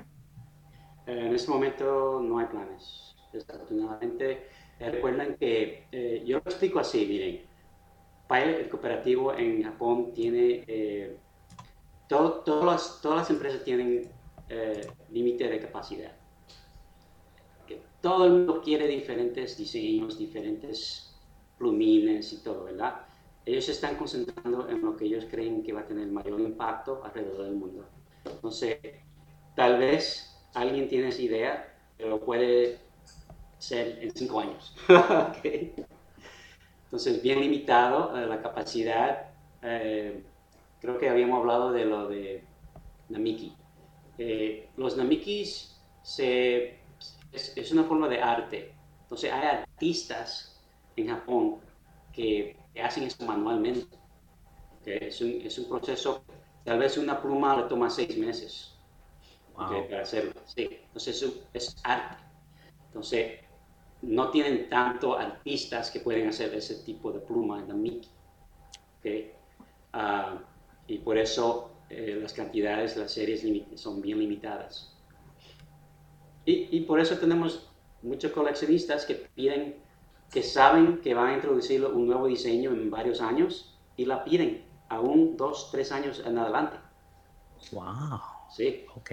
En 1.06 1.34
este 1.34 1.50
momento 1.50 2.20
no 2.22 2.40
hay 2.40 2.48
planes, 2.48 3.16
desafortunadamente. 3.32 4.50
recuerden 4.80 5.38
que, 5.38 5.88
eh, 5.94 6.24
yo 6.26 6.40
lo 6.40 6.44
explico 6.44 6.80
así, 6.80 7.06
miren, 7.06 7.51
el 8.40 8.70
cooperativo 8.70 9.34
en 9.34 9.64
Japón 9.64 10.14
tiene, 10.14 10.64
eh, 10.68 11.18
todas, 12.08 12.64
las, 12.64 13.02
todas 13.02 13.20
las 13.20 13.30
empresas 13.30 13.64
tienen 13.64 14.10
eh, 14.50 14.88
límite 15.10 15.48
de 15.48 15.60
capacidad. 15.60 16.12
todo 18.02 18.26
el 18.26 18.32
mundo 18.32 18.62
quiere 18.64 18.88
diferentes 18.88 19.58
diseños, 19.58 20.18
diferentes 20.18 21.16
plumines 21.58 22.34
y 22.34 22.38
todo, 22.44 22.64
¿verdad? 22.64 23.06
Ellos 23.46 23.66
se 23.66 23.74
están 23.74 23.96
concentrando 23.96 24.68
en 24.70 24.82
lo 24.82 24.96
que 24.98 25.06
ellos 25.06 25.26
creen 25.30 25.62
que 25.62 25.74
va 25.74 25.82
a 25.82 25.86
tener 25.86 26.08
mayor 26.08 26.40
impacto 26.40 27.02
alrededor 27.04 27.46
del 27.46 27.56
mundo. 27.56 27.86
Entonces, 28.26 28.78
tal 29.56 29.78
vez 29.78 30.36
alguien 30.54 30.88
tiene 30.88 31.10
esa 31.10 31.22
idea, 31.22 31.76
pero 31.98 32.20
puede 32.20 32.80
ser 33.60 34.00
en 34.02 34.16
cinco 34.16 34.40
años. 34.40 34.76
okay. 35.38 35.76
Entonces, 36.92 37.22
bien 37.22 37.40
limitado 37.40 38.18
eh, 38.18 38.28
la 38.28 38.42
capacidad. 38.42 39.30
Eh, 39.62 40.26
creo 40.82 40.98
que 40.98 41.08
habíamos 41.08 41.40
hablado 41.40 41.72
de 41.72 41.86
lo 41.86 42.10
de 42.10 42.44
Namiki. 43.08 43.56
Eh, 44.18 44.68
los 44.76 44.98
Namikis 44.98 45.80
se, 46.04 46.80
es, 47.32 47.72
una 47.72 47.86
forma 47.86 48.10
de 48.10 48.22
arte. 48.22 48.74
Entonces, 49.04 49.32
hay 49.32 49.60
artistas 49.60 50.62
en 50.98 51.08
Japón 51.08 51.62
que, 52.12 52.58
hacen 52.84 53.04
esto 53.04 53.26
manualmente. 53.26 53.88
Es, 54.86 55.22
un, 55.22 55.40
es, 55.46 55.58
un, 55.60 55.70
proceso, 55.70 56.26
tal 56.66 56.78
vez 56.78 56.98
una 56.98 57.22
pluma 57.22 57.56
le 57.56 57.64
toma 57.70 57.90
seis 57.90 58.18
meses 58.18 58.76
para 59.56 60.02
hacerlo. 60.02 60.34
Sí. 60.46 60.68
Entonces, 60.88 61.24
es, 61.24 61.40
es 61.54 61.76
arte. 61.86 62.22
Entonces, 62.88 63.40
no 64.02 64.32
tienen 64.32 64.70
tanto 64.70 65.18
artistas 65.18 65.92
que 65.92 66.00
pueden 66.00 66.28
hacer 66.28 66.54
ese 66.54 66.76
tipo 66.84 67.12
de 67.12 67.20
pluma 67.20 67.60
en 67.60 67.68
la 67.68 67.74
Mickey. 67.76 68.10
Ah, 69.94 70.40
y 70.88 70.98
por 71.00 71.18
eso 71.18 71.72
eh, 71.90 72.18
las 72.22 72.34
cantidades, 72.34 72.98
las 72.98 73.12
series 73.12 73.46
son 73.76 74.02
bien 74.02 74.20
limitadas. 74.20 74.96
Y, 76.46 76.76
y, 76.76 76.82
por 76.82 77.00
eso 77.00 77.18
tenemos 77.18 77.70
muchos 78.02 78.32
coleccionistas 78.32 79.06
que 79.06 79.16
piden, 79.36 79.76
que 80.32 80.42
saben 80.42 81.02
que 81.02 81.14
van 81.14 81.28
a 81.28 81.34
introducir 81.36 81.86
un 81.86 82.08
nuevo 82.08 82.26
diseño 82.26 82.72
en 82.72 82.90
varios 82.90 83.22
años 83.22 83.78
y 83.96 84.06
la 84.06 84.24
piden 84.24 84.66
aún 84.90 85.38
dos, 85.38 85.70
tres 85.72 85.92
años 85.92 86.24
en 86.26 86.38
adelante. 86.38 86.78
Wow. 87.72 88.20
Sí. 88.50 88.86
Ok. 88.96 89.12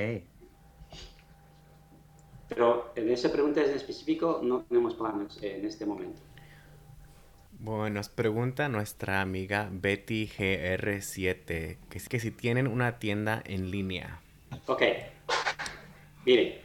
Pero 2.49 2.93
en 2.97 3.11
esa 3.11 3.31
pregunta 3.31 3.63
en 3.63 3.71
específico 3.71 4.41
no 4.43 4.63
tenemos 4.63 4.95
planes 4.95 5.39
en 5.43 5.65
este 5.65 5.85
momento. 5.85 6.21
Bueno, 7.61 7.97
nos 7.97 8.09
pregunta 8.09 8.69
nuestra 8.69 9.21
amiga 9.21 9.69
Betty 9.71 10.29
GR7 10.29 11.79
que 11.91 11.99
es 11.99 12.09
que 12.09 12.21
si 12.21 12.31
tienen 12.31 12.67
una 12.69 12.99
tienda 12.99 13.43
en 13.45 13.71
línea. 13.71 14.21
Ok. 14.67 14.83
Miren, 16.25 16.61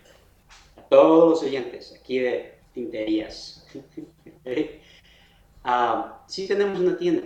a 0.77 0.81
todos 0.83 1.29
los 1.29 1.43
oyentes 1.43 1.97
aquí 1.99 2.19
de 2.19 2.55
tinterías. 2.73 3.67
Ah, 5.65 6.21
sí 6.27 6.45
tenemos 6.45 6.77
una 6.81 6.97
tienda, 6.97 7.23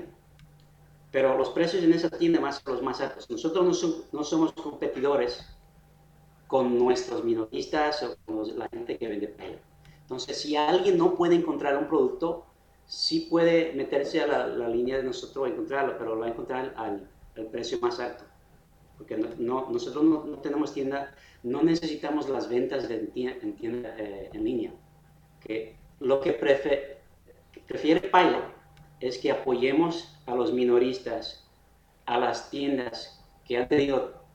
pero 1.12 1.36
los 1.36 1.50
precios 1.50 1.84
en 1.84 1.92
esa 1.92 2.08
tienda 2.12 2.40
más 2.40 2.62
los 2.68 2.84
más 2.84 3.02
altos. 3.02 3.28
Nosotros 3.32 3.66
no, 3.66 4.20
no 4.20 4.24
somos 4.24 4.52
competidores 4.54 5.44
con 6.48 6.78
nuestros 6.78 7.24
minoristas 7.24 8.04
o 8.04 8.16
con 8.26 8.58
la 8.58 8.70
gente 8.70 8.98
que 8.98 9.08
vende 9.08 9.28
pelo. 9.28 9.58
Entonces, 10.02 10.40
si 10.42 10.56
alguien 10.56 10.98
no 10.98 11.16
puede 11.16 11.36
encontrar 11.36 11.78
un 11.78 11.88
producto, 11.88 12.46
sí 12.86 13.28
puede 13.30 13.74
meterse 13.74 14.22
a 14.22 14.28
la, 14.28 14.70
línea 14.70 14.98
de 14.98 15.04
nosotros 15.04 15.46
a 15.46 15.50
encontrarlo, 15.50 15.98
pero 15.98 16.16
lo 16.16 16.22
va 16.22 16.28
a 16.28 16.30
encontrar 16.30 16.74
al, 16.78 17.10
precio 17.52 17.78
más 17.80 18.00
alto. 18.00 18.24
Porque 18.98 19.18
no, 19.18 19.70
nosotros 19.70 20.04
no, 20.04 20.40
tenemos 20.40 20.74
tienda, 20.74 21.14
no 21.44 21.62
necesitamos 21.62 22.30
las 22.30 22.50
ventas 22.50 22.88
de 22.88 23.00
tienda, 23.00 23.38
en, 23.44 23.56
tienda, 23.56 23.96
eh, 23.98 24.30
en 24.34 24.44
línea. 24.44 24.72
Que 25.42 25.76
lo 26.00 26.22
que 26.22 26.34
prefiere, 26.34 26.98
prefiere 27.68 28.02
Pilot 28.02 28.44
es 29.02 29.18
que 29.18 29.32
apoyemos 29.32 30.18
a 30.26 30.34
los 30.34 30.54
minoristas, 30.54 31.46
a 32.06 32.18
las 32.18 32.50
tiendas 32.50 33.24
que 33.46 33.58
han 33.58 33.68
tenido 33.68 34.27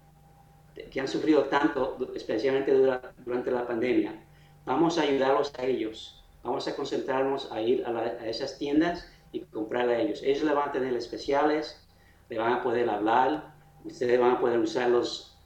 que 0.91 1.01
han 1.01 1.09
sufrido 1.09 1.45
tanto, 1.45 1.99
especialmente 2.15 2.73
durante 2.73 3.51
la 3.51 3.67
pandemia, 3.67 4.25
vamos 4.65 4.99
a 4.99 5.03
ayudarlos 5.03 5.53
a 5.59 5.65
ellos. 5.65 6.19
Vamos 6.43 6.67
a 6.67 6.75
concentrarnos 6.75 7.51
a 7.53 7.61
ir 7.61 7.85
a, 7.87 8.29
esas 8.29 8.59
tiendas 8.59 9.09
y 9.31 9.41
comprar 9.41 9.89
a 9.89 10.01
ellos. 10.01 10.23
Ellos 10.23 10.43
le 10.43 10.55
van 10.55 10.71
a 10.71 10.73
tener 10.73 10.95
especiales, 10.95 11.87
le 12.29 12.39
van 12.39 12.53
a 12.55 12.63
poder 12.63 12.91
hablar, 12.91 13.55
ustedes 13.85 14.19
van 14.19 14.33
a 14.33 14.41
poder 14.41 14.59
usar 14.59 14.89
los, 14.91 15.37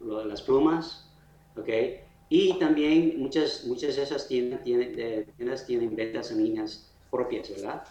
las 0.00 0.42
plumas, 0.42 1.10
¿ok? 1.56 1.68
Y 2.28 2.58
también 2.58 3.14
muchas, 3.18 3.64
muchas 3.66 3.96
de 3.96 4.02
esas 4.02 4.26
tiendas 4.26 4.64
tienen, 4.64 4.94
eh, 4.98 5.26
tiendas 5.36 5.66
tienen 5.66 5.94
ventas 5.94 6.30
en 6.30 6.42
líneas 6.42 6.92
propias, 7.10 7.50
¿verdad? 7.50 7.84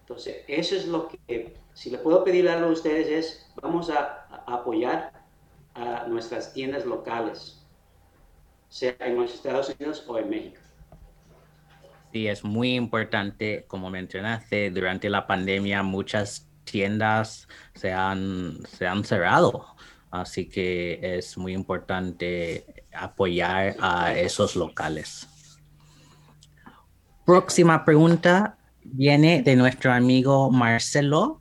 Entonces, 0.00 0.38
eso 0.48 0.74
es 0.74 0.86
lo 0.86 1.08
que, 1.08 1.54
si 1.74 1.90
le 1.90 1.98
puedo 1.98 2.24
pedir 2.24 2.48
algo 2.48 2.70
a 2.70 2.72
ustedes 2.72 3.08
es, 3.08 3.46
vamos 3.60 3.90
a, 3.90 4.26
apoyar 4.54 5.12
a 5.74 6.06
nuestras 6.08 6.52
tiendas 6.52 6.84
locales, 6.84 7.64
sea 8.68 8.96
en 9.00 9.16
los 9.16 9.34
Estados 9.34 9.74
Unidos 9.78 10.04
o 10.06 10.18
en 10.18 10.30
México. 10.30 10.60
Sí, 12.12 12.26
es 12.26 12.42
muy 12.42 12.74
importante, 12.74 13.64
como 13.68 13.90
mencionaste, 13.90 14.70
durante 14.70 15.10
la 15.10 15.26
pandemia 15.26 15.82
muchas 15.82 16.48
tiendas 16.64 17.48
se 17.74 17.92
han, 17.92 18.58
se 18.66 18.86
han 18.86 19.04
cerrado, 19.04 19.66
así 20.10 20.48
que 20.48 20.98
es 21.02 21.36
muy 21.36 21.52
importante 21.52 22.84
apoyar 22.92 23.76
a 23.80 24.14
esos 24.14 24.56
locales. 24.56 25.28
Próxima 27.24 27.84
pregunta 27.84 28.56
viene 28.82 29.42
de 29.42 29.54
nuestro 29.54 29.92
amigo 29.92 30.50
Marcelo 30.50 31.37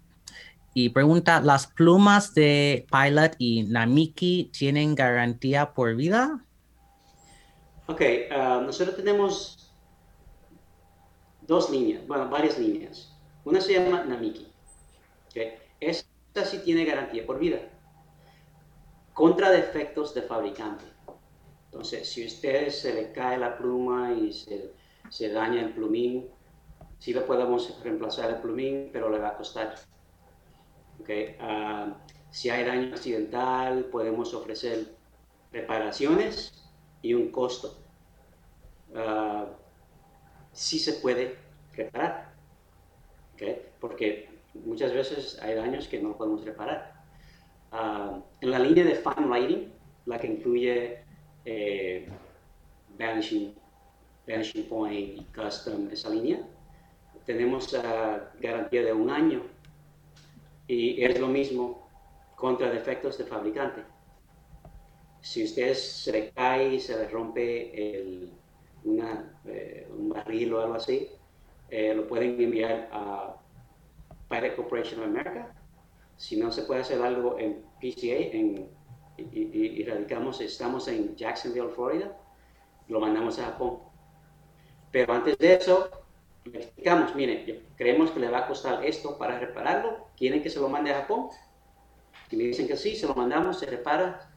y 0.79 0.89
pregunta, 0.89 1.41
¿las 1.41 1.65
plumas 1.65 2.35
de 2.35 2.85
Pilot 2.91 3.33
y 3.39 3.63
Namiki 3.63 4.51
tienen 4.55 4.93
garantía 4.93 5.73
por 5.73 5.95
vida? 5.95 6.45
Ok, 7.87 7.99
uh, 8.29 8.61
nosotros 8.61 8.95
tenemos 8.95 9.73
dos 11.47 11.71
líneas, 11.71 12.05
bueno, 12.05 12.29
varias 12.29 12.59
líneas. 12.59 13.11
Una 13.43 13.59
se 13.59 13.73
llama 13.73 14.03
Namiki. 14.03 14.53
Esta 15.79 16.45
sí 16.45 16.59
tiene 16.59 16.85
garantía 16.85 17.25
por 17.25 17.39
vida. 17.39 17.57
Contra 19.13 19.49
defectos 19.49 20.13
de 20.13 20.21
fabricante. 20.21 20.85
Entonces, 21.71 22.07
si 22.07 22.23
a 22.23 22.27
usted 22.27 22.69
se 22.69 22.93
le 22.93 23.11
cae 23.13 23.39
la 23.39 23.57
pluma 23.57 24.13
y 24.13 24.31
se, 24.31 24.75
se 25.09 25.29
daña 25.31 25.61
el 25.61 25.73
plumín, 25.73 26.27
sí 26.99 27.13
le 27.13 27.21
podemos 27.21 27.79
reemplazar 27.81 28.29
el 28.29 28.41
plumín, 28.41 28.91
pero 28.93 29.09
le 29.09 29.17
va 29.17 29.29
a 29.29 29.37
costar. 29.37 29.73
Okay. 31.01 31.37
Uh, 31.39 31.93
si 32.29 32.49
hay 32.49 32.65
daño 32.65 32.93
accidental, 32.93 33.85
podemos 33.85 34.33
ofrecer 34.33 34.95
reparaciones 35.51 36.69
y 37.01 37.13
un 37.13 37.31
costo. 37.31 37.77
Uh, 38.93 39.45
sí 40.51 40.79
se 40.79 40.93
puede 40.93 41.37
reparar, 41.73 42.33
¿okay? 43.33 43.61
porque 43.79 44.29
muchas 44.65 44.93
veces 44.93 45.39
hay 45.41 45.55
daños 45.55 45.87
que 45.87 46.01
no 46.01 46.17
podemos 46.17 46.43
reparar. 46.43 47.03
Uh, 47.71 48.21
en 48.41 48.51
la 48.51 48.59
línea 48.59 48.83
de 48.83 48.95
fan 48.95 49.29
lighting, 49.29 49.71
la 50.05 50.19
que 50.19 50.27
incluye 50.27 50.99
eh, 51.45 52.07
vanishing, 52.97 53.53
point 54.67 55.25
custom, 55.35 55.89
esa 55.91 56.09
línea, 56.09 56.39
tenemos 57.25 57.73
garantía 58.39 58.83
de 58.83 58.93
un 58.93 59.09
año 59.09 59.43
y 60.67 61.03
es 61.03 61.19
lo 61.19 61.27
mismo 61.27 61.87
contra 62.35 62.69
defectos 62.69 63.17
de 63.17 63.25
fabricante 63.25 63.83
si 65.27 65.43
usted 65.43 65.73
se 65.73 66.11
le 66.11 66.31
cae, 66.31 66.79
se 66.79 66.97
le 66.97 67.09
rompe 67.09 68.29
una, 68.85 69.37
eh, 69.45 69.85
un 69.91 70.09
barril 70.09 70.53
o 70.53 70.61
algo 70.61 70.75
así, 70.75 71.09
eh, 71.69 71.93
lo 71.93 72.07
pueden 72.07 72.41
enviar 72.41 72.89
a 72.93 73.35
Pilot 74.29 74.55
Corporation 74.55 75.01
of 75.01 75.07
America. 75.07 75.53
Si 76.15 76.37
no 76.37 76.49
se 76.49 76.63
puede 76.63 76.81
hacer 76.81 77.01
algo 77.01 77.37
en 77.37 77.61
PCA, 77.81 78.37
en, 78.37 78.69
y, 79.17 79.83
radicamos, 79.83 80.39
estamos 80.41 80.87
en 80.87 81.15
Jacksonville, 81.15 81.69
Florida, 81.69 82.17
lo 82.87 82.99
mandamos 82.99 83.37
a 83.39 83.47
Japón. 83.47 83.79
Pero 84.91 85.13
antes 85.13 85.37
de 85.39 85.55
eso, 85.55 85.89
le 86.51 86.59
explicamos, 86.59 87.15
mire, 87.15 87.63
creemos 87.75 88.11
que 88.11 88.19
le 88.19 88.29
va 88.29 88.39
a 88.39 88.47
costar 88.47 88.85
esto 88.85 89.17
para 89.17 89.39
repararlo, 89.39 90.07
¿quieren 90.17 90.41
que 90.41 90.49
se 90.49 90.59
lo 90.59 90.69
mande 90.69 90.91
a 90.91 91.01
Japón? 91.01 91.29
Si 92.29 92.35
me 92.35 92.43
dicen 92.43 92.67
que 92.67 92.75
sí, 92.75 92.95
se 92.95 93.07
lo 93.07 93.15
mandamos, 93.15 93.59
se 93.59 93.65
repara, 93.65 94.27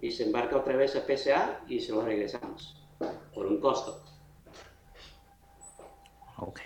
y 0.00 0.10
se 0.10 0.24
embarca 0.24 0.56
otra 0.56 0.76
vez 0.76 0.96
a 0.96 1.04
PSA 1.06 1.60
y 1.68 1.80
se 1.80 1.92
lo 1.92 2.04
regresamos 2.04 2.76
por 3.34 3.46
un 3.46 3.60
costo. 3.60 4.04
Ok, 6.40 6.60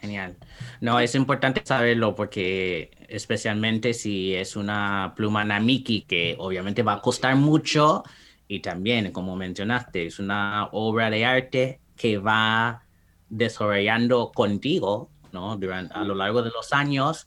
genial. 0.00 0.36
No, 0.80 0.98
es 0.98 1.14
importante 1.14 1.60
saberlo 1.62 2.14
porque 2.14 2.90
especialmente 3.08 3.92
si 3.92 4.34
es 4.34 4.56
una 4.56 5.12
pluma 5.14 5.44
Namiki 5.44 6.02
que 6.02 6.36
obviamente 6.38 6.82
va 6.82 6.94
a 6.94 7.02
costar 7.02 7.36
mucho 7.36 8.02
y 8.48 8.60
también, 8.60 9.12
como 9.12 9.36
mencionaste, 9.36 10.06
es 10.06 10.18
una 10.18 10.68
obra 10.72 11.10
de 11.10 11.24
arte 11.26 11.80
que 11.96 12.16
va 12.16 12.82
desarrollando 13.30 14.32
contigo, 14.32 15.08
¿no? 15.32 15.56
Durante, 15.56 15.94
a 15.94 16.04
lo 16.04 16.14
largo 16.14 16.42
de 16.42 16.50
los 16.50 16.72
años 16.72 17.26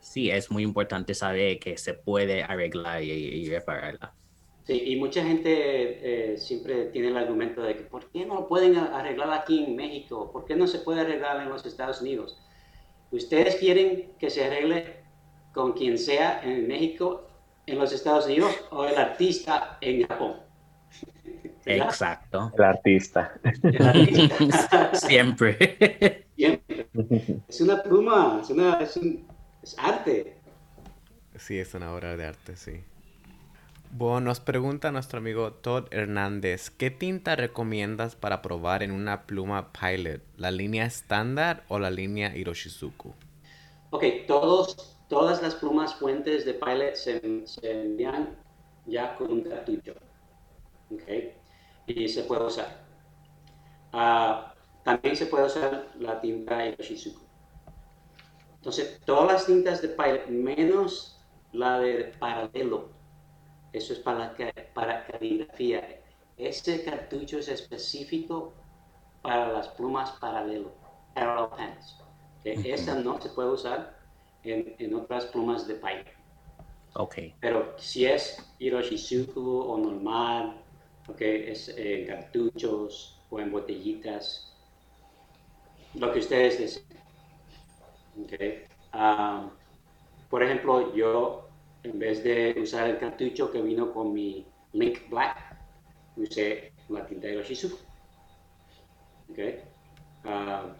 sí 0.00 0.30
es 0.30 0.50
muy 0.50 0.62
importante 0.62 1.14
saber 1.14 1.58
que 1.58 1.76
se 1.76 1.94
puede 1.94 2.42
arreglar 2.42 3.02
y, 3.02 3.48
repararla. 3.48 4.14
Sí, 4.64 4.82
y 4.86 4.96
mucha 4.96 5.22
gente 5.22 6.32
eh, 6.32 6.36
siempre 6.38 6.86
tiene 6.86 7.08
el 7.08 7.16
argumento 7.16 7.62
de 7.62 7.76
que 7.76 7.84
¿por 7.84 8.10
qué 8.10 8.26
no 8.26 8.34
lo 8.34 8.48
pueden 8.48 8.76
arreglar 8.76 9.32
aquí 9.32 9.64
en 9.64 9.76
México? 9.76 10.30
¿Por 10.32 10.44
qué 10.44 10.56
no 10.56 10.66
se 10.66 10.80
puede 10.80 11.00
arreglar 11.02 11.40
en 11.42 11.48
los 11.48 11.64
Estados 11.64 12.02
Unidos? 12.02 12.38
¿Ustedes 13.10 13.56
quieren 13.56 14.12
que 14.18 14.28
se 14.28 14.44
arregle 14.44 15.04
con 15.54 15.72
quien 15.72 15.96
sea 15.96 16.42
en 16.42 16.68
México, 16.68 17.26
en 17.66 17.78
los 17.78 17.92
Estados 17.92 18.26
Unidos 18.26 18.54
o 18.70 18.84
el 18.84 18.96
artista 18.96 19.78
en 19.80 20.06
Japón? 20.06 20.47
Exacto. 21.76 22.52
El 22.56 22.64
artista. 22.64 23.32
El 23.62 23.86
artista. 23.86 24.94
Siempre. 24.94 26.26
Siempre. 26.36 26.86
Es 27.48 27.60
una 27.60 27.82
pluma, 27.82 28.40
es, 28.42 28.50
una, 28.50 28.74
es 28.80 28.96
un, 28.96 29.26
es 29.62 29.76
arte. 29.78 30.36
Sí, 31.36 31.58
es 31.58 31.74
una 31.74 31.92
obra 31.92 32.16
de 32.16 32.26
arte, 32.26 32.56
sí. 32.56 32.80
Bueno, 33.90 34.20
nos 34.20 34.40
pregunta 34.40 34.92
nuestro 34.92 35.18
amigo 35.18 35.52
Todd 35.52 35.86
Hernández, 35.90 36.68
¿qué 36.70 36.90
tinta 36.90 37.36
recomiendas 37.36 38.16
para 38.16 38.42
probar 38.42 38.82
en 38.82 38.90
una 38.90 39.22
pluma 39.22 39.72
Pilot? 39.72 40.20
¿La 40.36 40.50
línea 40.50 40.84
estándar 40.84 41.64
o 41.68 41.78
la 41.78 41.90
línea 41.90 42.36
Hiroshizuku? 42.36 43.14
Ok, 43.90 44.04
todos, 44.26 44.98
todas 45.08 45.42
las 45.42 45.54
plumas 45.54 45.94
fuentes 45.94 46.44
de 46.44 46.54
Pilot 46.54 46.94
se, 46.96 47.46
se 47.46 47.70
envían 47.70 48.36
ya 48.84 49.16
con 49.16 49.32
un 49.32 49.42
cartucho. 49.42 49.94
Ok, 50.90 51.02
y 51.88 52.08
se 52.08 52.22
puede 52.24 52.44
usar. 52.44 52.86
Uh, 53.92 54.48
también 54.84 55.16
se 55.16 55.26
puede 55.26 55.46
usar 55.46 55.88
la 55.98 56.20
tinta 56.20 56.66
Hiroshizuku. 56.66 57.20
Entonces, 58.56 59.00
todas 59.04 59.32
las 59.32 59.46
tintas 59.46 59.80
de 59.82 59.88
Pilot, 59.88 60.28
menos 60.28 61.20
la 61.52 61.78
de 61.78 62.12
paralelo, 62.18 62.90
eso 63.72 63.92
es 63.92 63.98
para, 63.98 64.34
para 64.74 65.06
caligrafía. 65.06 66.02
Este 66.36 66.84
cartucho 66.84 67.38
es 67.38 67.48
específico 67.48 68.52
para 69.22 69.52
las 69.52 69.68
plumas 69.68 70.10
paralelo, 70.12 70.72
parallel 71.14 71.48
pens. 71.56 71.96
Esa 72.44 72.94
no 72.94 73.20
se 73.20 73.28
puede 73.30 73.50
usar 73.50 73.98
en, 74.42 74.74
en 74.78 74.94
otras 74.94 75.26
plumas 75.26 75.66
de 75.66 75.74
Pilot. 75.74 76.06
Ok. 76.94 77.16
Pero 77.40 77.74
si 77.78 78.06
es 78.06 78.52
Hiroshizuku 78.58 79.60
o 79.60 79.78
normal, 79.78 80.62
okay, 81.08 81.50
es 81.50 81.68
en 81.76 82.06
cartuchos 82.06 83.20
o 83.30 83.40
en 83.40 83.50
botellitas, 83.50 84.54
lo 85.94 86.12
que 86.12 86.20
ustedes 86.20 86.58
deseen. 86.58 86.86
Okay. 88.24 88.64
Um, 88.94 89.50
por 90.28 90.42
ejemplo, 90.42 90.94
yo 90.94 91.48
en 91.82 91.98
vez 91.98 92.22
de 92.24 92.56
usar 92.60 92.88
el 92.88 92.98
cartucho 92.98 93.50
que 93.50 93.62
vino 93.62 93.92
con 93.92 94.12
mi 94.12 94.46
Link 94.72 95.08
Black, 95.08 95.36
usé 96.16 96.72
la 96.88 97.06
tinta 97.06 97.28
de. 97.28 97.44
Okay. 99.30 99.62
Uh, 100.24 100.72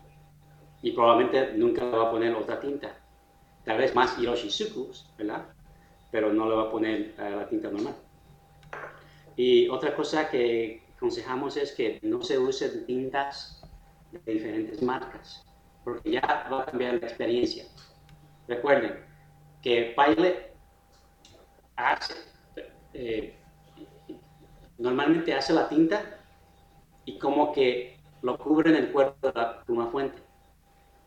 y 0.83 0.93
probablemente 0.93 1.53
nunca 1.55 1.85
le 1.85 1.91
va 1.91 2.09
a 2.09 2.11
poner 2.11 2.35
otra 2.35 2.61
tinta. 2.61 2.97
Tal 3.65 3.79
vez 3.79 3.95
más 3.95 4.19
Hiroshizuku, 4.19 4.91
¿verdad? 5.17 5.47
Pero 6.11 6.33
no 6.33 6.49
le 6.49 6.57
va 6.57 6.63
a 6.65 6.71
poner 6.71 7.15
uh, 7.19 7.37
la 7.37 7.49
tinta 7.49 7.71
normal. 7.71 7.95
Y 9.39 9.69
otra 9.69 9.95
cosa 9.95 10.29
que 10.29 10.83
aconsejamos 10.97 11.57
es 11.57 11.71
que 11.71 12.01
no 12.03 12.21
se 12.23 12.37
usen 12.37 12.85
tintas 12.87 13.63
de 14.11 14.33
diferentes 14.33 14.83
marcas, 14.83 15.47
porque 15.85 16.11
ya 16.11 16.49
va 16.51 16.63
a 16.63 16.65
cambiar 16.65 16.95
la 16.95 17.07
experiencia. 17.07 17.65
Recuerden 18.49 18.99
que 19.63 19.95
Pilot 19.97 20.39
hace, 21.77 22.15
eh, 22.95 23.39
normalmente 24.77 25.33
hace 25.33 25.53
la 25.53 25.69
tinta 25.69 26.19
y 27.05 27.17
como 27.17 27.53
que 27.53 28.01
lo 28.23 28.37
cubre 28.39 28.71
en 28.71 28.77
el 28.77 28.91
cuerpo 28.91 29.29
de 29.29 29.35
la 29.41 29.63
pluma 29.63 29.87
fuente, 29.87 30.21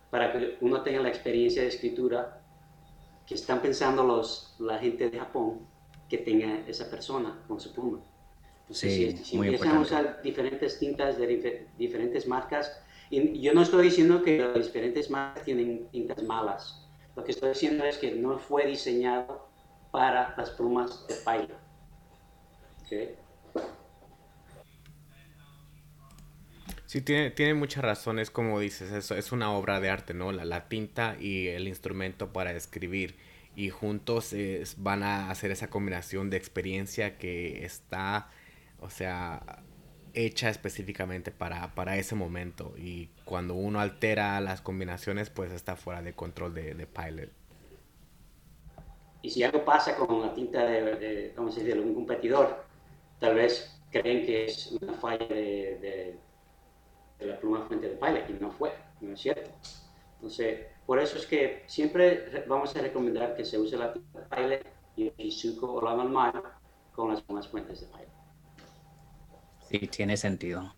para 0.10 0.32
que 0.32 0.58
uno 0.62 0.82
tenga 0.84 1.02
la 1.02 1.10
experiencia 1.10 1.64
de 1.64 1.68
escritura 1.68 2.42
que 3.28 3.34
están 3.34 3.62
pensando 3.62 4.06
los, 4.06 4.56
la 4.58 4.80
gente 4.80 5.10
de 5.10 5.20
Japón 5.20 5.68
que 6.08 6.20
tenga 6.20 6.66
esa 6.66 6.90
persona 6.90 7.44
con 7.46 7.60
su 7.60 7.74
pluma. 7.74 8.00
Sí, 8.70 8.90
si, 8.90 9.18
si 9.18 9.36
empiezan 9.38 9.78
a 9.78 9.80
usar 9.82 10.22
diferentes 10.22 10.80
tintas 10.80 11.18
de 11.18 11.68
diferentes 11.78 12.28
marcas, 12.28 12.82
y 13.10 13.42
yo 13.42 13.54
no 13.54 13.62
estoy 13.62 13.86
diciendo 13.86 14.24
que 14.24 14.38
las 14.38 14.66
diferentes 14.68 15.10
marcas 15.10 15.44
tienen 15.44 15.88
tintas 15.92 16.24
malas, 16.24 16.88
lo 17.16 17.24
que 17.24 17.32
estoy 17.32 17.50
diciendo 17.50 17.84
es 17.84 17.98
que 17.98 18.12
no 18.12 18.38
fue 18.40 18.66
diseñado 18.66 19.50
para 19.92 20.34
las 20.38 20.52
plumas 20.52 21.06
de 21.08 21.16
pilot. 21.16 21.60
¿ok? 22.84 23.18
Sí, 26.92 27.00
tiene, 27.00 27.32
tiene 27.32 27.54
muchas 27.54 27.86
razones, 27.86 28.30
como 28.32 28.60
dices, 28.60 28.92
eso 28.92 29.16
es 29.16 29.32
una 29.32 29.54
obra 29.54 29.80
de 29.80 29.90
arte, 29.90 30.14
¿no? 30.14 30.34
La, 30.34 30.44
la 30.44 30.68
tinta 30.68 31.16
y 31.18 31.48
el 31.48 31.70
instrumento 31.70 32.34
para 32.34 32.52
escribir. 32.52 33.16
Y 33.56 33.70
juntos 33.70 34.34
eh, 34.34 34.64
van 34.76 35.04
a 35.04 35.30
hacer 35.30 35.52
esa 35.52 35.70
combinación 35.70 36.30
de 36.30 36.36
experiencia 36.36 37.18
que 37.18 37.64
está, 37.64 38.30
o 38.82 38.90
sea, 38.90 39.64
hecha 40.14 40.50
específicamente 40.50 41.32
para, 41.32 41.74
para 41.76 41.98
ese 41.98 42.16
momento. 42.16 42.74
Y 42.78 43.10
cuando 43.26 43.56
uno 43.56 43.80
altera 43.82 44.40
las 44.42 44.62
combinaciones, 44.62 45.30
pues 45.30 45.52
está 45.54 45.76
fuera 45.78 46.02
de 46.02 46.14
control 46.16 46.54
de, 46.56 46.76
de 46.76 46.88
Pilot. 46.88 47.32
Y 49.22 49.30
si 49.30 49.44
algo 49.44 49.64
pasa 49.66 49.96
con 49.98 50.22
la 50.22 50.34
tinta 50.34 50.66
de, 50.66 50.96
de 50.96 51.34
¿cómo 51.36 51.52
se 51.52 51.64
dice?, 51.64 51.76
de 51.76 51.82
un 51.82 51.94
competidor, 51.96 52.66
tal 53.20 53.36
vez 53.36 53.80
creen 53.92 54.26
que 54.26 54.46
es 54.46 54.72
una 54.82 54.94
falla 54.96 55.28
de, 55.28 56.20
de, 57.20 57.28
la 57.28 57.40
pluma 57.40 57.66
fuente 57.68 57.90
de 57.90 57.96
Pilot 57.98 58.30
y 58.30 58.34
no 58.34 58.52
fue, 58.52 58.74
no 59.02 59.14
es 59.14 59.22
cierto. 59.22 59.52
Entonces, 60.16 60.68
por 60.86 61.00
eso 61.00 61.18
es 61.18 61.26
que 61.28 61.64
siempre 61.68 62.30
re- 62.30 62.46
vamos 62.48 62.76
a 62.76 62.82
recomendar 62.82 63.36
que 63.36 63.46
se 63.46 63.60
use 63.60 63.78
la 63.78 63.94
tinta 63.94 64.20
de 64.22 64.26
Pilot 64.28 64.68
y 64.96 65.08
el 65.18 65.30
Shizuku 65.30 65.66
o 65.68 65.82
la 65.82 65.96
normal 65.96 66.44
con 66.92 67.10
las 67.12 67.22
plumas 67.22 67.48
fuentes 67.48 67.82
de 67.82 67.88
Pilot. 67.88 68.11
Sí, 69.72 69.88
tiene 69.88 70.18
sentido. 70.18 70.76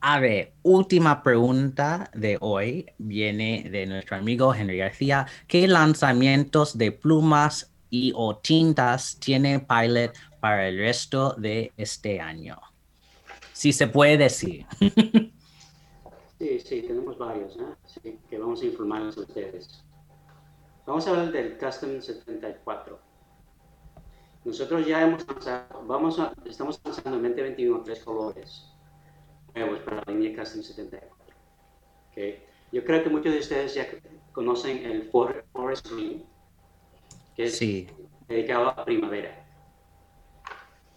A 0.00 0.18
ver, 0.18 0.54
última 0.62 1.22
pregunta 1.22 2.10
de 2.14 2.38
hoy 2.40 2.86
viene 2.96 3.68
de 3.70 3.84
nuestro 3.84 4.16
amigo 4.16 4.54
Henry 4.54 4.78
García. 4.78 5.26
¿Qué 5.46 5.68
lanzamientos 5.68 6.78
de 6.78 6.90
plumas 6.90 7.70
y 7.90 8.12
o 8.16 8.38
tintas 8.38 9.18
tiene 9.20 9.60
Pilot 9.60 10.14
para 10.40 10.68
el 10.68 10.78
resto 10.78 11.34
de 11.34 11.72
este 11.76 12.18
año? 12.18 12.58
Si 13.52 13.72
se 13.72 13.86
puede 13.86 14.16
decir. 14.16 14.66
Sí, 16.40 16.58
sí, 16.58 16.80
tenemos 16.80 17.18
varios, 17.18 17.54
¿eh? 17.58 17.76
Sí, 17.84 18.18
que 18.30 18.38
vamos 18.38 18.62
a 18.62 18.64
informarles 18.64 19.14
a 19.18 19.20
ustedes. 19.20 19.84
Vamos 20.86 21.06
a 21.06 21.10
hablar 21.10 21.32
del 21.32 21.58
Custom 21.58 22.00
74. 22.00 22.98
Nosotros 24.44 24.86
ya 24.86 25.02
hemos 25.02 25.26
lanzado, 25.26 25.82
vamos 25.86 26.18
a, 26.18 26.32
estamos 26.46 26.80
lanzando 26.84 27.16
en 27.18 27.22
2021 27.24 27.82
tres 27.82 28.02
colores 28.02 28.66
nuevos 29.54 29.80
para 29.80 29.96
la 30.06 30.12
línea 30.12 30.38
Custom 30.38 30.62
74. 30.62 31.16
¿ok? 32.10 32.18
Yo 32.72 32.84
creo 32.84 33.02
que 33.02 33.10
muchos 33.10 33.32
de 33.34 33.40
ustedes 33.40 33.74
ya 33.74 33.86
conocen 34.32 34.78
el 34.86 35.10
For- 35.10 35.44
Forest 35.52 35.90
Green, 35.90 36.24
que 37.36 37.44
es 37.44 37.58
Sí. 37.58 37.88
dedicado 38.28 38.68
a 38.68 38.84
primavera. 38.84 39.44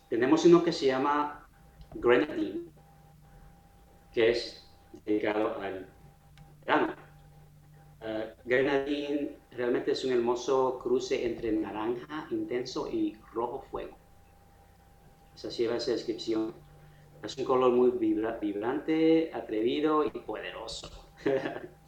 Tenemos 0.09 0.45
uno 0.45 0.63
que 0.63 0.71
se 0.71 0.85
llama 0.85 1.45
Grenadine, 1.95 2.61
que 4.13 4.29
es 4.29 4.69
dedicado 5.05 5.59
al 5.59 5.89
verano. 6.65 6.93
Uh, 8.01 8.29
Grenadine 8.45 9.37
realmente 9.57 9.91
es 9.91 10.03
un 10.05 10.11
hermoso 10.11 10.79
cruce 10.81 11.25
entre 11.25 11.51
naranja 11.51 12.27
intenso 12.31 12.89
y 12.91 13.15
rojo 13.33 13.61
fuego. 13.71 13.97
Esa 15.35 15.49
sí 15.51 15.65
es 15.65 15.87
la 15.87 15.93
descripción. 15.93 16.53
Es 17.23 17.37
un 17.37 17.45
color 17.45 17.71
muy 17.71 17.91
vibra- 17.91 18.37
vibrante, 18.39 19.31
atrevido 19.33 20.03
y 20.05 20.09
poderoso. 20.11 20.89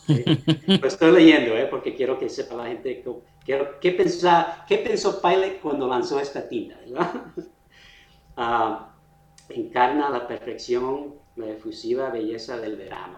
Lo 0.07 0.88
estoy 0.88 1.11
leyendo, 1.11 1.57
¿eh? 1.57 1.68
porque 1.70 1.93
quiero 1.95 2.18
que 2.18 2.30
sepa 2.30 2.55
la 2.55 2.68
gente 2.68 3.03
qué, 3.45 3.91
pensa- 3.91 4.66
qué 4.68 4.78
pensó 4.78 5.22
Pilot 5.22 5.59
cuando 5.61 5.88
lanzó 5.88 6.20
esta 6.20 6.47
tinta. 6.47 6.80
Ah, 8.38 8.93
encarna 9.47 10.09
la 10.09 10.28
perfección, 10.28 11.16
la 11.38 11.47
efusiva 11.51 12.09
belleza 12.09 12.57
del 12.57 12.76
verano. 12.76 13.18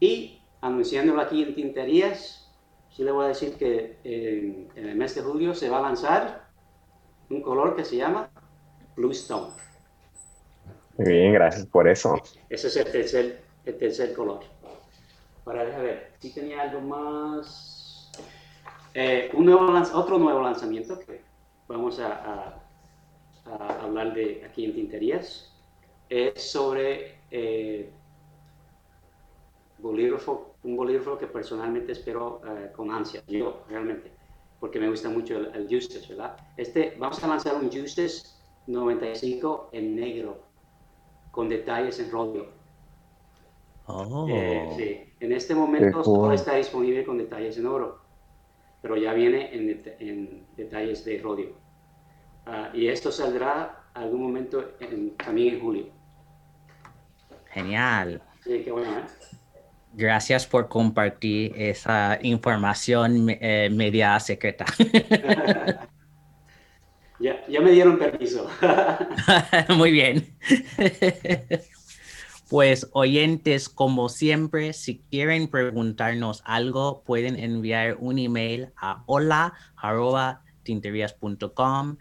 Y 0.00 0.40
anunciándolo 0.60 1.20
aquí 1.20 1.44
en 1.44 1.54
Tinterías, 1.54 2.41
sí 2.94 3.04
le 3.04 3.10
voy 3.12 3.24
a 3.24 3.28
decir 3.28 3.56
que 3.56 3.98
en, 4.04 4.68
en 4.76 4.88
el 4.88 4.96
mes 4.96 5.14
de 5.14 5.22
julio 5.22 5.54
se 5.54 5.68
va 5.68 5.78
a 5.78 5.82
lanzar 5.82 6.48
un 7.30 7.40
color 7.42 7.74
que 7.74 7.84
se 7.84 7.96
llama 7.96 8.28
Blue 8.96 9.12
Stone. 9.12 9.52
Muy 10.98 11.12
bien, 11.12 11.32
gracias 11.32 11.66
por 11.66 11.88
eso. 11.88 12.14
Ese 12.50 12.68
es 12.68 12.76
el 12.76 12.92
tercer, 12.92 13.42
el 13.64 13.78
tercer 13.78 14.12
color. 14.14 14.40
Para 15.44 15.64
ver, 15.64 16.12
si 16.20 16.32
tenía 16.32 16.62
algo 16.62 16.80
más. 16.82 18.12
Eh, 18.94 19.30
un 19.32 19.46
nuevo 19.46 19.72
otro 19.94 20.18
nuevo 20.18 20.42
lanzamiento 20.42 20.98
que 20.98 21.22
vamos 21.66 21.98
a, 21.98 22.12
a- 22.12 22.58
a 23.46 23.82
hablar 23.82 24.12
de 24.14 24.44
aquí 24.44 24.66
en 24.66 24.74
Tinterías 24.74 25.50
es 26.08 26.50
sobre 26.52 27.18
eh, 27.30 27.90
bolígrafo, 29.78 30.51
un 30.64 30.76
bolígrafo 30.76 31.18
que 31.18 31.26
personalmente 31.26 31.92
espero 31.92 32.40
eh, 32.46 32.70
con 32.74 32.90
ansia, 32.90 33.22
yo 33.26 33.64
realmente, 33.68 34.12
porque 34.60 34.78
me 34.78 34.88
gusta 34.88 35.08
mucho 35.08 35.36
el, 35.38 35.46
el 35.54 35.68
Justice, 35.68 36.08
¿verdad? 36.08 36.36
Este, 36.56 36.94
vamos 36.98 37.22
a 37.24 37.28
lanzar 37.28 37.56
un 37.56 37.70
Justice 37.70 38.28
95 38.68 39.70
en 39.72 39.96
negro, 39.96 40.40
con 41.32 41.48
detalles 41.48 41.98
en 41.98 42.10
rodio. 42.10 42.46
Oh. 43.86 44.26
Eh, 44.28 44.68
sí. 44.76 45.12
En 45.24 45.32
este 45.32 45.54
momento 45.54 45.98
Qué 45.98 46.04
solo 46.04 46.20
cool. 46.26 46.34
está 46.34 46.54
disponible 46.56 47.04
con 47.04 47.18
detalles 47.18 47.58
en 47.58 47.66
oro, 47.66 48.00
pero 48.80 48.96
ya 48.96 49.12
viene 49.12 49.52
en, 49.54 49.66
det- 49.82 49.96
en 50.00 50.46
detalles 50.56 51.04
de 51.04 51.18
rodio. 51.18 51.50
Ah, 52.46 52.70
y 52.72 52.86
esto 52.88 53.10
saldrá 53.10 53.84
algún 53.94 54.22
momento 54.22 54.64
en- 54.80 55.16
también 55.16 55.54
en 55.54 55.60
julio. 55.60 55.86
Genial. 57.50 58.22
Sí, 58.42 58.62
qué 58.64 58.72
bueno, 58.72 58.90
¿eh? 58.98 59.04
Gracias 59.94 60.46
por 60.46 60.68
compartir 60.68 61.52
esa 61.56 62.18
información 62.22 63.26
eh, 63.28 63.68
media 63.70 64.18
secreta. 64.20 64.64
Ya, 67.18 67.46
ya 67.46 67.60
me 67.60 67.70
dieron 67.70 68.00
permiso. 68.00 68.50
Muy 69.76 69.92
bien. 69.92 70.26
Pues 72.52 72.86
oyentes, 72.92 73.68
como 73.70 74.10
siempre, 74.10 74.74
si 74.74 74.98
quieren 75.08 75.48
preguntarnos 75.48 76.42
algo, 76.44 77.02
pueden 77.06 77.38
enviar 77.38 77.96
un 77.98 78.18
email 78.18 78.68
a 78.76 79.02
hola.tinterias.com. 79.06 81.96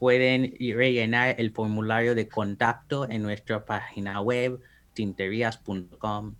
Pueden 0.00 0.56
rellenar 0.58 1.36
el 1.38 1.52
formulario 1.52 2.16
de 2.16 2.26
contacto 2.26 3.08
en 3.08 3.22
nuestra 3.22 3.64
página 3.64 4.20
web 4.20 4.58
tinterias.com. 4.94 6.34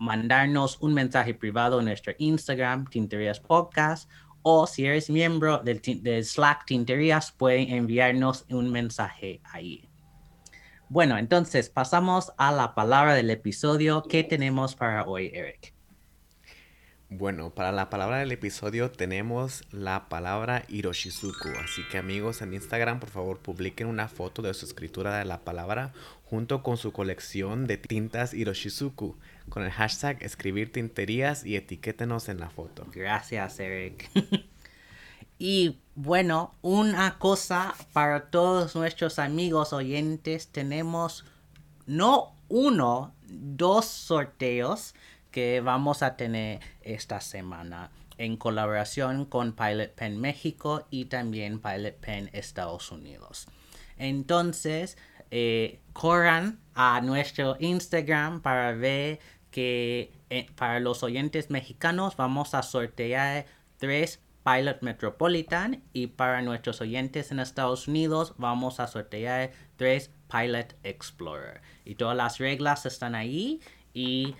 Mandarnos 0.00 0.80
un 0.80 0.94
mensaje 0.94 1.34
privado 1.34 1.78
en 1.78 1.84
nuestro 1.84 2.12
Instagram, 2.18 2.86
Tinterias 2.86 3.38
Podcast, 3.38 4.10
o 4.42 4.66
si 4.66 4.86
eres 4.86 5.10
miembro 5.10 5.58
del, 5.58 5.80
del 6.02 6.24
Slack 6.24 6.64
Tinterías, 6.64 7.30
pueden 7.30 7.70
enviarnos 7.70 8.46
un 8.50 8.72
mensaje 8.72 9.40
ahí. 9.44 9.88
Bueno, 10.88 11.18
entonces 11.18 11.70
pasamos 11.70 12.32
a 12.36 12.50
la 12.50 12.74
palabra 12.74 13.14
del 13.14 13.30
episodio. 13.30 14.02
¿Qué 14.02 14.24
tenemos 14.24 14.74
para 14.74 15.04
hoy, 15.04 15.30
Eric? 15.32 15.72
Bueno, 17.12 17.52
para 17.52 17.72
la 17.72 17.90
palabra 17.90 18.18
del 18.18 18.30
episodio 18.30 18.88
tenemos 18.92 19.64
la 19.72 20.08
palabra 20.08 20.62
Hiroshizuku. 20.68 21.48
Así 21.64 21.82
que 21.90 21.98
amigos 21.98 22.40
en 22.40 22.54
Instagram, 22.54 23.00
por 23.00 23.10
favor, 23.10 23.40
publiquen 23.40 23.88
una 23.88 24.06
foto 24.06 24.42
de 24.42 24.54
su 24.54 24.64
escritura 24.64 25.18
de 25.18 25.24
la 25.24 25.40
palabra 25.40 25.92
junto 26.24 26.62
con 26.62 26.76
su 26.76 26.92
colección 26.92 27.66
de 27.66 27.78
tintas 27.78 28.32
Hiroshizuku 28.32 29.16
con 29.50 29.64
el 29.64 29.70
hashtag 29.70 30.22
escribir 30.22 30.72
tinterías 30.72 31.44
y 31.44 31.56
etiquétenos 31.56 32.28
en 32.28 32.40
la 32.40 32.48
foto. 32.48 32.86
Gracias, 32.92 33.60
Eric. 33.60 34.08
y 35.38 35.78
bueno, 35.94 36.54
una 36.62 37.18
cosa 37.18 37.74
para 37.92 38.30
todos 38.30 38.74
nuestros 38.74 39.18
amigos 39.18 39.74
oyentes, 39.74 40.48
tenemos 40.48 41.26
no 41.86 42.36
uno, 42.48 43.14
dos 43.26 43.84
sorteos 43.84 44.94
que 45.30 45.60
vamos 45.60 46.02
a 46.02 46.16
tener 46.16 46.60
esta 46.82 47.20
semana 47.20 47.90
en 48.18 48.36
colaboración 48.36 49.24
con 49.24 49.52
Pilot 49.52 49.94
Pen 49.94 50.20
México 50.20 50.86
y 50.90 51.06
también 51.06 51.60
Pilot 51.60 51.96
Pen 51.96 52.30
Estados 52.32 52.90
Unidos. 52.90 53.46
Entonces, 53.96 54.96
eh, 55.30 55.80
corran 55.92 56.58
a 56.74 57.00
nuestro 57.00 57.56
Instagram 57.60 58.42
para 58.42 58.72
ver 58.72 59.20
que 59.50 60.12
eh, 60.30 60.46
para 60.56 60.80
los 60.80 61.02
oyentes 61.02 61.50
mexicanos 61.50 62.16
vamos 62.16 62.54
a 62.54 62.62
sortear 62.62 63.46
tres 63.78 64.20
Pilot 64.44 64.80
Metropolitan 64.80 65.82
y 65.92 66.06
para 66.08 66.40
nuestros 66.40 66.80
oyentes 66.80 67.30
en 67.30 67.40
Estados 67.40 67.88
Unidos 67.88 68.34
vamos 68.38 68.80
a 68.80 68.86
sortear 68.86 69.50
tres 69.76 70.10
Pilot 70.30 70.76
Explorer. 70.82 71.60
Y 71.84 71.96
todas 71.96 72.16
las 72.16 72.38
reglas 72.38 72.86
están 72.86 73.14
ahí 73.14 73.60
y 73.92 74.34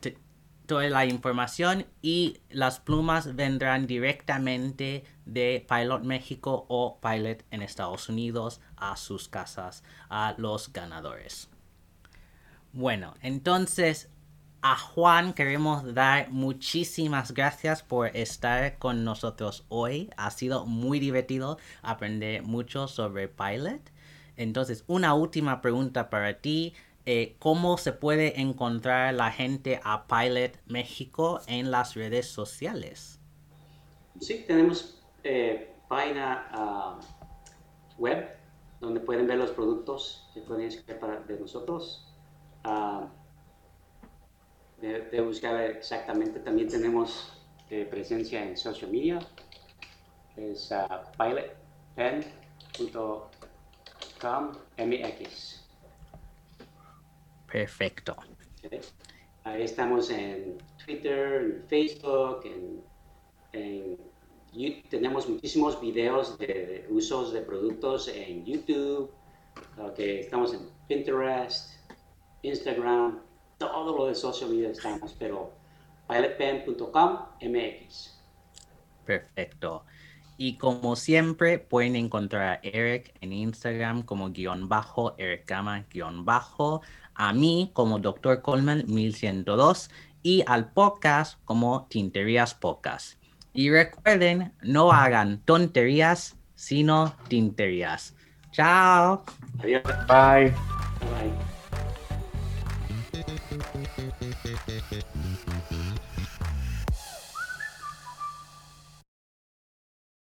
te- 0.00 0.18
toda 0.66 0.88
la 0.88 1.04
información 1.06 1.86
y 2.02 2.38
las 2.50 2.80
plumas 2.80 3.34
vendrán 3.36 3.86
directamente 3.86 5.04
de 5.26 5.64
Pilot 5.68 6.02
México 6.02 6.66
o 6.68 6.98
Pilot 7.00 7.44
en 7.50 7.62
Estados 7.62 8.08
Unidos 8.08 8.60
a 8.76 8.96
sus 8.96 9.28
casas, 9.28 9.82
a 10.08 10.34
los 10.38 10.72
ganadores. 10.72 11.48
Bueno, 12.76 13.14
entonces 13.22 14.10
a 14.60 14.76
Juan 14.76 15.32
queremos 15.32 15.94
dar 15.94 16.28
muchísimas 16.30 17.32
gracias 17.32 17.84
por 17.84 18.08
estar 18.16 18.78
con 18.78 19.04
nosotros 19.04 19.64
hoy. 19.68 20.10
Ha 20.16 20.32
sido 20.32 20.66
muy 20.66 20.98
divertido 20.98 21.58
aprender 21.82 22.42
mucho 22.42 22.88
sobre 22.88 23.28
Pilot. 23.28 23.80
Entonces, 24.36 24.82
una 24.88 25.14
última 25.14 25.60
pregunta 25.60 26.10
para 26.10 26.40
ti. 26.40 26.74
Eh, 27.06 27.36
¿Cómo 27.38 27.78
se 27.78 27.92
puede 27.92 28.40
encontrar 28.40 29.14
la 29.14 29.30
gente 29.30 29.80
a 29.84 30.08
Pilot 30.08 30.58
México 30.66 31.42
en 31.46 31.70
las 31.70 31.94
redes 31.94 32.26
sociales? 32.26 33.20
Sí, 34.18 34.46
tenemos 34.48 35.00
eh, 35.22 35.76
página 35.88 36.48
ah, 36.50 36.98
web 37.98 38.36
donde 38.80 38.98
pueden 38.98 39.28
ver 39.28 39.38
los 39.38 39.52
productos 39.52 40.28
que 40.34 40.40
pueden 40.40 40.66
escribir 40.66 41.00
de 41.28 41.38
nosotros. 41.38 42.10
Uh, 42.64 43.06
de, 44.80 45.20
buscar 45.20 45.60
exactamente. 45.62 46.40
También 46.40 46.68
tenemos 46.68 47.32
eh, 47.70 47.86
presencia 47.90 48.42
en 48.42 48.56
social 48.56 48.90
media. 48.90 49.18
Es 50.36 50.70
uh, 50.70 50.86
pilotpen.com 51.96 53.28
mx. 54.78 55.64
Perfecto. 57.50 58.16
Ahí 59.44 59.62
estamos 59.62 60.10
en 60.10 60.58
Twitter, 60.84 61.42
en 61.42 61.68
Facebook, 61.68 62.44
tenemos 64.88 65.28
muchísimos 65.28 65.80
videos 65.80 66.38
de, 66.38 66.86
usos 66.88 67.32
de 67.32 67.42
productos 67.42 68.08
en 68.08 68.44
YouTube. 68.44 69.10
Okay, 69.78 70.20
estamos 70.20 70.54
en 70.54 70.60
Pinterest, 70.88 71.83
Instagram, 72.44 73.18
todo 73.58 73.96
lo 73.96 74.06
de 74.06 74.14
social 74.14 74.50
media 74.50 74.70
estamos, 74.70 75.14
pero 75.18 75.52
pilotpen.com 76.08 77.18
MX. 77.40 78.18
Perfecto. 79.04 79.84
Y 80.36 80.56
como 80.58 80.96
siempre, 80.96 81.58
pueden 81.58 81.96
encontrar 81.96 82.42
a 82.42 82.60
Eric 82.62 83.14
en 83.20 83.32
Instagram 83.32 84.02
como 84.02 84.30
guion 84.30 84.68
bajo, 84.68 85.14
Eric 85.18 85.48
Gama 85.48 85.84
guion 85.90 86.24
bajo, 86.24 86.82
a 87.14 87.32
mí 87.32 87.70
como 87.72 87.98
Dr. 87.98 88.42
Coleman 88.42 88.84
1102 88.86 89.90
y 90.22 90.42
al 90.46 90.72
podcast 90.72 91.38
como 91.44 91.86
Tinterías 91.88 92.54
Podcast. 92.54 93.22
Y 93.52 93.70
recuerden, 93.70 94.52
no 94.62 94.90
hagan 94.90 95.40
tonterías, 95.44 96.36
sino 96.56 97.14
tinterías. 97.28 98.16
Chao. 98.50 99.22
Adiós. 99.60 99.82
Bye. 100.08 100.50
Bye. 100.50 101.53
Thank 103.26 104.92
you. 104.92 105.13